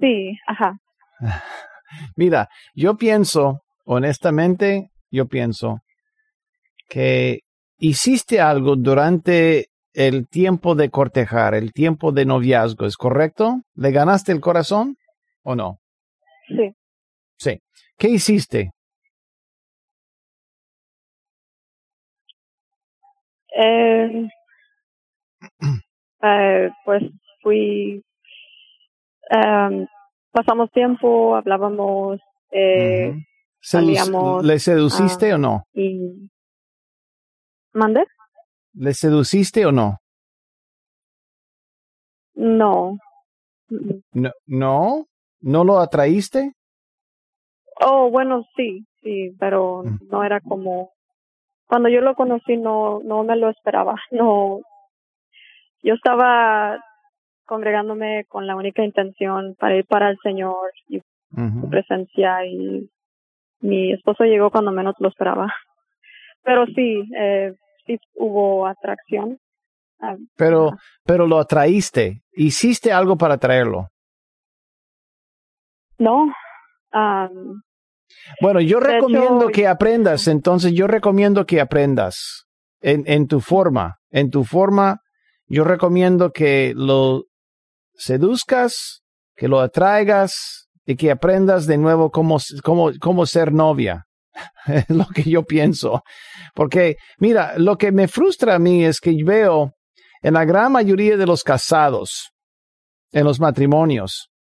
Sí, 0.01 0.37
ajá. 0.47 0.79
Mira, 2.17 2.49
yo 2.75 2.97
pienso, 2.97 3.63
honestamente, 3.85 4.91
yo 5.11 5.27
pienso 5.27 5.81
que 6.89 7.41
hiciste 7.79 8.41
algo 8.41 8.77
durante 8.77 9.69
el 9.93 10.29
tiempo 10.29 10.75
de 10.75 10.91
cortejar, 10.91 11.55
el 11.55 11.73
tiempo 11.73 12.13
de 12.13 12.25
noviazgo, 12.25 12.87
¿es 12.87 12.97
correcto? 12.97 13.61
¿Le 13.75 13.93
ganaste 13.93 14.33
el 14.33 14.41
corazón 14.41 14.97
o 15.43 15.55
no? 15.55 15.79
Sí. 16.49 16.75
Sí. 17.37 17.61
¿Qué 17.97 18.09
hiciste? 18.09 18.71
Eh, 23.57 24.29
eh, 26.23 26.71
pues 26.85 27.03
fui, 27.41 28.03
em, 29.31 29.87
pasamos 30.33 30.71
tiempo, 30.71 31.37
hablábamos, 31.37 32.21
eh, 32.51 33.15
salíamos, 33.61 34.45
¿Le 34.45 34.59
seduciste 34.59 35.33
o 35.35 35.39
no? 35.39 35.65
y... 35.73 36.31
¿Mande? 37.73 38.05
¿Le 38.75 38.95
seduciste 38.95 39.67
o 39.67 39.73
no? 39.73 39.99
No. 42.35 42.99
No, 44.13 44.31
no, 44.47 45.07
no 45.41 45.65
lo 45.65 45.79
atraíste. 45.79 46.53
Oh, 47.81 48.11
bueno, 48.11 48.45
sí, 48.57 48.87
sí, 49.03 49.35
pero 49.39 49.83
Mm. 49.85 49.99
no 50.11 50.25
era 50.25 50.41
como... 50.41 50.93
Cuando 51.67 51.89
yo 51.89 52.01
lo 52.01 52.15
conocí 52.15 52.57
no, 52.57 53.01
no 53.05 53.25
me 53.25 53.37
lo 53.37 53.49
esperaba, 53.51 53.97
no... 54.11 54.61
Yo 55.83 55.95
estaba 55.95 56.79
congregándome 57.47 58.25
con 58.29 58.47
la 58.47 58.57
única 58.57 58.85
intención 58.85 59.55
para 59.59 59.77
ir 59.77 59.87
para 59.87 60.11
el 60.11 60.19
Señor 60.23 60.71
y 60.89 61.01
su 61.01 61.05
Ujú. 61.41 61.71
presencia 61.71 62.45
y 62.47 62.89
mi 63.61 63.93
esposo 63.93 64.25
llegó 64.25 64.51
cuando 64.51 64.71
menos 64.73 64.95
lo 64.99 65.09
esperaba. 65.09 65.53
Pero 66.43 66.67
sí, 66.67 67.09
eh, 67.19 67.55
sí 67.87 67.99
hubo 68.15 68.67
atracción. 68.67 69.39
Ah, 70.01 70.17
Pero, 70.37 70.73
pero 71.05 71.27
lo 71.27 71.39
atraíste. 71.39 72.21
Hiciste 72.33 72.93
algo 72.93 73.17
para 73.17 73.35
atraerlo. 73.35 73.89
no, 75.99 76.33
am, 76.93 77.63
Bueno, 78.41 78.61
yo 78.61 78.81
recomiendo 78.81 79.45
hecho- 79.45 79.53
que 79.53 79.67
aprendas, 79.67 80.27
entonces 80.29 80.73
yo 80.75 80.87
recomiendo 80.87 81.47
que 81.47 81.61
aprendas 81.61 82.45
en, 82.81 83.05
en 83.07 83.27
tu 83.29 83.41
forma, 83.41 83.97
en 84.11 84.31
tu 84.31 84.45
forma, 84.45 84.99
yo 85.47 85.65
recomiendo 85.65 86.31
que 86.33 86.73
lo 86.77 87.25
seduzcas, 87.97 89.03
que 89.37 89.49
lo 89.49 89.61
atraigas 89.61 90.69
y 90.85 90.97
que 90.97 91.11
aprendas 91.11 91.67
de 91.67 91.79
nuevo 91.79 92.11
cómo, 92.11 92.39
cómo, 92.63 92.91
cómo 93.01 93.27
ser 93.27 93.53
novia. 93.53 94.05
Es 94.67 94.89
lo 94.89 95.07
que 95.07 95.23
yo 95.23 95.45
pienso. 95.45 96.03
Porque, 96.55 96.97
mira, 97.19 97.55
lo 97.57 97.77
que 97.77 97.93
me 97.93 98.09
frustra 98.09 98.57
a 98.57 98.59
mí 98.59 98.85
es 98.85 99.01
que 99.01 99.15
veo 99.25 99.73
en 100.23 100.35
la 100.35 100.45
gran 100.45 100.73
mayoría 100.73 101.17
de 101.17 101.27
los 101.27 101.43
casados, 101.43 102.31
en 103.13 103.25
los 103.25 103.39
matrimonios, 103.39 104.31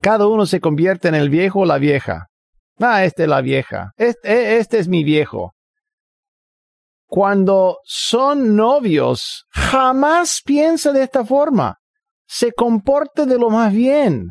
cada 0.00 0.26
uno 0.26 0.46
se 0.46 0.60
convierte 0.60 1.08
en 1.08 1.14
el 1.14 1.28
viejo 1.28 1.60
o 1.60 1.64
la 1.66 1.76
vieja. 1.76 2.28
Ah, 2.78 3.04
esta 3.04 3.24
es 3.24 3.28
la 3.28 3.42
vieja. 3.42 3.92
Este, 3.96 4.56
este 4.56 4.78
es 4.78 4.88
mi 4.88 5.04
viejo. 5.04 5.52
Cuando 7.06 7.80
son 7.84 8.56
novios, 8.56 9.44
jamás 9.50 10.40
piensa 10.44 10.92
de 10.92 11.02
esta 11.02 11.24
forma. 11.24 11.79
Se 12.32 12.52
comporta 12.52 13.26
de 13.26 13.36
lo 13.36 13.50
más 13.50 13.72
bien. 13.72 14.28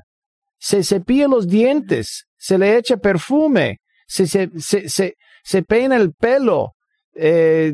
Se 0.57 0.85
cepilla 0.85 1.27
los 1.27 1.49
dientes, 1.49 2.27
se 2.37 2.57
le 2.57 2.77
echa 2.77 2.95
perfume, 2.95 3.79
se, 4.07 4.25
se, 4.25 4.49
se, 4.57 4.87
se, 4.87 5.15
se 5.43 5.63
peina 5.63 5.97
el 5.97 6.13
pelo, 6.13 6.75
eh, 7.13 7.73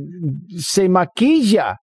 se 0.58 0.90
maquilla. 0.90 1.78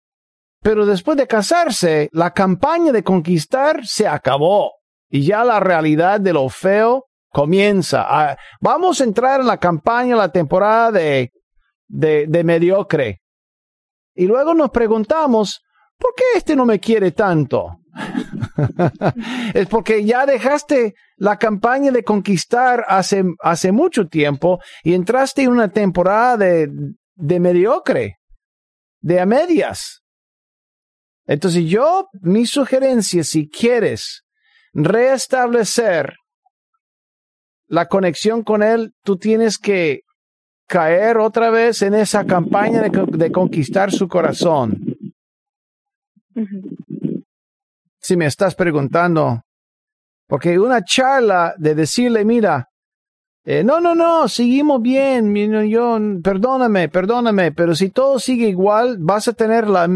Pero 0.61 0.85
después 0.87 1.17
de 1.17 1.29
casarse, 1.29 2.09
la 2.11 2.33
campaña 2.33 2.91
de 2.91 3.05
conquistar 3.05 3.87
se 3.87 4.09
acabó. 4.09 4.73
Y 5.09 5.25
ya 5.25 5.45
la 5.45 5.61
realidad 5.61 6.21
de 6.21 6.33
lo 6.33 6.49
feo 6.49 7.05
comienza. 7.29 8.05
Ah, 8.09 8.37
vamos 8.61 9.01
a 9.01 9.05
entrar 9.05 9.41
en 9.41 9.47
la 9.47 9.59
campaña, 9.59 10.17
la 10.17 10.33
temporada 10.33 10.91
de, 10.91 11.31
de, 11.87 12.27
de 12.27 12.43
mediocre. 12.43 13.21
Y 14.17 14.27
luego 14.27 14.53
nos 14.53 14.71
preguntamos, 14.71 15.63
¿por 15.97 16.13
qué 16.17 16.25
este 16.35 16.57
no 16.57 16.67
me 16.67 16.81
quiere 16.81 17.13
tanto? 17.13 17.79
es 19.55 19.67
porque 19.69 20.05
ya 20.05 20.27
dejaste 20.27 20.95
la 21.17 21.39
campaña 21.39 21.91
de 21.91 22.05
conquistar 22.05 22.85
hace, 22.89 23.25
hace 23.41 23.73
mucho 23.73 24.07
tiempo 24.07 24.61
y 24.83 24.95
entraste 24.95 25.43
en 25.43 25.51
una 25.51 25.69
temporada 25.69 26.37
de, 26.37 26.69
de 27.15 27.41
mediocre, 27.41 28.17
de 29.01 29.21
a 29.21 29.27
medias. 29.27 30.03
Entonces 31.27 31.65
yo, 31.65 32.09
mi 32.21 32.47
sugerencia, 32.47 33.25
si 33.25 33.49
quieres 33.49 34.23
restablecer 34.73 36.15
la 37.69 37.87
conexión 37.87 38.43
con 38.43 38.63
Él, 38.63 38.93
tú 39.03 39.17
tienes 39.17 39.59
que 39.59 40.01
caer 40.67 41.19
otra 41.19 41.51
vez 41.51 41.83
en 41.83 41.95
esa 41.95 42.25
campaña 42.25 42.83
de, 42.83 42.91
de 42.91 43.31
conquistar 43.31 43.93
su 43.93 44.09
corazón. 44.09 44.97
Si 48.03 48.17
me 48.17 48.27
estás 48.27 48.55
preguntando, 48.55 49.43
porque 50.27 50.59
una 50.59 50.83
charla 50.83 51.55
de 51.57 51.75
decirle, 51.75 52.25
mira, 52.25 52.69
eh, 53.45 53.65
no, 53.65 53.81
no, 53.81 53.95
no, 53.95 54.29
seguimos 54.29 54.81
bien, 54.81 55.35
yo, 55.69 55.99
perdóname, 56.23 56.89
perdóname, 56.89 57.53
pero 57.53 57.75
si 57.75 57.91
todo 57.91 58.19
sigue 58.19 58.49
igual, 58.49 58.99
vas 59.01 59.29
a 59.29 59.33
tener 59.33 59.69
la, 59.69 59.89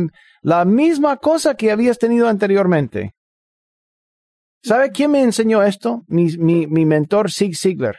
la 0.43 0.65
misma 0.65 1.17
cosa 1.17 1.55
que 1.55 1.71
habías 1.71 1.99
tenido 1.99 2.29
anteriormente. 2.29 3.15
¿Sabe 4.63 4.91
quién 4.91 5.13
me 5.13 5.23
enseñó 5.23 5.63
esto? 5.63 6.03
Mi, 6.09 6.37
mi, 6.37 6.67
mi 6.67 6.85
mentor, 6.85 7.31
Zig 7.31 7.57
Ziglar. 7.57 7.97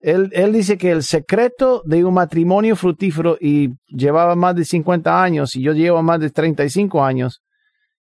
Él, 0.00 0.30
él 0.32 0.52
dice 0.52 0.76
que 0.76 0.90
el 0.90 1.04
secreto 1.04 1.82
de 1.84 2.04
un 2.04 2.14
matrimonio 2.14 2.74
fructífero 2.74 3.36
y 3.40 3.70
llevaba 3.86 4.34
más 4.34 4.56
de 4.56 4.64
50 4.64 5.22
años 5.22 5.54
y 5.54 5.62
yo 5.62 5.72
llevo 5.72 6.02
más 6.02 6.18
de 6.18 6.30
35 6.30 7.04
años. 7.04 7.40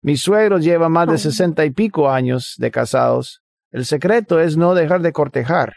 Mi 0.06 0.16
suegro 0.16 0.58
lleva 0.58 0.88
más 0.88 1.08
de 1.08 1.18
60 1.18 1.64
y 1.64 1.72
pico 1.72 2.08
años 2.08 2.54
de 2.58 2.70
casados. 2.70 3.42
El 3.72 3.84
secreto 3.84 4.38
es 4.38 4.56
no 4.56 4.72
dejar 4.72 5.00
de 5.02 5.12
cortejar. 5.12 5.74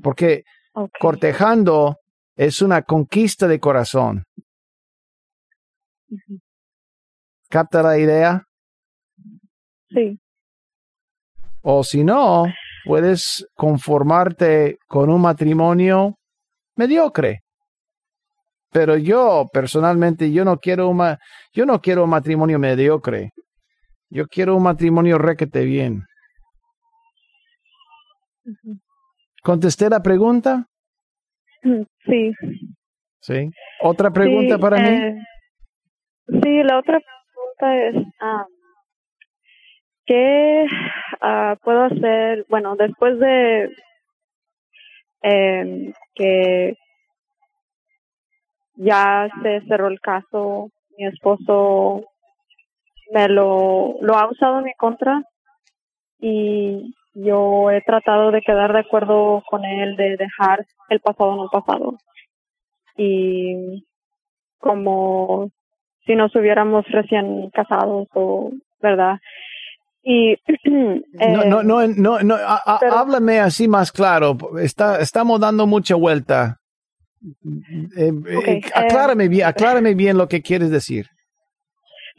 Porque 0.00 0.44
cortejando 1.00 1.96
es 2.36 2.62
una 2.62 2.82
conquista 2.82 3.48
de 3.48 3.58
corazón. 3.58 4.22
¿Capta 7.50 7.82
la 7.82 7.98
idea? 7.98 8.44
Sí. 9.88 10.20
O 11.62 11.82
si 11.82 12.04
no, 12.04 12.44
puedes 12.84 13.44
conformarte 13.56 14.78
con 14.86 15.10
un 15.10 15.20
matrimonio 15.20 16.16
mediocre. 16.76 17.42
Pero 18.76 18.98
yo, 18.98 19.48
personalmente, 19.54 20.30
yo 20.30 20.44
no 20.44 20.58
quiero 20.58 20.90
un, 20.90 21.00
yo 21.54 21.64
no 21.64 21.80
quiero 21.80 22.04
un 22.04 22.10
matrimonio 22.10 22.58
mediocre. 22.58 23.30
Yo 24.10 24.26
quiero 24.26 24.54
un 24.54 24.64
matrimonio 24.64 25.16
requete 25.16 25.64
bien. 25.64 26.02
¿Contesté 29.42 29.88
la 29.88 30.02
pregunta? 30.02 30.66
Sí. 32.04 32.34
Sí. 33.20 33.50
¿Otra 33.80 34.10
pregunta 34.10 34.56
Sí, 34.56 34.60
para 34.60 34.76
mí? 34.76 34.88
eh, 34.90 35.22
sí, 36.42 36.62
la 36.62 36.78
otra 36.78 37.00
pregunta 37.00 37.76
es, 37.88 38.12
ah, 38.20 38.46
¿qué 40.04 40.66
ah, 41.22 41.56
puedo 41.64 41.80
hacer? 41.84 42.44
Bueno, 42.50 42.76
después 42.76 43.18
de 43.20 43.70
em, 45.22 45.94
que 46.14 46.76
ya 48.76 49.28
se 49.42 49.60
cerró 49.66 49.88
el 49.88 50.00
caso, 50.00 50.70
mi 50.98 51.06
esposo 51.06 52.04
me 53.12 53.28
lo, 53.28 53.96
lo 54.00 54.14
ha 54.16 54.28
usado 54.30 54.58
en 54.58 54.64
mi 54.64 54.74
contra 54.74 55.22
y 56.18 56.94
yo 57.14 57.70
he 57.70 57.80
tratado 57.82 58.30
de 58.30 58.42
quedar 58.42 58.72
de 58.72 58.80
acuerdo 58.80 59.42
con 59.48 59.64
él, 59.64 59.96
de 59.96 60.16
dejar 60.16 60.66
el 60.88 61.00
pasado 61.00 61.34
en 61.34 61.40
el 61.40 61.48
pasado. 61.50 61.98
Y 62.96 63.84
como 64.58 65.50
si 66.04 66.14
nos 66.14 66.34
hubiéramos 66.34 66.84
recién 66.88 67.50
casados 67.50 68.08
o, 68.14 68.50
¿verdad? 68.80 69.18
Y 70.02 70.36
No, 70.66 71.42
eh, 71.42 71.48
no, 71.48 71.62
no, 71.62 71.86
no, 71.86 72.18
no, 72.20 72.34
a- 72.34 72.60
a- 72.64 72.78
pero- 72.80 72.94
háblame 72.96 73.40
así 73.40 73.68
más 73.68 73.90
claro. 73.92 74.36
Está, 74.60 75.00
estamos 75.00 75.40
dando 75.40 75.66
mucha 75.66 75.94
vuelta. 75.94 76.58
Eh, 77.96 78.12
eh, 78.26 78.36
Ok, 78.36 78.48
eh, 78.48 78.60
aclárame 78.74 79.28
bien, 79.28 79.46
aclárame 79.46 79.94
bien 79.94 80.16
lo 80.16 80.28
que 80.28 80.42
quieres 80.42 80.70
decir. 80.70 81.06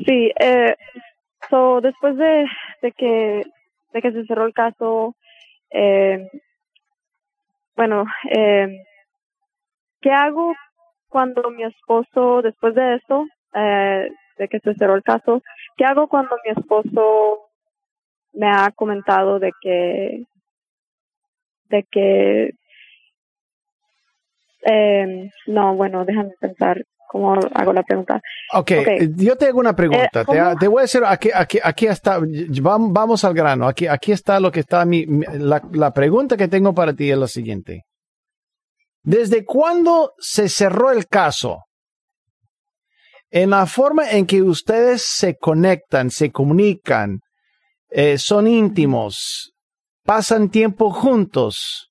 Sí, 0.05 0.31
eh, 0.39 0.75
so, 1.49 1.81
después 1.81 2.17
de, 2.17 2.45
de 2.81 2.91
que 2.91 3.43
de 3.93 4.01
que 4.01 4.11
se 4.11 4.25
cerró 4.25 4.45
el 4.45 4.53
caso, 4.53 5.15
eh, 5.71 6.29
bueno, 7.75 8.05
eh, 8.31 8.83
¿qué 10.01 10.11
hago 10.11 10.53
cuando 11.07 11.49
mi 11.49 11.63
esposo, 11.63 12.41
después 12.41 12.75
de 12.75 12.95
esto, 12.95 13.25
eh, 13.53 14.09
de 14.37 14.47
que 14.47 14.59
se 14.59 14.73
cerró 14.75 14.95
el 14.95 15.03
caso, 15.03 15.41
qué 15.77 15.85
hago 15.85 16.07
cuando 16.07 16.35
mi 16.45 16.51
esposo 16.51 17.49
me 18.33 18.49
ha 18.49 18.71
comentado 18.71 19.39
de 19.39 19.51
que, 19.61 20.25
de 21.69 21.83
que, 21.89 22.51
eh, 24.69 25.29
no, 25.47 25.75
bueno, 25.75 26.05
déjame 26.05 26.31
pensar 26.39 26.83
cómo 27.09 27.33
hago 27.53 27.73
la 27.73 27.83
pregunta. 27.83 28.21
Ok, 28.53 28.71
Ok. 28.79 28.87
eh, 28.87 29.09
yo 29.15 29.35
te 29.37 29.47
hago 29.47 29.59
una 29.59 29.75
pregunta. 29.75 30.21
Eh, 30.21 30.55
te, 30.59 30.67
voy 30.67 30.79
a 30.79 30.81
decir, 30.81 31.01
aquí, 31.05 31.29
aquí, 31.33 31.57
aquí 31.63 31.87
está, 31.87 32.19
vamos, 32.19 33.23
al 33.23 33.33
grano. 33.33 33.67
Aquí, 33.67 33.87
aquí 33.87 34.11
está 34.11 34.39
lo 34.39 34.51
que 34.51 34.59
está, 34.59 34.83
mi, 34.85 35.05
mi- 35.05 35.25
la, 35.39 35.61
la 35.71 35.91
pregunta 35.93 36.35
que 36.35 36.47
tengo 36.49 36.73
para 36.73 36.93
ti 36.93 37.09
es 37.09 37.17
la 37.17 37.27
siguiente. 37.27 37.83
¿Desde 39.03 39.45
cuándo 39.45 40.11
se 40.17 40.49
cerró 40.49 40.91
el 40.91 41.07
caso? 41.07 41.63
En 43.29 43.51
la 43.51 43.65
forma 43.65 44.09
en 44.11 44.25
que 44.25 44.41
ustedes 44.41 45.03
se 45.05 45.35
conectan, 45.37 46.09
se 46.11 46.31
comunican, 46.31 47.19
eh, 47.89 48.17
son 48.17 48.47
íntimos, 48.47 49.53
pasan 50.03 50.49
tiempo 50.49 50.91
juntos. 50.91 51.89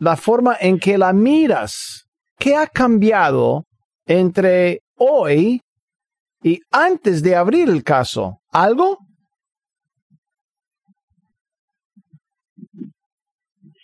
La 0.00 0.16
forma 0.16 0.56
en 0.58 0.78
que 0.78 0.96
la 0.96 1.12
miras, 1.12 2.08
¿qué 2.38 2.56
ha 2.56 2.66
cambiado 2.66 3.66
entre 4.06 4.80
hoy 4.96 5.60
y 6.42 6.58
antes 6.70 7.22
de 7.22 7.36
abrir 7.36 7.68
el 7.68 7.84
caso? 7.84 8.38
¿Algo? 8.50 8.96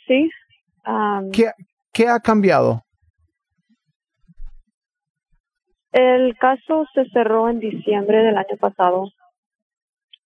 Sí. 0.07 0.31
am, 0.85 1.31
¿Qué, 1.33 1.51
qué 1.93 2.09
ha 2.09 2.19
cambiado? 2.19 2.81
El 5.93 6.35
caso 6.39 6.87
se 6.95 7.05
cerró 7.11 7.51
en 7.51 7.61
diciembre 7.61 8.23
del 8.23 8.39
año 8.39 8.57
pasado 8.59 9.11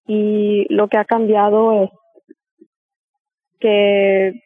y 0.06 0.72
lo 0.72 0.86
que 0.86 0.98
ha 0.98 1.04
cambiado 1.04 1.82
es 1.82 1.90
que 3.58 4.40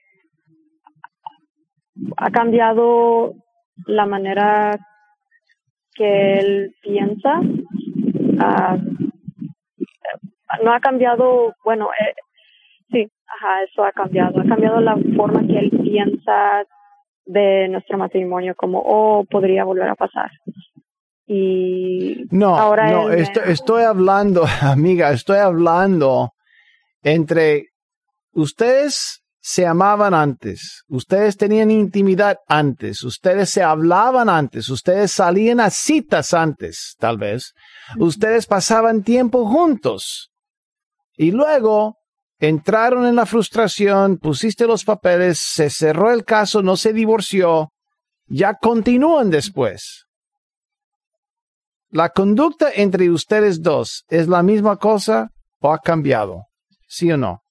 ha 2.17 2.31
cambiado 2.31 3.35
la 3.87 4.07
manera 4.07 4.79
que 5.95 6.39
él 6.39 6.75
piensa. 6.83 7.41
Ah, 8.39 8.77
no 10.63 10.73
ha 10.73 10.81
cambiado, 10.81 11.55
bueno, 11.65 11.89
eh, 11.99 12.15
sí, 12.91 13.09
ajá, 13.27 13.63
eso 13.63 13.85
ha 13.85 13.93
cambiado. 13.93 14.41
Ha 14.41 14.45
cambiado 14.45 14.81
la 14.81 14.97
forma 15.17 15.47
que 15.47 15.59
él 15.59 15.71
piensa 15.71 16.65
de 17.27 17.69
nuestro 17.69 17.99
matrimonio, 17.99 18.55
como, 18.57 18.83
oh, 18.85 19.25
podría 19.25 19.65
volver 19.65 19.89
a 19.89 19.95
pasar. 19.95 20.31
Y 21.27 22.27
No, 22.31 22.57
ahora 22.57 22.91
no, 22.91 23.11
él 23.11 23.21
estoy, 23.21 23.43
estoy 23.47 23.83
hablando, 23.85 24.45
amiga, 24.63 25.11
estoy 25.11 25.39
hablando 25.39 26.33
entre 27.03 27.69
ustedes 28.33 29.24
se 29.47 29.67
amaban 29.67 30.15
antes, 30.15 30.85
ustedes 30.89 31.37
tenían 31.37 31.71
intimidad 31.71 32.39
antes, 32.49 33.05
ustedes 33.05 33.51
se 33.51 33.63
hablaban 33.63 34.31
antes, 34.31 34.71
ustedes 34.71 35.13
salían 35.13 35.61
a 35.61 35.69
citas 35.69 36.33
antes, 36.33 36.97
tal 36.99 37.19
vez, 37.19 37.53
ustedes 37.99 38.47
pasaban 38.47 39.03
tiempo 39.03 39.45
juntos 39.45 40.31
y 41.19 41.31
luego 41.31 41.99
entraron 42.39 43.05
en 43.05 43.17
la 43.17 43.27
frustración, 43.27 44.17
pusiste 44.17 44.67
los 44.67 44.83
papeles, 44.83 45.41
se 45.41 45.69
cerró 45.69 46.11
el 46.11 46.25
caso, 46.25 46.63
no 46.63 46.79
se 46.79 46.95
divorció, 46.95 47.69
ya 48.27 48.55
continúan 48.55 49.29
después. 49.29 50.07
¿La 51.91 52.09
conducta 52.09 52.71
entre 52.75 53.11
ustedes 53.11 53.61
dos 53.61 54.07
es 54.09 54.27
la 54.27 54.43
misma 54.43 54.79
cosa 54.79 55.29
o 55.61 55.71
ha 55.71 55.79
cambiado? 55.81 56.47
¿Sí 56.89 57.13
o 57.13 57.19
no? 57.19 57.44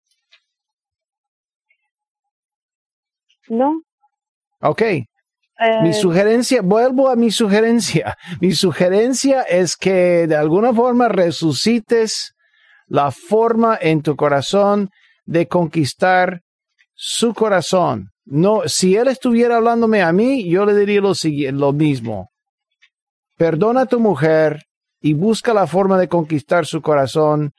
No. 3.50 3.82
Ok. 4.62 4.82
eh, 4.82 5.06
Mi 5.82 5.94
sugerencia, 5.94 6.62
vuelvo 6.62 7.10
a 7.10 7.16
mi 7.16 7.32
sugerencia. 7.32 8.18
Mi 8.42 8.54
sugerencia 8.54 9.42
es 9.44 9.76
que 9.76 10.28
de 10.28 10.36
alguna 10.36 10.74
forma 10.74 11.08
resucites 11.10 12.34
la 12.88 13.12
forma 13.12 13.78
en 13.82 14.02
tu 14.02 14.16
corazón 14.16 14.90
de 15.26 15.48
conquistar 15.48 16.42
su 16.94 17.34
corazón. 17.34 18.10
No, 18.26 18.62
si 18.66 18.96
él 18.96 19.08
estuviera 19.08 19.58
hablándome 19.58 20.02
a 20.02 20.14
mí, 20.14 20.50
yo 20.50 20.66
le 20.66 20.76
diría 20.76 21.02
lo, 21.02 21.14
lo 21.52 21.74
mismo. 21.74 22.30
Perdona 23.38 23.82
a 23.82 23.86
tu 23.86 24.00
mujer 24.00 24.64
y 25.02 25.14
busca 25.14 25.54
la 25.54 25.68
forma 25.68 25.98
de 25.98 26.08
conquistar 26.08 26.66
su 26.66 26.82
corazón. 26.82 27.52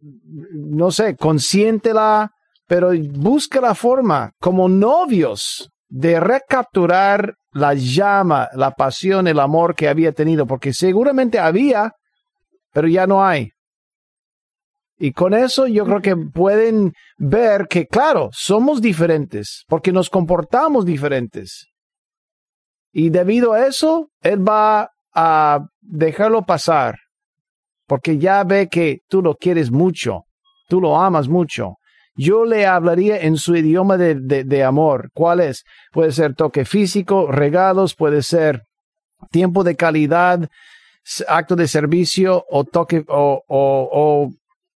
No 0.00 0.90
sé, 0.90 1.16
consiéntela, 1.16 2.30
pero 2.72 2.92
busca 3.10 3.60
la 3.60 3.74
forma 3.74 4.32
como 4.40 4.66
novios 4.66 5.68
de 5.90 6.18
recapturar 6.18 7.34
la 7.52 7.74
llama, 7.74 8.48
la 8.54 8.70
pasión, 8.70 9.28
el 9.28 9.40
amor 9.40 9.74
que 9.74 9.88
había 9.88 10.12
tenido, 10.12 10.46
porque 10.46 10.72
seguramente 10.72 11.38
había, 11.38 11.92
pero 12.72 12.88
ya 12.88 13.06
no 13.06 13.22
hay. 13.22 13.50
Y 14.96 15.12
con 15.12 15.34
eso 15.34 15.66
yo 15.66 15.84
creo 15.84 16.00
que 16.00 16.16
pueden 16.16 16.94
ver 17.18 17.66
que, 17.68 17.86
claro, 17.86 18.30
somos 18.32 18.80
diferentes, 18.80 19.64
porque 19.68 19.92
nos 19.92 20.08
comportamos 20.08 20.86
diferentes. 20.86 21.66
Y 22.90 23.10
debido 23.10 23.52
a 23.52 23.66
eso, 23.66 24.08
él 24.22 24.48
va 24.48 24.88
a 25.14 25.60
dejarlo 25.82 26.40
pasar, 26.46 26.96
porque 27.86 28.16
ya 28.16 28.42
ve 28.44 28.68
que 28.70 29.00
tú 29.10 29.20
lo 29.20 29.34
quieres 29.34 29.70
mucho 29.70 30.22
tú 30.72 30.80
lo 30.80 30.98
amas 30.98 31.28
mucho. 31.28 31.74
Yo 32.14 32.44
le 32.44 32.66
hablaría 32.66 33.18
en 33.20 33.36
su 33.36 33.56
idioma 33.56 33.96
de, 33.96 34.14
de, 34.44 34.64
amor. 34.64 35.10
¿Cuál 35.14 35.40
es? 35.40 35.64
Puede 35.92 36.12
ser 36.12 36.34
toque 36.34 36.64
físico, 36.64 37.30
regalos, 37.32 37.94
puede 37.94 38.22
ser 38.22 38.64
tiempo 39.30 39.64
de 39.64 39.76
calidad, 39.76 40.48
acto 41.26 41.56
de 41.56 41.68
servicio 41.68 42.44
o 42.50 42.64
toque 42.64 43.04
o, 43.08 43.42
o, 43.48 44.30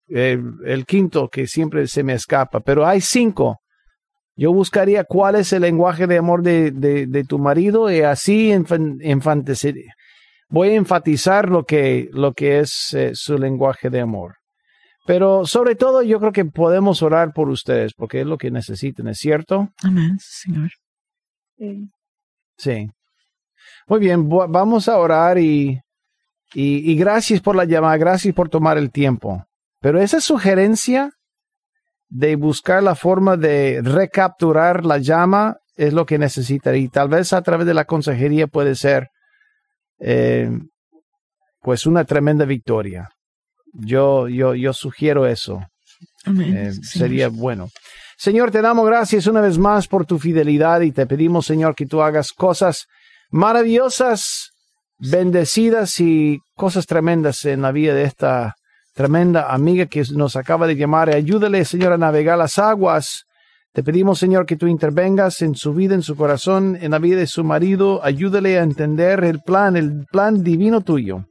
eh, 0.08 0.40
el 0.64 0.86
quinto 0.86 1.28
que 1.28 1.46
siempre 1.46 1.86
se 1.88 2.02
me 2.02 2.14
escapa. 2.14 2.60
Pero 2.60 2.86
hay 2.86 3.02
cinco. 3.02 3.60
Yo 4.34 4.52
buscaría 4.52 5.04
cuál 5.04 5.36
es 5.36 5.52
el 5.52 5.62
lenguaje 5.62 6.06
de 6.06 6.18
amor 6.18 6.42
de, 6.42 6.70
de, 6.70 7.24
tu 7.24 7.38
marido 7.38 7.90
y 7.90 8.00
así 8.00 8.52
voy 10.50 10.68
a 10.68 10.74
enfatizar 10.74 11.48
lo 11.48 11.64
que, 11.64 12.10
lo 12.12 12.34
que 12.34 12.60
es 12.60 12.92
eh, 12.92 13.12
su 13.14 13.38
lenguaje 13.38 13.88
de 13.88 14.00
amor. 14.00 14.34
Pero 15.06 15.46
sobre 15.46 15.76
todo 15.76 16.02
yo 16.02 16.18
creo 16.18 16.32
que 16.32 16.44
podemos 16.44 17.02
orar 17.02 17.32
por 17.32 17.48
ustedes 17.48 17.94
porque 17.94 18.20
es 18.20 18.26
lo 18.26 18.38
que 18.38 18.50
necesitan, 18.50 19.08
¿es 19.08 19.18
cierto? 19.18 19.70
Amén, 19.82 20.18
Señor. 20.18 20.70
Sí. 21.56 21.88
Sí. 22.56 22.90
Muy 23.86 24.00
bien, 24.00 24.28
vamos 24.28 24.88
a 24.88 24.98
orar 24.98 25.38
y, 25.38 25.80
y, 26.54 26.90
y, 26.90 26.96
gracias 26.96 27.40
por 27.40 27.54
la 27.54 27.64
llamada, 27.64 27.96
gracias 27.96 28.34
por 28.34 28.48
tomar 28.48 28.78
el 28.78 28.90
tiempo. 28.90 29.44
Pero 29.80 30.00
esa 30.00 30.20
sugerencia 30.20 31.12
de 32.08 32.34
buscar 32.36 32.82
la 32.82 32.94
forma 32.94 33.36
de 33.36 33.80
recapturar 33.82 34.84
la 34.84 34.98
llama 34.98 35.58
es 35.76 35.92
lo 35.92 36.06
que 36.06 36.18
necesita 36.18 36.74
y 36.76 36.88
tal 36.88 37.08
vez 37.08 37.32
a 37.32 37.42
través 37.42 37.66
de 37.66 37.74
la 37.74 37.84
consejería 37.84 38.46
puede 38.46 38.74
ser 38.74 39.08
eh, 39.98 40.50
pues 41.60 41.86
una 41.86 42.04
tremenda 42.04 42.44
victoria. 42.44 43.08
Yo, 43.78 44.28
yo, 44.28 44.54
yo 44.54 44.72
sugiero 44.72 45.26
eso. 45.26 45.62
Eh, 46.26 46.72
sería 46.82 47.28
bueno. 47.28 47.68
Señor, 48.16 48.50
te 48.50 48.62
damos 48.62 48.86
gracias 48.86 49.26
una 49.26 49.40
vez 49.40 49.58
más 49.58 49.86
por 49.86 50.06
tu 50.06 50.18
fidelidad 50.18 50.80
y 50.80 50.90
te 50.90 51.06
pedimos, 51.06 51.46
Señor, 51.46 51.74
que 51.74 51.86
tú 51.86 52.00
hagas 52.00 52.32
cosas 52.32 52.86
maravillosas, 53.30 54.50
bendecidas 54.98 56.00
y 56.00 56.38
cosas 56.54 56.86
tremendas 56.86 57.44
en 57.44 57.62
la 57.62 57.72
vida 57.72 57.94
de 57.94 58.04
esta 58.04 58.54
tremenda 58.94 59.52
amiga 59.52 59.84
que 59.86 60.02
nos 60.12 60.36
acaba 60.36 60.66
de 60.66 60.76
llamar. 60.76 61.10
Ayúdale, 61.10 61.64
Señor, 61.64 61.92
a 61.92 61.98
navegar 61.98 62.38
las 62.38 62.58
aguas. 62.58 63.24
Te 63.72 63.82
pedimos, 63.82 64.18
Señor, 64.18 64.46
que 64.46 64.56
tú 64.56 64.66
intervengas 64.66 65.42
en 65.42 65.54
su 65.54 65.74
vida, 65.74 65.94
en 65.94 66.02
su 66.02 66.16
corazón, 66.16 66.78
en 66.80 66.92
la 66.92 66.98
vida 66.98 67.18
de 67.18 67.26
su 67.26 67.44
marido. 67.44 68.02
Ayúdale 68.02 68.58
a 68.58 68.62
entender 68.62 69.22
el 69.22 69.42
plan, 69.42 69.76
el 69.76 70.06
plan 70.10 70.42
divino 70.42 70.80
tuyo. 70.80 71.26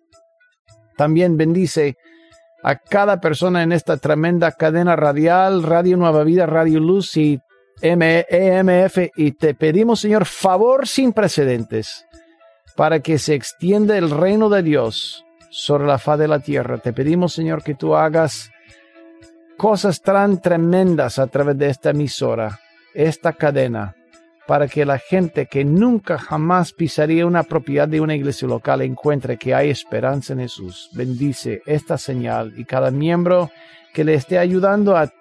También 0.95 1.37
bendice 1.37 1.95
a 2.67 2.77
cada 2.77 3.21
persona 3.21 3.61
en 3.61 3.71
esta 3.71 3.97
tremenda 3.97 4.51
cadena 4.51 4.95
radial, 4.95 5.61
Radio 5.61 5.97
Nueva 5.97 6.23
Vida, 6.23 6.47
Radio 6.47 6.79
Luz 6.79 7.15
y 7.15 7.39
EMF. 7.79 9.11
Y 9.15 9.33
te 9.33 9.53
pedimos, 9.53 9.99
Señor, 9.99 10.25
favor 10.25 10.87
sin 10.87 11.13
precedentes 11.13 12.07
para 12.75 13.01
que 13.01 13.19
se 13.19 13.35
extienda 13.35 13.95
el 13.99 14.09
reino 14.09 14.49
de 14.49 14.63
Dios 14.63 15.23
sobre 15.51 15.85
la 15.85 15.99
faz 15.99 16.17
de 16.17 16.27
la 16.27 16.39
tierra. 16.39 16.79
Te 16.79 16.91
pedimos, 16.91 17.33
Señor, 17.33 17.61
que 17.61 17.75
tú 17.75 17.95
hagas 17.95 18.49
cosas 19.57 20.01
tan 20.01 20.41
tremendas 20.41 21.19
a 21.19 21.27
través 21.27 21.59
de 21.59 21.69
esta 21.69 21.91
emisora, 21.91 22.59
esta 22.95 23.33
cadena, 23.33 23.95
para 24.47 24.67
que 24.67 24.85
la 24.85 24.99
gente 24.99 25.47
que 25.47 25.65
nunca 25.65 26.17
jamás 26.17 26.71
pisaría 26.71 27.25
una 27.25 27.43
propiedad 27.43 27.87
de 27.87 28.01
una 28.01 28.15
iglesia 28.15 28.47
local 28.47 28.81
encuentre 28.81 29.37
que 29.37 29.55
hay 29.55 29.69
esperanza 29.69 30.33
en 30.33 30.39
Jesús. 30.39 30.89
Bendice 30.93 31.61
esta 31.65 31.97
señal 31.97 32.53
y 32.57 32.65
cada 32.65 32.91
miembro 32.91 33.49
que 33.93 34.03
le 34.03 34.13
esté 34.13 34.37
ayudando 34.37 34.97
a, 34.97 35.11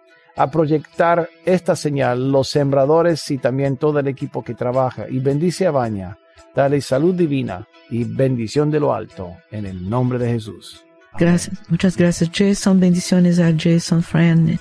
proyectar 0.50 1.28
esta 1.44 1.76
señal, 1.76 2.32
los 2.32 2.48
sembradores 2.48 3.30
y 3.30 3.38
también 3.38 3.76
todo 3.76 4.00
el 4.00 4.08
equipo 4.08 4.42
que 4.42 4.54
trabaja. 4.54 5.08
Y 5.08 5.20
bendice 5.20 5.64
a 5.68 5.70
Baña. 5.70 6.18
Dale 6.52 6.80
salud 6.80 7.14
divina 7.14 7.68
y 7.88 8.02
bendición 8.02 8.68
de 8.68 8.80
lo 8.80 8.92
alto 8.92 9.36
en 9.52 9.64
el 9.64 9.88
nombre 9.88 10.18
de 10.18 10.32
Jesús. 10.32 10.84
Gracias, 11.16 11.56
muchas 11.68 11.96
gracias 11.96 12.30
Jason, 12.34 12.80
bendiciones 12.80 13.38
a 13.38 13.54
Jason 13.56 14.02
Friend 14.02 14.58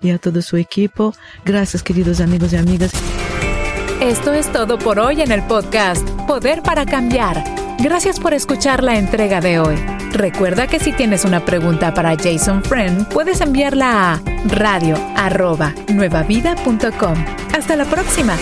y 0.00 0.10
a 0.10 0.18
todo 0.18 0.40
su 0.42 0.56
equipo. 0.56 1.12
Gracias 1.44 1.82
queridos 1.82 2.20
amigos 2.20 2.52
y 2.52 2.56
amigas. 2.56 2.92
Esto 4.00 4.32
es 4.34 4.52
todo 4.52 4.78
por 4.78 4.98
hoy 4.98 5.22
en 5.22 5.32
el 5.32 5.42
podcast 5.42 6.06
Poder 6.26 6.60
para 6.62 6.84
Cambiar. 6.84 7.42
Gracias 7.78 8.20
por 8.20 8.34
escuchar 8.34 8.82
la 8.82 8.98
entrega 8.98 9.40
de 9.40 9.58
hoy. 9.58 9.76
Recuerda 10.12 10.66
que 10.66 10.78
si 10.78 10.92
tienes 10.92 11.24
una 11.24 11.46
pregunta 11.46 11.94
para 11.94 12.14
Jason 12.14 12.62
Friend, 12.62 13.08
puedes 13.08 13.40
enviarla 13.40 14.12
a 14.12 14.20
radio.nuevavida.com. 14.48 17.24
Hasta 17.54 17.76
la 17.76 17.86
próxima. 17.86 18.36